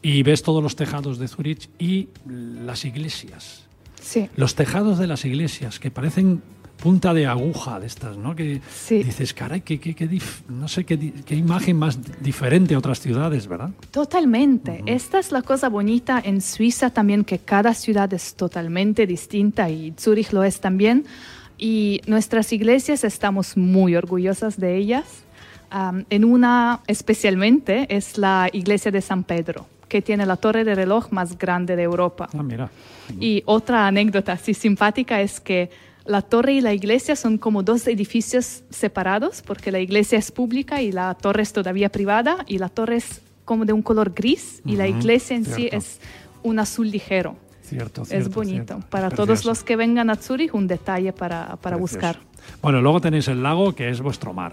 y 0.00 0.22
ves 0.22 0.42
todos 0.42 0.62
los 0.62 0.74
tejados 0.74 1.18
de 1.18 1.28
Zurich 1.28 1.68
y 1.78 2.08
las 2.26 2.86
iglesias. 2.86 3.64
Sí. 4.00 4.30
Los 4.36 4.54
tejados 4.54 4.98
de 4.98 5.06
las 5.06 5.26
iglesias, 5.26 5.78
que 5.78 5.90
parecen 5.90 6.40
punta 6.76 7.14
de 7.14 7.26
aguja 7.26 7.80
de 7.80 7.86
estas, 7.86 8.16
¿no? 8.16 8.34
Que 8.36 8.60
sí. 8.70 9.02
dices, 9.02 9.32
caray, 9.32 9.62
qué, 9.62 9.78
qué, 9.78 9.94
qué 9.94 10.20
no 10.48 10.68
sé 10.68 10.84
qué, 10.84 11.12
qué, 11.24 11.34
imagen 11.34 11.78
más 11.78 11.98
diferente 12.20 12.74
a 12.74 12.78
otras 12.78 13.00
ciudades, 13.00 13.46
¿verdad? 13.46 13.70
Totalmente. 13.90 14.80
Uh 14.82 14.86
-huh. 14.86 14.94
Esta 14.94 15.18
es 15.18 15.32
la 15.32 15.42
cosa 15.42 15.68
bonita 15.68 16.20
en 16.22 16.40
Suiza 16.40 16.90
también, 16.90 17.24
que 17.24 17.38
cada 17.38 17.74
ciudad 17.74 18.12
es 18.12 18.34
totalmente 18.34 19.06
distinta 19.06 19.70
y 19.70 19.94
Zurich 19.98 20.32
lo 20.32 20.44
es 20.44 20.60
también. 20.60 21.04
Y 21.58 22.02
nuestras 22.06 22.52
iglesias 22.52 23.04
estamos 23.04 23.56
muy 23.56 23.96
orgullosas 23.96 24.58
de 24.58 24.76
ellas. 24.76 25.04
Um, 25.74 26.04
en 26.10 26.24
una 26.24 26.80
especialmente 26.86 27.86
es 27.88 28.18
la 28.18 28.48
iglesia 28.52 28.92
de 28.92 29.00
San 29.00 29.24
Pedro 29.24 29.66
que 29.88 30.02
tiene 30.02 30.26
la 30.26 30.36
torre 30.36 30.64
de 30.64 30.74
reloj 30.74 31.10
más 31.10 31.38
grande 31.38 31.76
de 31.76 31.82
Europa. 31.82 32.28
Ah, 32.36 32.42
mira. 32.42 32.70
Y 33.20 33.42
otra 33.46 33.86
anécdota 33.86 34.32
así 34.32 34.52
simpática 34.54 35.20
es 35.20 35.40
que 35.40 35.70
la 36.06 36.22
torre 36.22 36.54
y 36.54 36.60
la 36.60 36.72
iglesia 36.72 37.16
son 37.16 37.38
como 37.38 37.62
dos 37.62 37.86
edificios 37.86 38.62
separados 38.70 39.42
porque 39.42 39.70
la 39.72 39.80
iglesia 39.80 40.18
es 40.18 40.30
pública 40.30 40.80
y 40.82 40.92
la 40.92 41.14
torre 41.14 41.42
es 41.42 41.52
todavía 41.52 41.88
privada 41.90 42.44
y 42.46 42.58
la 42.58 42.68
torre 42.68 42.96
es 42.96 43.22
como 43.44 43.64
de 43.64 43.72
un 43.72 43.82
color 43.82 44.12
gris 44.14 44.60
y 44.64 44.70
uh 44.70 44.74
-huh, 44.74 44.78
la 44.78 44.88
iglesia 44.88 45.36
en 45.36 45.44
cierto. 45.44 45.60
sí 45.62 45.68
es 45.76 46.00
un 46.42 46.58
azul 46.58 46.90
ligero. 46.90 47.36
Cierto, 47.62 48.02
es 48.02 48.08
cierto, 48.08 48.30
bonito. 48.30 48.74
cierto. 48.74 48.86
Para 48.90 49.08
Precioso. 49.08 49.26
todos 49.26 49.44
los 49.44 49.64
que 49.64 49.74
vengan 49.74 50.08
a 50.10 50.14
Zurich, 50.14 50.54
un 50.54 50.68
detalle 50.68 51.12
para, 51.12 51.56
para 51.56 51.76
buscar. 51.76 52.16
Bueno, 52.62 52.80
luego 52.80 53.00
tenéis 53.00 53.26
el 53.26 53.42
lago, 53.42 53.74
que 53.74 53.88
es 53.90 54.00
vuestro 54.00 54.32
mar. 54.32 54.52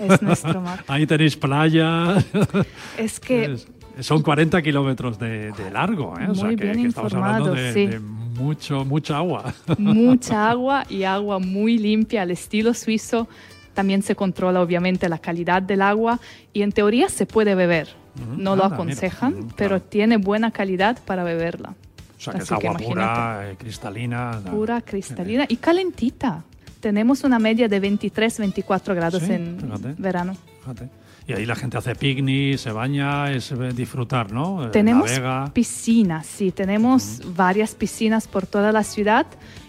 Es 0.00 0.22
nuestro 0.22 0.60
mar. 0.60 0.84
Ahí 0.88 1.04
tenéis 1.06 1.36
playa. 1.36 2.14
Es 2.98 3.18
que... 3.18 3.44
Es- 3.54 3.66
son 4.00 4.22
40 4.22 4.60
kilómetros 4.62 5.18
de, 5.20 5.52
de 5.52 5.70
largo, 5.72 6.14
¿eh? 6.18 6.26
o 6.28 6.34
sea 6.34 6.46
Muy 6.46 6.56
que, 6.56 6.64
bien 6.64 6.82
que 6.82 6.88
estamos 6.88 7.14
hablando 7.14 7.54
de, 7.54 7.72
sí. 7.72 7.86
de 7.86 8.00
mucho, 8.34 8.84
mucha 8.84 9.16
agua. 9.18 9.54
mucha 9.78 10.50
agua 10.50 10.84
y 10.88 11.04
agua 11.04 11.38
muy 11.38 11.78
limpia 11.78 12.22
al 12.22 12.30
estilo 12.30 12.74
suizo. 12.74 13.28
También 13.74 14.02
se 14.02 14.14
controla 14.14 14.60
obviamente 14.62 15.08
la 15.08 15.18
calidad 15.18 15.60
del 15.62 15.82
agua 15.82 16.20
y 16.52 16.62
en 16.62 16.72
teoría 16.72 17.08
se 17.08 17.26
puede 17.26 17.54
beber. 17.54 17.88
No 18.36 18.54
lo 18.54 18.64
aconsejan, 18.64 19.34
mira, 19.34 19.54
pero 19.56 19.82
tiene 19.82 20.16
buena 20.18 20.52
calidad 20.52 20.98
para 21.04 21.24
beberla. 21.24 21.74
O 22.16 22.20
sea 22.20 22.34
que 22.34 22.38
es 22.44 22.52
Así 22.52 22.60
que 22.60 22.70
pura, 22.84 23.50
eh, 23.50 23.56
cristalina. 23.58 24.40
Pura, 24.48 24.80
cristalina 24.80 25.44
y 25.48 25.56
calentita. 25.56 26.44
Tenemos 26.78 27.24
una 27.24 27.40
media 27.40 27.66
de 27.66 27.80
23-24 27.82 28.94
grados 28.94 29.22
Sí, 29.22 29.32
en 29.32 29.58
fíjate. 29.60 29.94
verano. 29.98 30.36
Fíjate. 30.60 30.88
Y 31.26 31.32
ahí 31.32 31.46
la 31.46 31.54
gente 31.56 31.78
hace 31.78 31.94
picnic, 31.94 32.58
se 32.58 32.70
baña, 32.70 33.30
es 33.32 33.50
eh, 33.52 33.72
disfrutar, 33.74 34.30
¿no? 34.30 34.66
Eh, 34.66 34.68
Tenemos 34.68 35.10
piscinas, 35.54 36.26
sí, 36.26 36.50
tenemos 36.50 37.22
varias 37.34 37.74
piscinas 37.74 38.28
por 38.28 38.46
toda 38.46 38.72
la 38.72 38.82
ciudad 38.84 39.26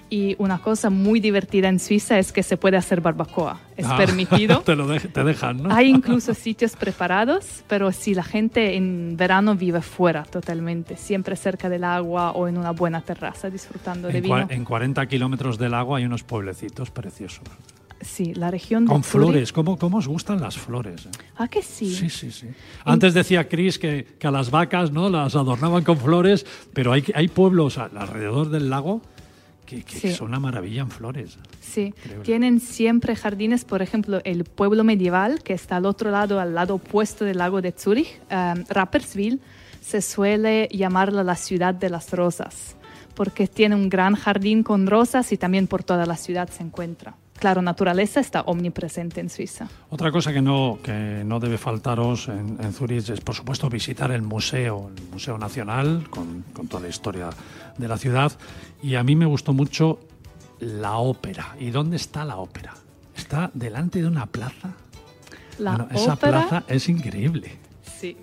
y 0.09 0.35
una 0.37 0.59
cosa 0.59 0.89
muy 0.89 1.19
divertida 1.19 1.67
en 1.67 1.79
Suiza 1.79 2.19
es 2.19 2.31
que 2.31 2.43
se 2.43 2.57
puede 2.57 2.77
hacer 2.77 3.01
barbacoa. 3.01 3.59
Es 3.75 3.85
Ah, 3.87 3.97
permitido. 3.97 4.59
te 4.65 4.75
lo 4.75 4.85
te 4.99 5.23
dejan, 5.23 5.63
¿no? 5.63 5.73
Hay 5.73 5.89
incluso 5.89 6.33
sitios 6.33 6.75
preparados, 6.75 7.63
pero 7.67 7.91
si 7.91 8.13
la 8.13 8.23
gente 8.23 8.75
en 8.75 9.15
verano 9.17 9.55
vive 9.55 9.81
fuera 9.81 10.23
totalmente, 10.23 10.95
siempre 10.97 11.35
cerca 11.35 11.69
del 11.69 11.83
agua 11.85 12.31
o 12.31 12.47
en 12.47 12.57
una 12.57 12.71
buena 12.71 13.01
terraza 13.01 13.49
disfrutando 13.49 14.09
de 14.09 14.21
vino. 14.21 14.45
en 14.49 14.63
40 14.65 15.05
kilómetros 15.07 15.57
del 15.57 15.73
agua 15.73 15.97
hay 15.99 16.05
unos 16.05 16.23
pueblecitos 16.23 16.91
preciosos. 16.91 17.43
Sí, 18.01 18.33
la 18.33 18.51
región 18.51 18.85
de 18.85 18.89
Con 18.89 19.01
Zurich- 19.01 19.05
flores. 19.05 19.53
¿Cómo, 19.53 19.77
¿Cómo 19.77 19.97
os 19.97 20.07
gustan 20.07 20.39
las 20.41 20.57
flores? 20.57 21.05
eh? 21.05 21.09
Ah, 21.37 21.47
que 21.47 21.61
sí. 21.61 21.93
Sí, 21.93 22.09
sí, 22.09 22.31
sí. 22.31 22.47
Antes 22.83 23.13
decía 23.13 23.47
Chris 23.47 23.79
que, 23.79 24.05
que 24.19 24.27
a 24.27 24.31
las 24.31 24.51
vacas 24.51 24.91
no 24.91 25.09
las 25.09 25.35
adornaban 25.35 25.83
con 25.83 25.97
flores, 25.97 26.45
pero 26.73 26.91
hay, 26.91 27.03
hay 27.15 27.27
pueblos 27.29 27.77
alrededor 27.77 28.49
del 28.49 28.69
lago 28.69 29.01
que, 29.65 29.81
que 29.83 29.97
Sí. 29.99 30.13
son 30.13 30.27
una 30.27 30.39
maravilla 30.39 30.81
en 30.81 30.91
flores. 30.91 31.39
Sí, 31.59 31.85
Increíble. 31.87 32.23
tienen 32.23 32.59
siempre 32.59 33.15
jardines, 33.15 33.65
por 33.65 33.81
ejemplo, 33.81 34.21
el 34.23 34.43
pueblo 34.43 34.83
medieval, 34.83 35.41
que 35.41 35.53
está 35.53 35.77
al 35.77 35.85
otro 35.87 36.11
lado, 36.11 36.39
al 36.39 36.53
lado 36.53 36.75
opuesto 36.75 37.25
del 37.25 37.39
lago 37.39 37.61
de 37.61 37.71
Zurich, 37.71 38.19
um, 38.29 38.63
Rapperswil, 38.69 39.39
se 39.81 40.01
suele 40.03 40.67
llamarla 40.71 41.23
la 41.23 41.35
ciudad 41.35 41.73
de 41.73 41.89
las 41.89 42.11
rosas, 42.11 42.75
porque 43.15 43.47
tiene 43.47 43.73
un 43.75 43.89
gran 43.89 44.15
jardín 44.15 44.61
con 44.61 44.85
rosas 44.85 45.31
y 45.31 45.37
también 45.37 45.65
por 45.65 45.83
toda 45.83 46.05
la 46.05 46.17
ciudad 46.17 46.49
se 46.49 46.61
encuentra. 46.61 47.15
Claro, 47.37 47.61
naturaleza 47.61 48.21
está 48.21 48.41
omnipresente 48.41 49.19
en 49.19 49.29
Suiza. 49.29 49.67
Otra 49.89 50.11
cosa 50.11 50.31
que 50.31 50.41
no, 50.41 50.79
que 50.81 51.23
no 51.25 51.39
debe 51.39 51.57
faltaros 51.57 52.29
en, 52.29 52.57
en 52.61 52.73
Zurich 52.73 53.09
es, 53.09 53.19
por 53.21 53.35
supuesto, 53.35 53.69
visitar 53.69 54.11
el 54.11 54.21
museo, 54.21 54.89
el 54.95 55.03
Museo 55.11 55.37
Nacional, 55.37 56.09
con, 56.09 56.43
con 56.53 56.67
toda 56.67 56.83
la 56.83 56.89
historia 56.89 57.29
de 57.77 57.87
la 57.87 57.97
ciudad. 57.97 58.31
Y 58.81 58.95
a 58.95 59.03
mí 59.03 59.15
me 59.15 59.25
gustó 59.25 59.51
mucho 59.53 59.99
la 60.59 60.97
ópera. 60.97 61.55
¿Y 61.59 61.71
dónde 61.71 61.97
está 61.97 62.23
la 62.23 62.37
ópera? 62.37 62.73
Está 63.15 63.51
delante 63.53 64.01
de 64.01 64.07
una 64.07 64.25
plaza. 64.25 64.73
La 65.59 65.71
Bueno, 65.71 65.87
esa 65.93 66.15
plaza 66.15 66.63
es 66.67 66.87
increíble. 66.89 67.57
sí. 67.99 68.17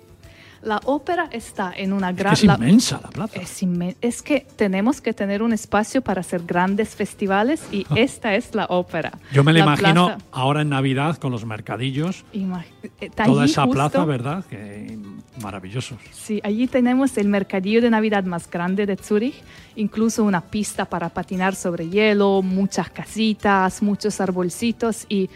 La 0.63 0.79
ópera 0.85 1.27
está 1.31 1.73
en 1.75 1.91
una 1.91 2.11
Es, 2.11 2.15
gran... 2.15 2.33
que 2.35 2.39
es 2.39 2.43
la- 2.45 2.53
inmensa 2.55 2.99
la 3.03 3.09
plaza. 3.09 3.39
Es, 3.41 3.61
inmen- 3.63 3.95
es 4.01 4.21
que 4.21 4.47
tenemos 4.55 5.01
que 5.01 5.11
tener 5.13 5.43
un 5.43 5.51
espacio 5.51 6.01
para 6.01 6.21
hacer 6.21 6.43
grandes 6.45 6.95
festivales 6.95 7.61
y 7.71 7.85
esta 7.95 8.33
es 8.35 8.55
la 8.55 8.65
ópera. 8.69 9.11
Yo 9.33 9.43
me 9.43 9.51
la, 9.51 9.59
imagino 9.59 10.05
plaza- 10.07 10.23
ahora 10.31 10.61
en 10.61 10.69
Navidad 10.69 11.17
con 11.17 11.31
los 11.31 11.45
mercadillos, 11.45 12.23
Ima- 12.33 12.63
eh, 13.01 13.09
toda 13.09 13.41
allí 13.43 13.51
esa 13.51 13.63
justo- 13.63 13.73
plaza, 13.75 14.05
¿verdad? 14.05 14.45
Que 14.45 14.97
maravillosos. 15.41 15.97
Sí, 16.11 16.39
allí 16.43 16.67
tenemos 16.67 17.17
el 17.17 17.27
mercadillo 17.27 17.81
de 17.81 17.89
Navidad 17.89 18.23
más 18.23 18.49
grande 18.49 18.85
de 18.85 18.95
Zurich, 18.95 19.35
incluso 19.75 20.23
una 20.23 20.41
pista 20.41 20.85
para 20.85 21.09
patinar 21.09 21.55
sobre 21.55 21.89
hielo, 21.89 22.41
muchas 22.41 22.89
casitas, 22.89 23.81
muchos 23.81 24.21
arbolcitos 24.21 25.05
y 25.09 25.29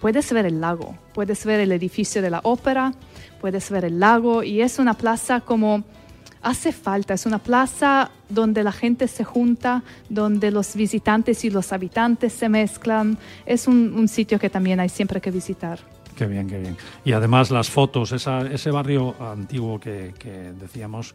puedes 0.00 0.30
ver 0.32 0.44
el 0.46 0.60
lago, 0.60 0.98
puedes 1.14 1.46
ver 1.46 1.60
el 1.60 1.72
edificio 1.72 2.20
de 2.20 2.30
la 2.30 2.40
ópera, 2.42 2.92
puedes 3.44 3.68
ver 3.68 3.84
el 3.84 4.00
lago 4.00 4.42
y 4.42 4.62
es 4.62 4.78
una 4.78 4.94
plaza 4.94 5.42
como 5.42 5.84
hace 6.40 6.72
falta, 6.72 7.12
es 7.12 7.26
una 7.26 7.38
plaza 7.38 8.10
donde 8.30 8.64
la 8.64 8.72
gente 8.72 9.06
se 9.06 9.22
junta, 9.22 9.82
donde 10.08 10.50
los 10.50 10.74
visitantes 10.74 11.44
y 11.44 11.50
los 11.50 11.70
habitantes 11.70 12.32
se 12.32 12.48
mezclan, 12.48 13.18
es 13.44 13.68
un, 13.68 14.08
sitio 14.08 14.38
que 14.38 14.48
también 14.48 14.80
hay 14.80 14.88
siempre 14.88 15.20
que 15.20 15.30
visitar. 15.30 15.78
Qué 16.16 16.24
bien, 16.24 16.48
qué 16.48 16.58
bien. 16.58 16.78
Y 17.04 17.12
además 17.12 17.50
las 17.50 17.68
fotos, 17.68 18.12
ese 18.12 18.70
barrio 18.70 19.14
antiguo 19.20 19.78
que 19.78 20.14
decíamos, 20.58 21.14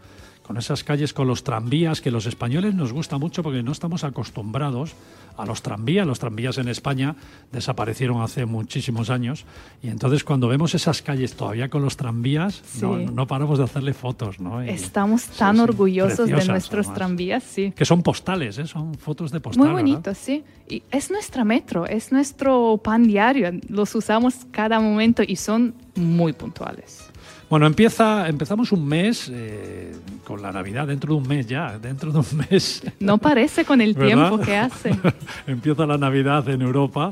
con 0.49 0.57
esas 0.57 0.83
calles, 0.83 1.13
con 1.13 1.27
los 1.27 1.43
tranvías, 1.43 2.01
que 2.01 2.09
los 2.09 2.25
españoles 2.25 2.73
nos 2.73 2.91
gusta 2.91 3.19
mucho 3.19 3.43
porque 3.43 3.61
no 3.61 3.71
estamos 3.71 4.03
acostumbrados 4.03 4.93
a 5.37 5.45
los 5.45 5.61
tranvías. 5.61 6.07
Los 6.07 6.17
tranvías 6.17 6.57
en 6.57 6.67
España 6.69 7.15
desaparecieron 7.51 8.23
hace 8.23 8.47
muchísimos 8.47 9.11
años 9.11 9.45
y 9.83 9.89
entonces 9.89 10.23
cuando 10.23 10.47
vemos 10.47 10.73
esas 10.73 11.03
calles 11.03 11.35
todavía 11.35 11.69
con 11.69 11.83
los 11.83 11.97
tranvías, 11.97 12.63
no, 12.81 12.97
Sí. 12.97 13.05
no 13.13 13.27
paramos 13.27 13.59
de 13.59 13.65
hacerle 13.65 13.93
fotos, 13.93 14.39
¿no? 14.39 14.65
Y- 14.65 14.69
Estamos 14.69 15.25
tan 15.27 15.57
sí, 15.57 15.61
orgullosos 15.61 16.27
de 16.27 16.43
nuestros 16.47 16.87
además. 16.87 16.95
tranvías, 16.95 17.43
sí. 17.43 17.71
que 17.75 17.85
son 17.85 18.01
postales, 18.01 18.57
¿eh? 18.57 18.65
son 18.65 18.95
fotos 18.95 19.29
de 19.31 19.39
postal. 19.41 19.59
Muy 19.59 19.67
¿verdad? 19.75 19.81
bonito, 19.91 20.15
sí. 20.15 20.43
Y 20.67 20.81
es 20.89 21.11
nuestra 21.11 21.43
metro, 21.43 21.85
es 21.85 22.11
nuestro 22.11 22.79
pan 22.83 23.03
diario. 23.03 23.51
Los 23.67 23.93
usamos 23.93 24.47
cada 24.49 24.79
momento 24.79 25.21
y 25.21 25.35
son 25.35 25.75
muy 25.95 26.33
puntuales. 26.33 27.08
Bueno, 27.49 27.65
empieza, 27.65 28.29
empezamos 28.29 28.71
un 28.71 28.87
mes 28.87 29.31
eh, 29.33 29.91
con 30.23 30.39
la 30.39 30.51
Navidad, 30.51 30.85
dentro 30.85 31.15
de 31.15 31.19
un 31.19 31.27
mes 31.27 31.47
ya, 31.47 31.79
dentro 31.79 32.11
de 32.11 32.19
un 32.19 32.45
mes. 32.49 32.83
No 32.99 33.17
parece 33.17 33.65
con 33.65 33.81
el 33.81 33.95
¿Verdad? 33.95 34.27
tiempo 34.27 34.45
que 34.45 34.55
hace. 34.55 34.95
empieza 35.47 35.87
la 35.87 35.97
Navidad 35.97 36.47
en 36.47 36.61
Europa, 36.61 37.09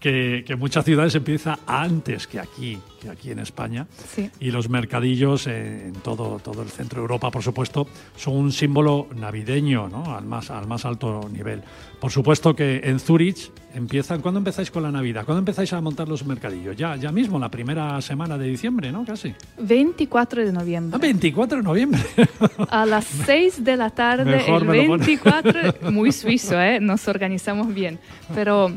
que, 0.00 0.44
que 0.46 0.56
muchas 0.56 0.84
ciudades 0.84 1.14
empieza 1.14 1.58
antes 1.66 2.26
que 2.26 2.40
aquí, 2.40 2.78
que 3.00 3.10
aquí 3.10 3.30
en 3.30 3.38
España. 3.38 3.86
Sí. 4.14 4.30
Y 4.40 4.50
los 4.50 4.68
mercadillos 4.68 5.46
en 5.46 5.92
todo, 6.02 6.38
todo 6.38 6.62
el 6.62 6.68
centro 6.68 7.00
de 7.00 7.02
Europa, 7.02 7.30
por 7.30 7.42
supuesto, 7.42 7.86
son 8.16 8.36
un 8.36 8.52
símbolo 8.52 9.08
navideño 9.16 9.88
¿no? 9.88 10.16
al, 10.16 10.24
más, 10.24 10.50
al 10.50 10.66
más 10.66 10.84
alto 10.84 11.28
nivel. 11.32 11.62
Por 12.00 12.12
supuesto 12.12 12.54
que 12.54 12.80
en 12.84 13.00
Zurich 13.00 13.50
empiezan. 13.74 14.20
¿Cuándo 14.20 14.38
empezáis 14.38 14.70
con 14.70 14.82
la 14.82 14.92
Navidad? 14.92 15.24
¿Cuándo 15.24 15.40
empezáis 15.40 15.72
a 15.72 15.80
montar 15.80 16.08
los 16.08 16.24
mercadillos? 16.24 16.76
Ya, 16.76 16.96
ya 16.96 17.10
mismo, 17.10 17.38
la 17.38 17.50
primera 17.50 18.00
semana 18.00 18.38
de 18.38 18.46
diciembre, 18.46 18.92
¿no? 18.92 19.04
Casi. 19.04 19.34
24 19.58 20.44
de 20.44 20.52
noviembre. 20.52 20.96
Ah, 20.96 21.00
24 21.00 21.58
de 21.58 21.64
noviembre. 21.64 22.00
A 22.70 22.86
las 22.86 23.04
6 23.04 23.64
de 23.64 23.76
la 23.76 23.90
tarde, 23.90 24.24
Mejor 24.24 24.62
el 24.62 24.68
me 24.68 24.76
lo 24.82 24.86
pone. 24.88 25.06
24, 25.06 25.90
muy 25.90 26.12
suizo, 26.12 26.60
¿eh? 26.60 26.78
nos 26.80 27.08
organizamos 27.08 27.72
bien. 27.74 27.98
Pero 28.34 28.72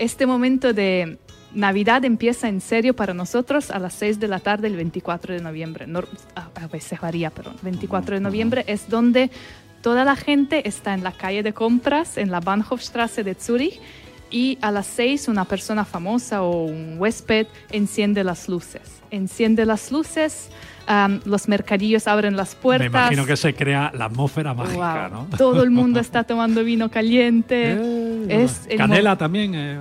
este 0.00 0.26
momento 0.26 0.72
de 0.72 1.18
Navidad 1.52 2.04
empieza 2.04 2.48
en 2.48 2.60
serio 2.60 2.96
para 2.96 3.12
nosotros 3.12 3.70
a 3.70 3.78
las 3.78 3.92
6 3.94 4.18
de 4.18 4.28
la 4.28 4.40
tarde 4.40 4.68
el 4.68 4.76
24 4.76 5.34
de 5.34 5.40
noviembre. 5.42 5.86
a, 6.34 6.66
veces 6.68 7.00
varía, 7.00 7.30
pero 7.30 7.50
el 7.50 7.58
24 7.62 8.14
de 8.14 8.20
noviembre 8.20 8.64
es 8.66 8.88
donde 8.88 9.30
toda 9.82 10.04
la 10.04 10.16
gente 10.16 10.66
está 10.66 10.94
en 10.94 11.02
la 11.02 11.12
calle 11.12 11.42
de 11.42 11.52
compras, 11.52 12.16
en 12.16 12.30
la 12.30 12.40
Bahnhofstrasse 12.40 13.24
de 13.24 13.34
Zurich, 13.34 13.78
y 14.30 14.58
a 14.62 14.70
las 14.70 14.86
6 14.86 15.28
una 15.28 15.44
persona 15.44 15.84
famosa 15.84 16.42
o 16.42 16.64
un 16.64 16.96
huésped 16.98 17.46
enciende 17.70 18.24
las 18.24 18.48
luces. 18.48 19.02
Enciende 19.10 19.66
las 19.66 19.90
luces, 19.92 20.50
los 21.24 21.48
mercadillos 21.48 22.06
abren 22.06 22.36
las 22.36 22.54
puertas. 22.54 22.90
Me 22.90 22.98
imagino 22.98 23.26
que 23.26 23.36
se 23.36 23.54
crea 23.54 23.92
la 23.94 24.06
atmósfera 24.06 24.54
mágica, 24.54 25.08
¿no? 25.10 25.26
Todo 25.36 25.62
el 25.62 25.70
mundo 25.70 26.00
está 26.00 26.24
tomando 26.24 26.64
vino 26.64 26.90
caliente. 26.90 27.76
Es 28.28 28.68
canela 28.76 29.16
también. 29.16 29.54
Eh, 29.54 29.78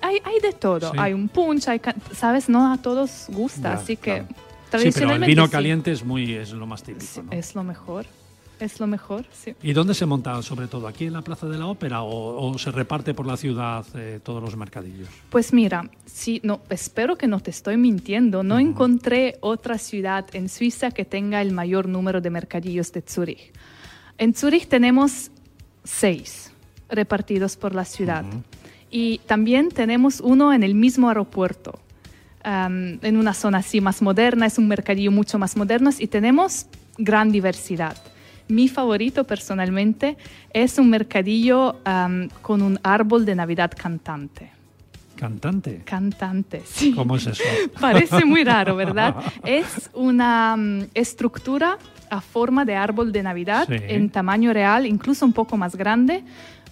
hay, 0.00 0.18
hay, 0.24 0.40
de 0.40 0.52
todo. 0.52 0.92
Hay 0.96 1.12
un 1.12 1.28
punch, 1.28 1.68
hay 1.68 1.80
sabes, 2.12 2.48
no 2.48 2.72
a 2.72 2.78
todos 2.78 3.26
gusta, 3.28 3.74
así 3.74 3.96
que 3.96 4.24
tradicionalmente. 4.70 4.90
Sí, 4.90 5.00
pero 5.00 5.12
el 5.12 5.24
vino 5.24 5.50
caliente 5.50 5.92
es 5.92 6.04
muy 6.04 6.34
es 6.34 6.52
lo 6.52 6.66
más 6.66 6.82
típico. 6.82 7.24
Es 7.30 7.54
lo 7.54 7.64
mejor. 7.64 8.06
Es 8.60 8.78
lo 8.78 8.86
mejor, 8.86 9.24
sí. 9.32 9.56
¿Y 9.60 9.72
dónde 9.72 9.92
se 9.92 10.06
monta 10.06 10.40
sobre 10.40 10.68
todo? 10.68 10.86
¿Aquí 10.86 11.06
en 11.06 11.14
la 11.14 11.22
Plaza 11.22 11.48
de 11.48 11.58
la 11.58 11.66
Ópera 11.66 12.02
o, 12.04 12.56
se 12.58 12.70
reparte 12.70 13.12
por 13.12 13.26
la 13.26 13.36
ciudad 13.36 13.84
eh, 13.96 14.20
todos 14.22 14.40
los 14.40 14.56
mercadillos? 14.56 15.08
Pues 15.30 15.52
mira, 15.52 15.90
sí, 16.06 16.40
no, 16.44 16.60
espero 16.70 17.18
que 17.18 17.26
no 17.26 17.40
te 17.40 17.50
estoy 17.50 17.76
mintiendo. 17.76 18.44
No 18.44 18.60
encontré 18.60 19.36
otra 19.40 19.78
ciudad 19.78 20.26
en 20.32 20.48
Suiza 20.48 20.92
que 20.92 21.04
tenga 21.04 21.42
el 21.42 21.50
mayor 21.50 21.88
número 21.88 22.20
de 22.20 22.30
mercadillos 22.30 22.92
de 22.92 23.02
Zurich. 23.02 23.52
En 24.16 24.32
Zurich 24.32 24.68
tenemos 24.68 25.32
seis 25.82 26.51
repartidos 26.92 27.56
por 27.56 27.74
la 27.74 27.84
ciudad. 27.84 28.24
Y 28.90 29.18
también 29.26 29.70
tenemos 29.70 30.20
uno 30.20 30.52
en 30.52 30.62
el 30.62 30.74
mismo 30.74 31.08
aeropuerto, 31.08 31.80
en 32.44 33.16
una 33.16 33.34
zona 33.34 33.58
así 33.58 33.80
más 33.80 34.02
moderna, 34.02 34.46
es 34.46 34.58
un 34.58 34.68
mercadillo 34.68 35.10
mucho 35.10 35.38
más 35.38 35.56
moderno 35.56 35.90
y 35.98 36.06
tenemos 36.06 36.66
gran 36.98 37.30
diversidad. 37.32 37.96
Mi 38.48 38.68
favorito 38.68 39.24
personalmente 39.24 40.16
es 40.52 40.78
un 40.78 40.90
mercadillo 40.90 41.76
con 42.42 42.62
un 42.62 42.78
árbol 42.82 43.24
de 43.24 43.34
Navidad 43.34 43.72
cantante. 43.76 44.50
¿Cantante? 45.16 45.82
Cantante, 45.84 46.62
sí. 46.66 46.92
¿Cómo 46.94 47.14
es 47.16 47.28
eso? 47.28 47.44
Parece 47.80 48.24
muy 48.24 48.42
raro, 48.42 48.74
¿verdad? 48.74 49.14
es 49.44 49.88
una 49.94 50.56
estructura 50.94 51.78
a 52.10 52.20
forma 52.20 52.64
de 52.64 52.74
árbol 52.74 53.12
de 53.12 53.22
Navidad 53.22 53.70
en 53.70 54.10
tamaño 54.10 54.52
real, 54.52 54.84
incluso 54.84 55.24
un 55.24 55.32
poco 55.32 55.56
más 55.56 55.76
grande, 55.76 56.24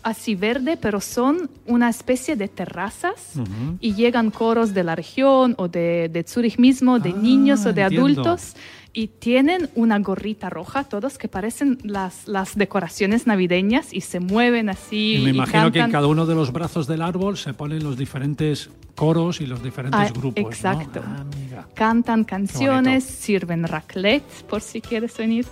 así 0.03 0.35
verde, 0.35 0.77
pero 0.77 1.01
son 1.01 1.51
una 1.67 1.89
especie 1.89 2.37
de 2.37 2.49
terrazas 2.49 3.35
y 3.81 3.95
llegan 3.95 4.31
coros 4.31 4.75
de 4.75 4.85
la 4.85 4.97
región 4.97 5.55
o 5.59 5.69
de, 5.69 6.09
de 6.09 6.23
Zurich 6.25 6.59
mismo, 6.59 6.99
de 6.99 7.11
ah, 7.11 7.17
niños 7.17 7.67
o 7.67 7.73
de 7.73 7.83
adultos 7.83 8.55
y 8.93 9.09
tienen 9.09 9.71
una 9.75 9.99
gorrita 9.99 10.51
roja, 10.51 10.85
todos 10.85 11.19
que 11.19 11.29
parecen 11.29 11.79
las, 11.85 12.27
las 12.27 12.57
decoraciones 12.57 13.27
navideñas 13.27 13.93
y 13.93 14.01
se 14.01 14.21
mueven 14.21 14.69
así. 14.69 15.17
Y 15.17 15.25
me 15.25 15.31
imagino 15.31 15.71
que 15.71 15.79
en 15.79 15.93
cada 15.93 16.07
uno 16.07 16.27
de 16.27 16.35
los 16.35 16.53
brazos 16.53 16.87
del 16.87 17.03
árbol 17.03 17.37
se 17.37 17.55
ponen 17.55 17.85
los 17.85 17.97
diferentes 17.97 18.71
coros 18.97 19.41
y 19.41 19.47
los 19.47 19.63
diferentes 19.63 20.01
ah, 20.01 20.13
grupos. 20.13 20.45
Exacto. 20.45 21.03
Ah, 21.05 21.25
Cantan 21.75 22.25
canciones, 22.25 23.05
sirven 23.05 23.65
raclette 23.65 24.45
por 24.49 24.61
si 24.61 24.81
quieres 24.81 25.17
venir. 25.17 25.47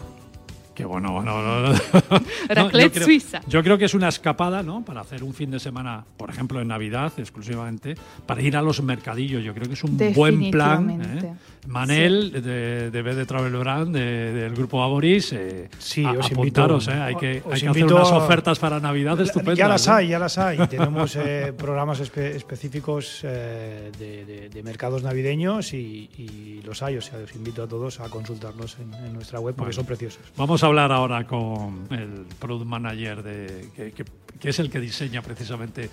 Qué 0.79 0.85
bueno, 0.85 1.11
bueno. 1.11 1.73
Raclette 2.49 3.03
Suiza. 3.03 3.41
Yo 3.49 3.65
creo 3.65 3.77
que 3.77 3.87
es 3.87 3.95
una 3.95 4.07
escapada, 4.07 4.63
¿no? 4.63 4.85
Para 4.85 5.01
hacer 5.01 5.25
un 5.25 5.35
fin 5.35 5.51
de 5.51 5.59
semana, 5.59 6.05
por 6.17 6.31
ejemplo, 6.31 6.61
en 6.61 6.69
Navidad 6.69 7.13
exclusivamente, 7.17 7.97
para 8.27 8.41
ir 8.43 8.57
a 8.57 8.63
los 8.63 8.81
mercadillos. 8.81 9.43
Yo 9.43 9.53
creo 9.55 9.67
que 9.67 9.75
es 9.75 9.83
un 9.83 9.99
buen 10.15 10.53
plan. 10.53 11.03
¿eh? 11.03 11.35
Manel, 11.69 12.33
de, 12.33 12.91
de 12.91 13.03
B 13.03 13.15
de 13.15 13.27
Travel 13.27 13.53
Brand, 13.57 13.95
del 13.95 14.55
grupo 14.55 14.83
Aboris, 14.83 15.33
eh, 15.35 15.69
sí, 15.79 16.05
os 16.05 16.33
apuntaros, 16.33 16.89
eh, 16.89 16.93
hay 16.93 17.15
que, 17.17 17.43
hay 17.51 17.61
que 17.61 17.69
hacer 17.69 17.85
unas 17.85 18.11
ofertas 18.11 18.59
para 18.59 18.81
Navidad 18.81 19.21
estupendas. 19.21 19.59
Ya 19.59 19.69
las 19.69 19.87
hay, 19.87 20.09
ya 20.09 20.19
las 20.19 20.39
hay. 20.39 20.59
Tenemos 20.69 21.15
eh, 21.17 21.53
programas 21.57 22.01
específicos 22.01 23.21
eh, 23.23 23.93
de, 23.99 24.49
de, 24.49 24.63
mercados 24.63 25.03
navideños 25.03 25.75
y, 25.75 26.09
y, 26.17 26.63
los 26.65 26.83
hay. 26.83 26.97
O 26.97 27.03
sea, 27.03 27.19
os 27.19 27.35
invito 27.35 27.63
a 27.63 27.69
todos 27.69 28.01
a 28.01 28.09
consultarlos 28.09 28.79
en, 28.79 29.13
nuestra 29.13 29.39
web 29.41 29.55
porque 29.55 29.73
son 29.73 29.85
preciosos. 29.85 30.23
Vamos 30.37 30.63
a 30.63 30.68
hablar 30.69 30.93
ahora 30.93 31.27
con 31.27 31.87
el 31.91 32.27
Product 32.39 32.67
Manager 32.67 33.23
de, 33.23 33.69
que, 33.75 33.93
que, 33.93 34.49
es 34.49 34.59
el 34.59 34.71
que 34.71 34.81
diseña 34.81 35.23
precisamente 35.23 35.91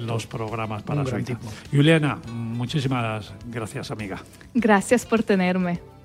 los 0.00 0.26
programas 0.26 0.82
para 0.82 1.04
su 1.04 1.16
equipo. 1.16 1.46
Juliana, 1.70 2.18
muchísimas 2.32 3.32
gracias, 3.46 3.90
amiga. 3.90 4.22
Gracias 4.54 5.06
por 5.06 5.22
tenerme. 5.22 5.95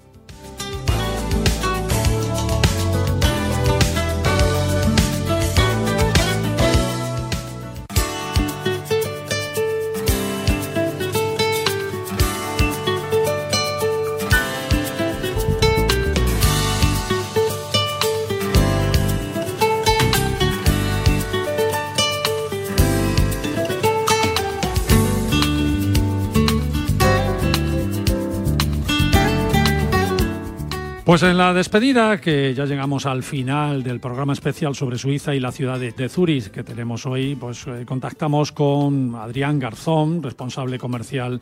Pues 31.12 31.24
en 31.24 31.38
la 31.38 31.54
despedida, 31.54 32.22
que 32.22 32.54
ya 32.54 32.64
llegamos 32.64 33.06
al 33.06 33.22
final 33.22 33.84
del 33.84 34.00
programa 34.00 34.32
especial 34.32 34.76
sobre 34.76 34.98
Suiza 34.98 35.36
y 35.36 35.42
la 35.42 35.52
ciudad 35.52 35.78
de, 35.78 36.08
Zurich 36.08 36.52
que 36.52 36.64
tenemos 36.64 37.06
hoy, 37.06 37.36
pues 37.36 37.68
eh, 37.68 37.84
contactamos 37.86 38.54
con 38.54 39.16
Adrián 39.16 39.60
Garzón, 39.60 40.24
responsable 40.24 40.80
comercial 40.80 41.42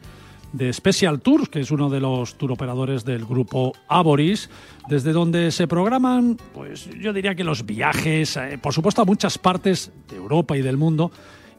de 0.54 0.74
Special 0.74 1.22
Tours, 1.22 1.50
que 1.50 1.60
es 1.60 1.70
uno 1.70 1.88
de 1.88 2.00
los 2.00 2.36
turoperadores 2.36 3.06
del 3.06 3.26
grupo 3.26 3.74
Aboris, 3.88 4.50
desde 4.88 5.14
donde 5.14 5.52
se 5.52 5.68
programan, 5.68 6.36
pues 6.52 6.90
yo 7.00 7.14
diría 7.14 7.36
que 7.36 7.44
los 7.44 7.64
viajes, 7.64 8.38
eh, 8.38 8.58
por 8.60 8.74
supuesto, 8.74 9.04
a 9.04 9.06
muchas 9.06 9.38
partes 9.38 9.92
de 10.10 10.16
Europa 10.16 10.58
y 10.58 10.64
del 10.64 10.78
mundo, 10.78 11.12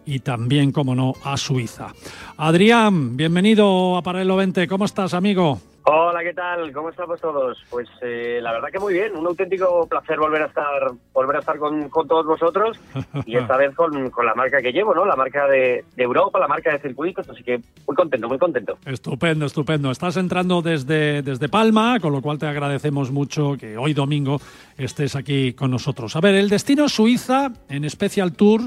y 0.04 0.18
también, 0.18 0.72
como 0.72 0.96
no, 0.96 1.14
a 1.22 1.36
Suiza. 1.36 1.94
Adrián, 2.38 3.16
bienvenido 3.16 3.96
a 3.96 4.02
Paralelo 4.02 4.34
20. 4.34 4.66
¿Cómo 4.66 4.84
estás, 4.84 5.14
amigo? 5.14 5.60
Hola, 5.92 6.20
¿qué 6.22 6.32
tal? 6.32 6.72
¿Cómo 6.72 6.90
estamos 6.90 7.20
todos? 7.20 7.58
Pues 7.68 7.88
eh, 8.00 8.38
la 8.40 8.52
verdad 8.52 8.68
que 8.70 8.78
muy 8.78 8.94
bien, 8.94 9.16
un 9.16 9.26
auténtico 9.26 9.88
placer 9.88 10.20
volver 10.20 10.42
a 10.42 10.46
estar, 10.46 10.92
volver 11.12 11.34
a 11.34 11.38
estar 11.40 11.58
con, 11.58 11.90
todos 11.90 12.24
vosotros 12.26 12.78
y 13.26 13.36
esta 13.36 13.56
vez 13.56 13.74
con, 13.74 13.90
la 14.24 14.34
marca 14.36 14.62
que 14.62 14.70
llevo, 14.70 14.94
¿no? 14.94 15.04
La 15.04 15.16
marca 15.16 15.48
de, 15.48 15.84
Europa, 15.96 16.38
la 16.38 16.46
marca 16.46 16.70
de 16.70 16.78
circuitos, 16.78 17.28
así 17.28 17.42
que 17.42 17.60
muy 17.88 17.96
contento, 17.96 18.28
muy 18.28 18.38
contento. 18.38 18.78
Estupendo, 18.86 19.46
estupendo. 19.46 19.90
Estás 19.90 20.16
entrando 20.16 20.62
desde, 20.62 21.22
desde 21.22 21.48
Palma, 21.48 21.98
con 21.98 22.12
lo 22.12 22.22
cual 22.22 22.38
te 22.38 22.46
agradecemos 22.46 23.10
mucho 23.10 23.56
que 23.58 23.76
hoy 23.76 23.92
domingo 23.92 24.40
estés 24.78 25.16
aquí 25.16 25.54
con 25.54 25.72
nosotros. 25.72 26.14
A 26.14 26.20
ver, 26.20 26.36
el 26.36 26.48
destino 26.48 26.88
Suiza 26.88 27.50
en 27.68 27.90
Special 27.90 28.32
Tour 28.34 28.60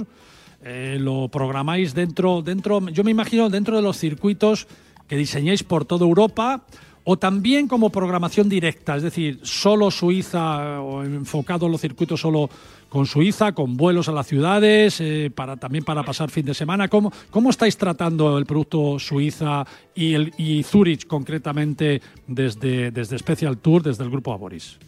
eh, 0.61 0.97
lo 0.99 1.29
programáis 1.29 1.95
dentro, 1.95 2.41
dentro, 2.41 2.81
yo 2.89 3.05
me 3.05 3.11
imagino 3.11 3.49
dentro 3.49 3.77
de 3.77 3.81
los 3.81 3.95
circuitos 3.95 4.67
que 5.07 5.15
diseñáis 5.15 5.63
por 5.63 5.85
toda 5.85 6.05
Europa 6.05 6.65
o 7.05 7.17
también 7.17 7.67
como 7.67 7.89
programación 7.89 8.49
directa, 8.49 8.95
es 8.95 9.03
decir, 9.03 9.39
solo 9.43 9.91
Suiza 9.91 10.81
o 10.81 11.03
enfocado 11.03 11.65
en 11.65 11.73
los 11.73 11.81
circuitos 11.81 12.21
solo 12.21 12.49
con 12.89 13.05
Suiza, 13.05 13.53
con 13.53 13.75
vuelos 13.75 14.07
a 14.07 14.11
las 14.11 14.27
ciudades, 14.27 15.01
eh, 15.01 15.31
para, 15.33 15.57
también 15.57 15.83
para 15.83 16.03
pasar 16.03 16.29
fin 16.29 16.45
de 16.45 16.53
semana. 16.53 16.87
¿Cómo, 16.87 17.11
¿Cómo 17.31 17.49
estáis 17.49 17.77
tratando 17.77 18.37
el 18.37 18.45
producto 18.45 18.99
Suiza 18.99 19.65
y, 19.95 20.13
el, 20.13 20.31
y 20.37 20.63
Zurich 20.63 21.07
concretamente 21.07 22.01
desde, 22.27 22.91
desde 22.91 23.17
Special 23.17 23.57
Tour, 23.57 23.81
desde 23.81 24.03
el 24.03 24.09
grupo 24.09 24.31
Aboris? 24.31 24.79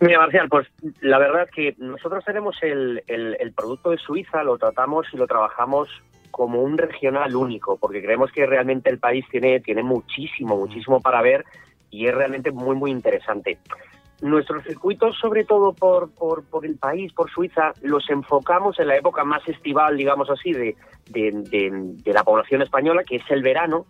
Mira, 0.00 0.18
Marcial, 0.18 0.48
pues 0.50 0.66
la 1.00 1.18
verdad 1.18 1.48
que 1.54 1.74
nosotros 1.78 2.22
tenemos 2.24 2.56
el, 2.62 3.02
el 3.06 3.52
producto 3.52 3.90
de 3.90 3.98
Suiza, 3.98 4.42
lo 4.42 4.58
tratamos 4.58 5.06
y 5.12 5.16
lo 5.16 5.26
trabajamos 5.26 5.88
como 6.30 6.62
un 6.62 6.78
regional 6.78 7.34
único, 7.34 7.76
porque 7.76 8.02
creemos 8.02 8.30
que 8.32 8.46
realmente 8.46 8.90
el 8.90 8.98
país 8.98 9.24
tiene, 9.30 9.60
tiene 9.60 9.82
muchísimo, 9.82 10.56
muchísimo 10.56 11.00
para 11.00 11.22
ver 11.22 11.44
y 11.90 12.06
es 12.06 12.14
realmente 12.14 12.50
muy, 12.50 12.76
muy 12.76 12.90
interesante. 12.90 13.58
Nuestros 14.22 14.64
circuitos, 14.64 15.16
sobre 15.18 15.44
todo 15.44 15.74
por, 15.74 16.10
por, 16.10 16.42
por, 16.44 16.64
el 16.64 16.76
país, 16.76 17.12
por 17.12 17.30
Suiza, 17.30 17.72
los 17.82 18.08
enfocamos 18.08 18.78
en 18.78 18.88
la 18.88 18.96
época 18.96 19.24
más 19.24 19.46
estival, 19.46 19.96
digamos 19.96 20.30
así, 20.30 20.52
de, 20.52 20.74
de, 21.06 22.12
la 22.12 22.24
población 22.24 22.62
española, 22.62 23.04
que 23.04 23.16
es 23.16 23.30
el 23.30 23.42
verano. 23.42 23.86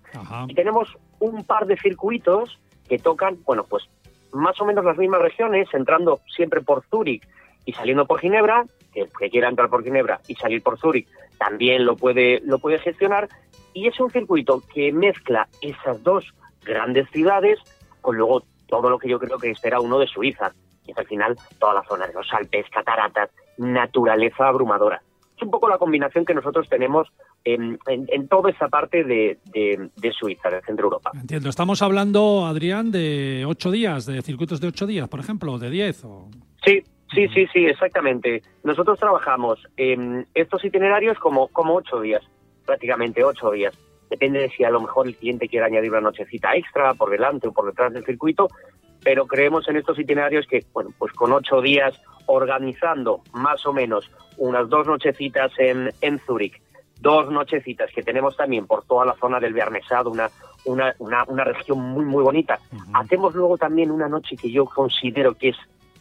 Y 0.49 0.55
tenemos 0.55 0.97
un 1.21 1.45
par 1.45 1.67
de 1.67 1.77
circuitos 1.77 2.59
que 2.89 2.99
tocan, 2.99 3.39
bueno, 3.45 3.65
pues 3.69 3.89
más 4.33 4.61
o 4.61 4.65
menos 4.65 4.85
las 4.85 4.99
mismas 4.99 5.23
regiones, 5.23 5.69
entrando 5.73 6.21
siempre 6.35 6.61
por 6.61 6.85
Zúrich 6.91 7.27
y 7.65 7.73
saliendo 7.73 8.07
por 8.07 8.21
Ginebra, 8.21 8.65
que, 9.19 9.31
quiera 9.31 9.49
entrar 9.49 9.69
por 9.69 9.85
Ginebra 9.85 10.21
y 10.29 10.35
salir 10.35 10.63
por 10.63 10.79
Zúrich 10.79 11.09
también 11.39 11.85
lo 11.85 11.97
puede, 11.97 12.41
lo 12.45 12.59
puede 12.59 12.79
gestionar. 12.79 13.29
Y 13.75 13.89
es 13.89 14.01
un 14.01 14.11
circuito 14.11 14.63
que 14.73 14.93
mezcla 14.93 15.49
esas 15.61 16.03
dos 16.03 16.33
grandes 16.65 17.09
ciudades 17.11 17.59
con 18.01 18.17
luego 18.17 18.43
todo 18.67 18.89
lo 18.89 18.99
que 18.99 19.09
yo 19.09 19.19
creo 19.19 19.39
que 19.39 19.51
espera 19.51 19.81
uno 19.81 19.99
de 19.99 20.07
Suiza, 20.07 20.53
que 20.85 20.93
es 20.93 20.99
al 20.99 21.07
final 21.07 21.37
toda 21.59 21.75
la 21.75 21.85
zona 21.85 22.07
de 22.07 22.15
los 22.15 22.33
Alpes, 22.33 22.67
cataratas, 22.71 23.31
naturaleza 23.59 24.49
abrumadora. 24.49 25.03
Es 25.37 25.43
un 25.43 25.51
poco 25.51 25.69
la 25.69 25.77
combinación 25.77 26.25
que 26.25 26.33
nosotros 26.33 26.67
tenemos 26.69 27.09
en, 27.45 27.79
toda 28.29 28.51
esa 28.51 28.69
parte 28.69 29.05
de, 29.05 29.39
Suiza, 30.19 30.49
de 30.49 30.63
Centro 30.63 30.87
Europa. 30.87 31.11
Entiendo. 31.15 31.51
Estamos 31.51 31.83
hablando, 31.83 32.47
Adrián, 32.47 32.91
de 32.91 33.45
ocho 33.47 33.71
días, 33.71 34.07
de 34.07 34.23
circuitos 34.23 34.61
de 34.61 34.69
ocho 34.69 34.87
días, 34.87 35.09
por 35.09 35.21
ejemplo, 35.21 35.59
de 35.59 35.69
diez. 35.69 36.03
O... 36.05 36.31
Sí, 36.65 36.83
sí, 37.15 37.29
sí, 37.29 37.47
sí, 37.53 37.67
exactamente. 37.67 38.43
Nosotros 38.65 38.99
trabajamos 38.99 39.67
en 39.77 40.27
estos 40.35 40.65
itinerarios 40.65 41.19
como, 41.19 41.49
como 41.49 41.75
ocho 41.75 42.01
días, 42.01 42.23
prácticamente 42.65 43.25
ocho 43.25 43.51
días. 43.51 43.75
Depende 44.11 44.41
de 44.41 44.51
si 44.51 44.65
a 44.65 44.71
lo 44.71 44.81
mejor 44.81 45.09
el 45.09 45.17
cliente 45.17 45.49
quiere 45.49 45.67
añadir 45.67 45.91
una 45.91 46.01
nochecita 46.01 46.55
extra 46.55 46.95
por 46.95 47.11
delante 47.11 47.49
o 47.49 47.53
por 47.53 47.67
detrás 47.67 47.93
del 47.93 48.05
circuito, 48.05 48.49
pero 49.03 49.27
creemos 49.27 49.69
en 49.69 49.77
estos 49.77 49.99
itinerarios 49.99 50.47
que, 50.47 50.65
bueno, 50.73 50.91
pues 50.99 51.13
con 51.13 51.33
ocho 51.33 51.61
días 51.61 52.01
organizando 52.27 53.23
más 53.33 53.65
o 53.67 53.73
menos 53.73 54.11
unas 54.37 54.69
dos 54.69 54.87
nochecitas 54.87 55.53
en, 55.59 55.91
en 56.01 56.19
Zúrich, 56.21 56.61
dos 57.01 57.31
nochecitas 57.31 57.91
que 57.93 58.03
tenemos 58.03 58.37
también 58.37 58.67
por 58.67 58.85
toda 58.85 59.05
la 59.07 59.15
zona 59.15 59.39
del 59.41 59.55
Bernesado, 59.55 60.11
una, 60.11 60.31
una, 60.65 60.95
una, 61.29 61.45
región 61.45 61.79
muy, 61.79 62.05
muy 62.05 62.23
bonita. 62.23 62.59
Hacemos 62.95 63.35
luego 63.35 63.57
también 63.57 63.91
una 63.91 64.09
noche 64.09 64.37
que 64.37 64.51
yo 64.51 64.65
considero 64.67 65.35
que 65.35 65.51
es 65.51 65.57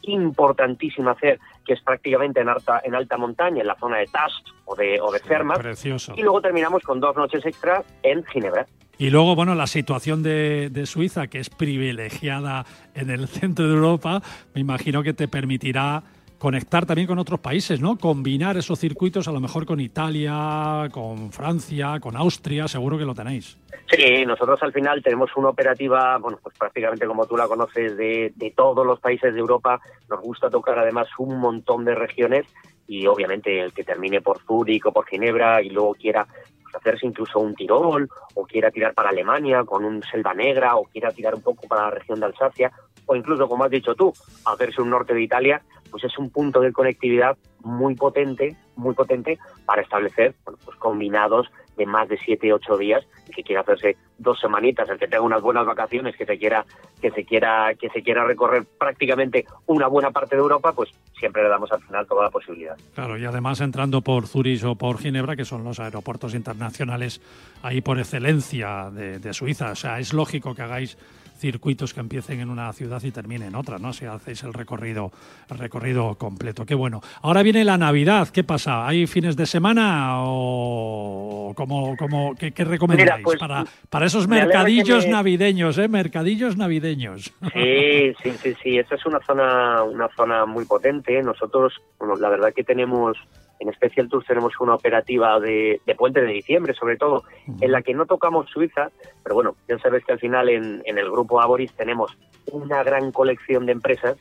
importantísima 0.07 1.11
hacer, 1.11 1.39
que 1.65 1.73
es 1.73 1.81
prácticamente 1.81 2.41
en 2.41 2.49
alta, 2.49 2.81
en 2.83 2.95
alta 2.95 3.17
montaña, 3.17 3.61
en 3.61 3.67
la 3.67 3.75
zona 3.75 3.97
de 3.97 4.07
Tast 4.07 4.47
o 4.65 4.75
de, 4.75 4.99
o 5.01 5.11
de 5.11 5.19
Fermat. 5.19 5.59
Precioso. 5.59 6.13
Y 6.15 6.21
luego 6.21 6.41
terminamos 6.41 6.83
con 6.83 6.99
dos 6.99 7.15
noches 7.15 7.45
extra 7.45 7.83
en 8.03 8.23
Ginebra. 8.25 8.65
Y 8.97 9.09
luego, 9.09 9.35
bueno, 9.35 9.55
la 9.55 9.67
situación 9.67 10.23
de, 10.23 10.69
de, 10.71 10.85
Suiza, 10.85 11.27
que 11.27 11.39
es 11.39 11.49
privilegiada 11.49 12.65
en 12.93 13.09
el 13.09 13.27
centro 13.27 13.67
de 13.67 13.73
Europa, 13.73 14.21
me 14.53 14.61
imagino 14.61 15.03
que 15.03 15.13
te 15.13 15.27
permitirá 15.27 16.03
conectar 16.37 16.85
también 16.85 17.07
con 17.07 17.19
otros 17.19 17.39
países, 17.39 17.81
¿no? 17.81 17.97
Combinar 17.97 18.57
esos 18.57 18.79
circuitos 18.79 19.27
a 19.27 19.31
lo 19.31 19.39
mejor 19.39 19.65
con 19.65 19.79
Italia, 19.79 20.89
con 20.91 21.31
Francia, 21.31 21.99
con 21.99 22.15
Austria, 22.15 22.67
seguro 22.67 22.97
que 22.97 23.05
lo 23.05 23.13
tenéis. 23.13 23.57
Sí, 23.89 24.25
nosotros 24.25 24.61
al 24.63 24.73
final 24.73 25.03
tenemos 25.03 25.29
una 25.35 25.49
operativa, 25.49 26.17
bueno, 26.17 26.39
pues 26.41 26.57
prácticamente 26.57 27.05
como 27.05 27.25
tú 27.25 27.37
la 27.37 27.47
conoces, 27.47 27.95
de, 27.95 28.33
de 28.35 28.51
todos 28.51 28.85
los 28.85 28.99
países 28.99 29.33
de 29.33 29.39
Europa. 29.39 29.79
Nos 30.09 30.21
gusta 30.21 30.49
tocar 30.49 30.79
además 30.79 31.07
un 31.17 31.37
montón 31.37 31.85
de 31.85 31.95
regiones 31.95 32.45
y 32.87 33.05
obviamente 33.07 33.59
el 33.59 33.73
que 33.73 33.83
termine 33.83 34.21
por 34.21 34.39
Zúrich 34.39 34.85
o 34.85 34.91
por 34.91 35.07
Ginebra 35.07 35.61
y 35.61 35.69
luego 35.69 35.93
quiera 35.95 36.27
hacerse 36.75 37.05
incluso 37.05 37.39
un 37.39 37.55
Tirol 37.55 38.09
o 38.33 38.45
quiera 38.45 38.71
tirar 38.71 38.93
para 38.93 39.09
Alemania 39.09 39.63
con 39.63 39.85
un 39.85 40.03
Selva 40.03 40.33
Negra 40.33 40.75
o 40.75 40.83
quiera 40.85 41.11
tirar 41.11 41.35
un 41.35 41.41
poco 41.41 41.67
para 41.67 41.83
la 41.83 41.91
región 41.91 42.19
de 42.19 42.27
Alsacia 42.27 42.71
o 43.05 43.15
incluso, 43.15 43.47
como 43.47 43.63
has 43.63 43.71
dicho 43.71 43.95
tú, 43.95 44.13
hacerse 44.45 44.81
un 44.81 44.89
norte 44.89 45.13
de 45.13 45.21
Italia, 45.21 45.61
pues 45.91 46.03
es 46.03 46.17
un 46.17 46.29
punto 46.29 46.59
de 46.59 46.73
conectividad 46.73 47.37
muy 47.61 47.95
potente, 47.95 48.55
muy 48.75 48.93
potente 48.93 49.39
para 49.65 49.81
establecer 49.81 50.35
pues 50.43 50.77
combinados 50.77 51.49
de 51.77 51.85
más 51.85 52.07
de 52.09 52.17
siete, 52.17 52.53
ocho 52.53 52.77
días, 52.77 53.05
que 53.35 53.43
quiera 53.43 53.61
hacerse 53.61 53.97
dos 54.17 54.39
semanitas, 54.39 54.89
el 54.89 54.97
que 54.97 55.07
tenga 55.07 55.23
unas 55.23 55.41
buenas 55.41 55.65
vacaciones, 55.65 56.15
que 56.15 56.25
se 56.25 56.37
quiera, 56.37 56.65
que 57.01 57.11
se 57.11 57.25
quiera, 57.25 57.73
que 57.75 57.89
se 57.89 58.01
quiera 58.01 58.25
recorrer 58.25 58.65
prácticamente 58.77 59.45
una 59.65 59.87
buena 59.87 60.11
parte 60.11 60.35
de 60.35 60.41
Europa, 60.41 60.73
pues 60.73 60.89
siempre 61.19 61.43
le 61.43 61.49
damos 61.49 61.71
al 61.71 61.81
final 61.81 62.07
toda 62.07 62.23
la 62.23 62.29
posibilidad. 62.29 62.77
Claro, 62.93 63.17
y 63.17 63.25
además 63.25 63.61
entrando 63.61 64.01
por 64.01 64.27
Zurich 64.27 64.63
o 64.63 64.75
por 64.75 64.97
Ginebra, 64.97 65.35
que 65.35 65.45
son 65.45 65.63
los 65.63 65.79
aeropuertos 65.79 66.33
internacionales 66.33 67.21
ahí 67.61 67.81
por 67.81 67.99
excelencia 67.99 68.89
de, 68.91 69.19
de 69.19 69.33
Suiza. 69.33 69.71
O 69.71 69.75
sea, 69.75 69.99
es 69.99 70.13
lógico 70.13 70.55
que 70.55 70.61
hagáis 70.61 70.97
circuitos 71.37 71.93
que 71.93 71.99
empiecen 71.99 72.39
en 72.39 72.49
una 72.49 72.71
ciudad 72.73 73.01
y 73.03 73.11
terminen 73.11 73.49
en 73.49 73.55
otra, 73.55 73.77
¿no? 73.77 73.93
Si 73.93 74.05
hacéis 74.05 74.43
el 74.43 74.53
recorrido, 74.53 75.11
el 75.49 75.57
recorrido 75.57 76.15
completo. 76.15 76.65
Qué 76.65 76.75
bueno. 76.75 77.01
Ahora 77.21 77.43
viene 77.43 77.63
la 77.63 77.77
Navidad. 77.77 78.29
¿Qué 78.29 78.43
pasa? 78.43 78.87
¿Hay 78.87 79.07
fines 79.07 79.35
de 79.35 79.45
semana 79.45 80.23
o 80.23 81.53
cómo, 81.55 81.95
cómo, 81.97 82.35
qué, 82.35 82.51
recomendáis 82.63 83.23
pues, 83.23 83.39
para, 83.39 83.65
para 83.89 84.05
esos 84.05 84.27
mercadillos 84.27 85.07
navideños, 85.07 85.77
eh? 85.77 85.87
Mercadillos 85.87 86.57
navideños. 86.57 87.33
Sí, 87.53 88.13
sí, 88.23 88.31
sí, 88.41 88.55
sí. 88.61 88.77
Esta 88.77 88.95
es 88.95 89.05
una 89.05 89.19
zona, 89.21 89.83
una 89.83 90.09
zona 90.15 90.45
muy 90.45 90.65
potente. 90.65 91.21
Nosotros, 91.21 91.73
bueno, 91.99 92.15
la 92.15 92.29
verdad 92.29 92.53
que 92.53 92.63
tenemos 92.63 93.17
en 93.59 93.73
Special 93.73 94.09
Tours 94.09 94.27
tenemos 94.27 94.53
una 94.59 94.75
operativa 94.75 95.39
de, 95.39 95.81
puente 95.97 96.21
de 96.21 96.27
diciembre, 96.27 96.73
sobre 96.73 96.97
todo, 96.97 97.23
en 97.61 97.71
la 97.71 97.81
que 97.81 97.93
no 97.93 98.05
tocamos 98.05 98.49
Suiza, 98.49 98.91
pero 99.23 99.35
bueno, 99.35 99.55
ya 99.67 99.77
sabes 99.79 100.03
que 100.05 100.13
al 100.13 100.19
final 100.19 100.49
en, 100.49 100.81
en 100.85 100.97
el 100.97 101.09
grupo 101.09 101.41
Aboris 101.41 101.73
tenemos 101.73 102.15
una 102.51 102.83
gran 102.83 103.11
colección 103.11 103.65
de 103.65 103.71
empresas, 103.71 104.17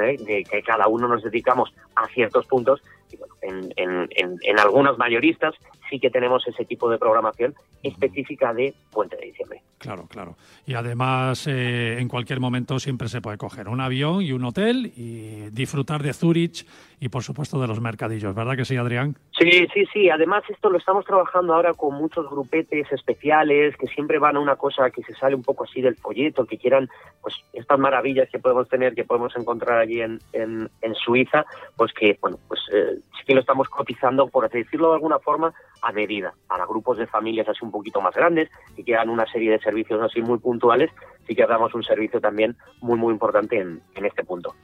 ¿eh? 0.00 0.16
de 0.18 0.44
que 0.44 0.62
cada 0.62 0.88
uno 0.88 1.08
nos 1.08 1.22
dedicamos 1.22 1.72
a 1.96 2.06
ciertos 2.08 2.46
puntos, 2.46 2.82
y 3.12 3.16
bueno, 3.16 3.34
en, 3.42 3.72
en, 3.76 4.38
en 4.42 4.58
algunos 4.58 4.98
mayoristas 4.98 5.54
sí 5.88 5.98
que 5.98 6.10
tenemos 6.10 6.46
ese 6.46 6.64
tipo 6.64 6.90
de 6.90 6.98
programación 6.98 7.54
específica 7.82 8.52
de 8.52 8.74
puente 8.90 9.16
de 9.16 9.26
diciembre. 9.26 9.62
Claro, 9.78 10.06
claro. 10.08 10.36
Y 10.66 10.74
además, 10.74 11.46
eh, 11.46 11.98
en 12.00 12.08
cualquier 12.08 12.40
momento 12.40 12.80
siempre 12.80 13.08
se 13.08 13.20
puede 13.20 13.38
coger 13.38 13.68
un 13.68 13.80
avión 13.80 14.22
y 14.22 14.32
un 14.32 14.44
hotel 14.44 14.92
y 14.96 15.50
disfrutar 15.50 16.02
de 16.02 16.12
Zurich 16.12 16.66
y, 16.98 17.08
por 17.08 17.22
supuesto, 17.22 17.60
de 17.60 17.68
los 17.68 17.80
mercadillos. 17.80 18.34
¿Verdad 18.34 18.56
que 18.56 18.64
sí, 18.64 18.76
Adrián? 18.76 19.16
Sí, 19.38 19.68
sí, 19.72 19.86
sí. 19.92 20.10
Además, 20.10 20.42
esto 20.48 20.68
lo 20.68 20.78
estamos 20.78 21.04
trabajando 21.04 21.54
ahora 21.54 21.74
con 21.74 21.94
muchos 21.94 22.28
grupetes 22.28 22.90
especiales 22.90 23.76
que 23.76 23.86
siempre 23.86 24.18
van 24.18 24.36
a 24.36 24.40
una 24.40 24.56
cosa 24.56 24.90
que 24.90 25.02
se 25.04 25.14
sale 25.14 25.36
un 25.36 25.44
poco 25.44 25.62
así 25.62 25.80
del 25.80 25.94
folleto, 25.94 26.44
que 26.44 26.58
quieran, 26.58 26.88
pues, 27.22 27.36
estas 27.52 27.78
maravillas 27.78 28.28
que 28.30 28.40
podemos 28.40 28.68
tener, 28.68 28.96
que 28.96 29.04
podemos 29.04 29.34
encontrar 29.36 29.78
allí 29.78 30.00
en, 30.00 30.18
en, 30.32 30.68
Suiza, 30.96 31.46
pues 31.76 31.92
que, 31.92 32.18
bueno, 32.20 32.38
pues 32.48 32.60
eh, 32.72 32.97
sí 33.16 33.24
que 33.26 33.34
lo 33.34 33.40
estamos 33.40 33.68
cotizando, 33.68 34.28
por 34.28 34.48
decirlo 34.48 34.88
de 34.88 34.94
alguna 34.94 35.18
forma, 35.18 35.52
a 35.82 35.92
medida. 35.92 36.34
Para 36.46 36.66
grupos 36.66 36.98
de 36.98 37.06
familias 37.06 37.48
así 37.48 37.64
un 37.64 37.70
poquito 37.70 38.00
más 38.00 38.14
grandes, 38.14 38.50
y 38.76 38.84
que 38.84 38.92
dan 38.92 39.08
una 39.08 39.26
serie 39.26 39.50
de 39.50 39.60
servicios 39.60 40.00
así 40.02 40.20
muy 40.20 40.38
puntuales, 40.38 40.90
sí 41.26 41.34
que 41.34 41.46
damos 41.46 41.74
un 41.74 41.82
servicio 41.82 42.20
también 42.20 42.56
muy, 42.80 42.98
muy 42.98 43.12
importante 43.12 43.58
en, 43.60 43.82
este 43.94 44.24
punto. 44.24 44.54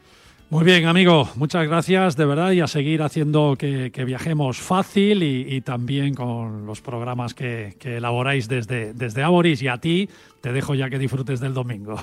Muy 0.54 0.62
bien, 0.62 0.86
amigo, 0.86 1.24
muchas 1.34 1.66
gracias 1.66 2.16
de 2.16 2.26
verdad 2.26 2.52
y 2.52 2.60
a 2.60 2.68
seguir 2.68 3.02
haciendo 3.02 3.56
que, 3.58 3.90
viajemos 4.06 4.60
fácil 4.60 5.24
y, 5.24 5.60
también 5.62 6.14
con 6.14 6.64
los 6.64 6.80
programas 6.80 7.34
que, 7.34 7.74
elaboráis 7.82 8.46
desde, 8.46 8.94
desde 8.94 9.24
Aboris 9.24 9.60
y 9.62 9.66
a 9.66 9.78
ti 9.78 10.08
te 10.40 10.52
dejo 10.52 10.76
ya 10.76 10.88
que 10.88 11.00
disfrutes 11.00 11.40
del 11.40 11.54
domingo. 11.54 11.96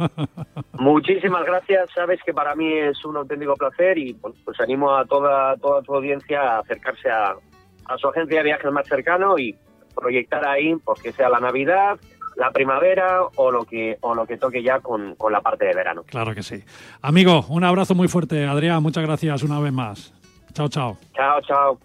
Muchísimas 0.78 1.44
gracias, 1.44 1.90
sabes 1.94 2.20
que 2.24 2.32
para 2.32 2.54
mí 2.54 2.72
es 2.72 3.04
un 3.04 3.18
auténtico 3.18 3.54
placer 3.54 3.98
y 3.98 4.14
pues 4.14 4.34
animo 4.60 4.96
a 4.96 5.04
toda, 5.04 5.54
toda 5.58 5.82
tu 5.82 5.94
audiencia 5.94 6.40
a 6.40 6.58
acercarse 6.60 7.10
a, 7.10 7.36
a 7.84 7.98
su 7.98 8.08
agencia 8.08 8.38
de 8.38 8.44
viajes 8.44 8.72
más 8.72 8.88
cercano 8.88 9.38
y 9.38 9.54
proyectar 9.94 10.48
ahí, 10.48 10.74
porque 10.82 11.12
sea 11.12 11.28
la 11.28 11.38
Navidad, 11.38 11.98
la 12.36 12.50
primavera 12.50 13.22
o 13.36 13.50
lo 13.50 13.64
que 13.64 13.98
o 14.00 14.14
lo 14.14 14.26
que 14.26 14.36
toque 14.36 14.62
ya 14.62 14.80
con, 14.80 15.14
con 15.16 15.32
la 15.32 15.40
parte 15.40 15.64
de 15.66 15.74
verano. 15.74 16.02
Claro 16.04 16.34
que 16.34 16.42
sí. 16.42 16.62
Amigo, 17.02 17.44
un 17.48 17.64
abrazo 17.64 17.94
muy 17.94 18.08
fuerte. 18.08 18.46
Adrián, 18.46 18.82
muchas 18.82 19.04
gracias 19.04 19.42
una 19.42 19.60
vez 19.60 19.72
más. 19.72 20.12
Chao, 20.52 20.68
chao. 20.68 20.96
Chao, 21.14 21.40
chao. 21.42 21.78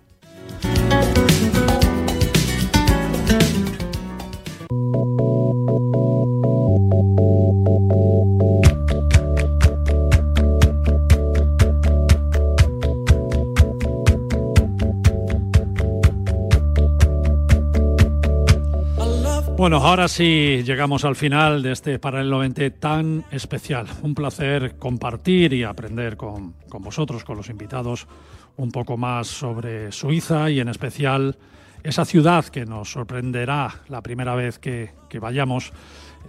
Bueno, 19.60 19.76
ahora 19.76 20.07
sí 20.07 20.64
llegamos 20.64 21.03
al 21.03 21.18
final 21.18 21.62
de 21.62 21.74
este 21.74 21.99
Paralelo 21.99 22.39
20 22.39 22.72
tan 22.72 23.26
especial. 23.30 23.88
Un 24.03 24.16
placer 24.16 24.78
compartir 24.78 25.51
y 25.51 25.66
aprender 25.66 26.16
con, 26.16 26.53
vosotros, 26.80 27.26
con 27.26 27.36
los 27.36 27.49
invitados, 27.49 28.07
un 28.55 28.72
poco 28.72 28.95
más 28.95 29.28
sobre 29.28 29.91
Suiza 29.91 30.49
y 30.49 30.62
en 30.62 30.70
especial 30.70 31.38
esa 31.84 32.05
ciudad 32.05 32.45
que 32.45 32.66
nos 32.66 32.93
sorprenderá 32.93 33.82
la 33.89 34.01
primera 34.01 34.34
vez 34.34 34.60
que, 34.60 34.91
vayamos, 35.20 35.74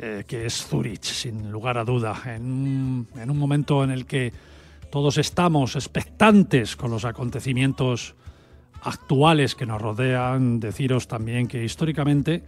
eh, 0.01 0.25
que 0.27 0.47
es 0.47 0.67
Zurich, 0.67 1.05
sin 1.05 1.53
lugar 1.53 1.79
a 1.79 1.85
duda, 1.85 2.21
en, 2.27 3.07
en 3.15 3.31
un 3.31 3.39
momento 3.39 3.85
en 3.85 3.93
el 3.93 4.07
que 4.07 4.33
todos 4.91 5.19
estamos 5.19 5.77
expectantes 5.77 6.75
con 6.75 6.91
los 6.91 7.05
acontecimientos 7.05 8.17
actuales 8.83 9.55
que 9.55 9.67
nos 9.67 9.81
rodean. 9.81 10.59
Deciros 10.59 11.07
también 11.07 11.47
que 11.47 11.63
históricamente 11.63 12.43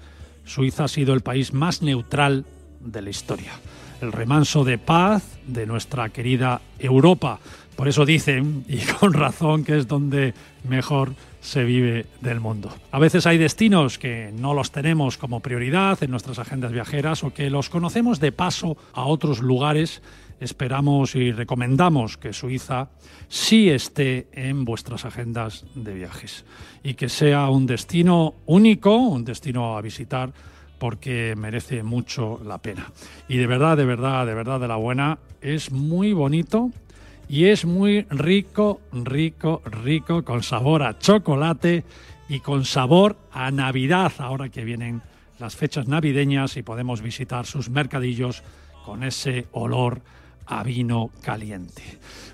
Suiza 0.45 0.84
ha 0.84 0.88
sido 0.88 1.14
el 1.14 1.20
país 1.20 1.53
más 1.53 1.82
neutral 1.82 2.45
de 2.80 3.03
la 3.03 3.11
historia. 3.11 3.53
El 4.01 4.12
remanso 4.12 4.64
de 4.64 4.78
paz 4.78 5.38
de 5.47 5.66
nuestra 5.66 6.09
querida 6.09 6.61
Europa. 6.78 7.38
Por 7.76 7.88
eso 7.88 8.04
dicen, 8.04 8.64
y 8.68 8.78
con 9.00 9.12
razón, 9.12 9.64
que 9.64 9.78
es 9.78 9.88
donde 9.88 10.34
mejor 10.68 11.14
se 11.40 11.64
vive 11.64 12.06
del 12.20 12.40
mundo. 12.40 12.72
A 12.92 12.98
veces 13.00 13.26
hay 13.26 13.36
destinos 13.36 13.98
que 13.98 14.32
no 14.32 14.54
los 14.54 14.70
tenemos 14.70 15.18
como 15.18 15.40
prioridad 15.40 16.02
en 16.02 16.10
nuestras 16.12 16.38
agendas 16.38 16.70
viajeras 16.70 17.24
o 17.24 17.34
que 17.34 17.50
los 17.50 17.68
conocemos 17.68 18.20
de 18.20 18.30
paso 18.30 18.76
a 18.92 19.04
otros 19.04 19.40
lugares. 19.40 20.02
Esperamos 20.38 21.14
y 21.16 21.32
recomendamos 21.32 22.16
que 22.16 22.32
Suiza 22.32 22.90
sí 23.28 23.70
esté 23.70 24.28
en 24.32 24.64
vuestras 24.64 25.04
agendas 25.04 25.64
de 25.74 25.94
viajes 25.94 26.44
y 26.84 26.94
que 26.94 27.08
sea 27.08 27.48
un 27.48 27.66
destino 27.66 28.34
único, 28.46 28.96
un 28.96 29.24
destino 29.24 29.76
a 29.76 29.82
visitar 29.82 30.32
porque 30.78 31.34
merece 31.36 31.82
mucho 31.82 32.40
la 32.44 32.58
pena. 32.58 32.92
Y 33.28 33.36
de 33.36 33.46
verdad, 33.46 33.76
de 33.76 33.84
verdad, 33.84 34.26
de 34.26 34.34
verdad, 34.34 34.60
de 34.60 34.68
la 34.68 34.76
buena, 34.76 35.18
es 35.40 35.72
muy 35.72 36.12
bonito 36.12 36.70
y 37.32 37.46
es 37.46 37.64
muy 37.64 38.02
rico, 38.10 38.82
rico, 38.92 39.62
rico, 39.64 40.22
con 40.22 40.42
sabor 40.42 40.82
a 40.82 40.98
chocolate 40.98 41.82
y 42.28 42.40
con 42.40 42.66
sabor 42.66 43.16
a 43.32 43.50
Navidad, 43.50 44.12
ahora 44.18 44.50
que 44.50 44.66
vienen 44.66 45.00
las 45.38 45.56
fechas 45.56 45.88
navideñas 45.88 46.58
y 46.58 46.62
podemos 46.62 47.00
visitar 47.00 47.46
sus 47.46 47.70
mercadillos 47.70 48.42
con 48.84 49.02
ese 49.02 49.46
olor 49.52 50.02
a 50.44 50.62
vino 50.62 51.10
caliente. 51.22 51.82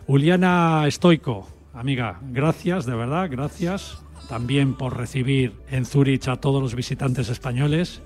Juliana 0.09 0.85
Stoico, 0.91 1.47
amiga, 1.75 2.19
gracias, 2.21 2.85
de 2.85 2.97
verdad, 2.97 3.29
gracias 3.31 4.03
también 4.29 4.75
por 4.75 4.97
recibir 4.97 5.53
en 5.71 5.87
Zurich 5.87 6.27
a 6.27 6.39
todos 6.39 6.61
los 6.61 6.75
visitantes 6.75 7.29
españoles 7.29 8.03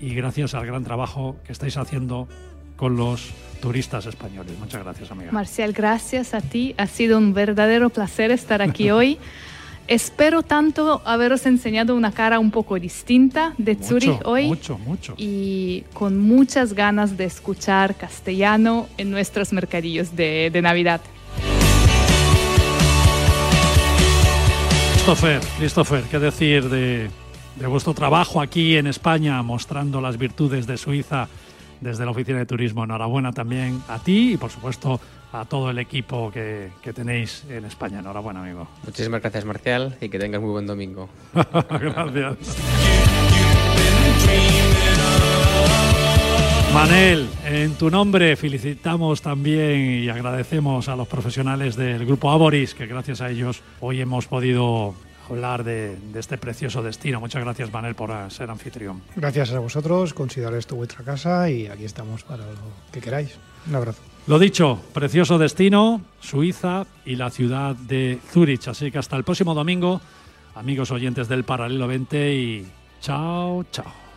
y 0.00 0.14
gracias 0.14 0.54
al 0.54 0.64
gran 0.64 0.84
trabajo 0.84 1.36
que 1.44 1.52
estáis 1.52 1.76
haciendo 1.76 2.28
con 2.80 2.96
los 2.96 3.28
turistas 3.60 4.06
españoles. 4.06 4.58
Muchas 4.58 4.82
gracias, 4.82 5.10
amiga. 5.10 5.30
Marcial, 5.32 5.74
gracias 5.74 6.32
a 6.32 6.40
ti. 6.40 6.74
Ha 6.78 6.86
sido 6.86 7.18
un 7.18 7.34
verdadero 7.34 7.90
placer 7.90 8.30
estar 8.30 8.62
aquí 8.62 8.90
hoy. 8.98 9.18
Espero 9.86 10.42
tanto 10.42 11.02
haberos 11.04 11.44
enseñado 11.44 11.94
una 11.94 12.10
cara 12.10 12.38
un 12.38 12.50
poco 12.50 12.78
distinta 12.78 13.52
de 13.58 13.74
Zurich 13.74 14.24
hoy. 14.24 14.46
Mucho, 14.46 14.78
mucho. 14.78 15.12
Y 15.18 15.84
con 15.92 16.18
muchas 16.18 16.72
ganas 16.72 17.18
de 17.18 17.24
escuchar 17.24 17.96
castellano 17.96 18.88
en 18.96 19.10
nuestros 19.10 19.52
mercadillos 19.52 20.16
de, 20.16 20.48
de 20.50 20.62
Navidad. 20.62 21.02
Christopher, 24.94 25.40
Christopher, 25.58 26.04
¿qué 26.04 26.18
decir 26.18 26.70
de, 26.70 27.10
de 27.56 27.66
vuestro 27.66 27.92
trabajo 27.92 28.40
aquí 28.40 28.76
en 28.78 28.86
España 28.86 29.42
mostrando 29.42 30.00
las 30.00 30.16
virtudes 30.16 30.66
de 30.66 30.78
Suiza 30.78 31.28
desde 31.80 32.04
la 32.04 32.10
Oficina 32.10 32.38
de 32.38 32.46
Turismo. 32.46 32.84
Enhorabuena 32.84 33.32
también 33.32 33.82
a 33.88 33.98
ti 33.98 34.32
y, 34.34 34.36
por 34.36 34.50
supuesto, 34.50 35.00
a 35.32 35.44
todo 35.44 35.70
el 35.70 35.78
equipo 35.78 36.30
que, 36.30 36.72
que 36.82 36.92
tenéis 36.92 37.44
en 37.48 37.64
España. 37.64 38.00
Enhorabuena, 38.00 38.42
amigo. 38.42 38.68
Muchísimas 38.84 39.20
gracias, 39.20 39.44
Marcial, 39.44 39.96
y 40.00 40.08
que 40.08 40.18
tengas 40.18 40.40
muy 40.40 40.50
buen 40.50 40.66
domingo. 40.66 41.08
gracias. 41.34 42.56
Manel, 46.74 47.28
en 47.46 47.74
tu 47.74 47.90
nombre 47.90 48.36
felicitamos 48.36 49.22
también 49.22 50.04
y 50.04 50.08
agradecemos 50.08 50.88
a 50.88 50.94
los 50.94 51.08
profesionales 51.08 51.74
del 51.74 52.06
grupo 52.06 52.30
Aboris, 52.30 52.74
que 52.74 52.86
gracias 52.86 53.20
a 53.20 53.28
ellos 53.28 53.60
hoy 53.80 54.00
hemos 54.00 54.28
podido 54.28 54.94
hablar 55.30 55.64
de, 55.64 55.96
de, 55.96 56.20
este 56.20 56.38
precioso 56.38 56.82
destino. 56.82 57.20
Muchas 57.20 57.42
gracias, 57.42 57.72
Manel, 57.72 57.94
por 57.94 58.10
ser 58.30 58.50
anfitrión. 58.50 59.02
Gracias 59.16 59.52
a 59.52 59.58
vosotros, 59.58 60.14
considerad 60.14 60.56
esto 60.56 60.76
vuestra 60.76 61.04
casa 61.04 61.48
y 61.48 61.66
aquí 61.66 61.84
estamos 61.84 62.22
para 62.24 62.44
lo 62.44 62.60
que 62.92 63.00
queráis. 63.00 63.38
Un 63.68 63.74
abrazo. 63.74 64.02
Lo 64.26 64.38
dicho, 64.38 64.80
precioso 64.92 65.38
destino, 65.38 66.02
Suiza 66.20 66.86
y 67.04 67.16
la 67.16 67.30
ciudad 67.30 67.74
de 67.74 68.18
Zurich. 68.30 68.68
Así 68.68 68.90
que 68.90 68.98
hasta 68.98 69.16
el 69.16 69.24
próximo 69.24 69.54
domingo, 69.54 70.00
amigos 70.54 70.90
oyentes 70.90 71.28
del 71.28 71.44
Paralelo 71.44 71.86
20 71.86 72.34
y 72.34 72.66
chao, 73.00 73.64
chao. 73.72 74.09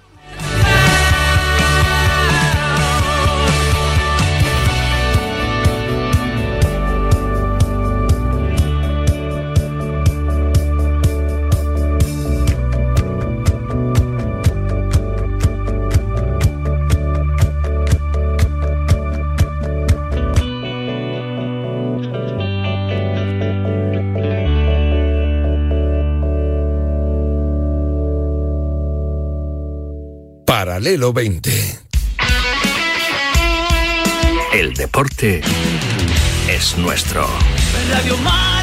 Paralelo 30.83 31.13
20. 31.13 31.79
El 34.53 34.73
deporte 34.73 35.39
es 36.49 36.77
nuestro. 36.77 37.25
Radio 37.89 38.17
Marca. 38.17 38.62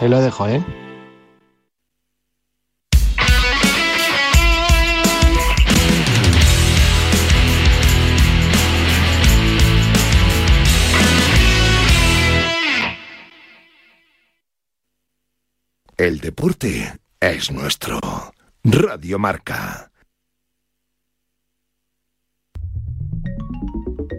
ahí 0.00 0.08
lo 0.08 0.20
dejo, 0.20 0.46
¿eh? 0.48 0.64
El 15.96 16.20
deporte 16.20 16.96
es 17.18 17.50
nuestro. 17.50 17.98
Radio 18.62 19.18
Marca. 19.18 19.87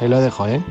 ahí 0.00 0.08
lo 0.08 0.20
dejo, 0.20 0.46
¿eh? 0.46 0.62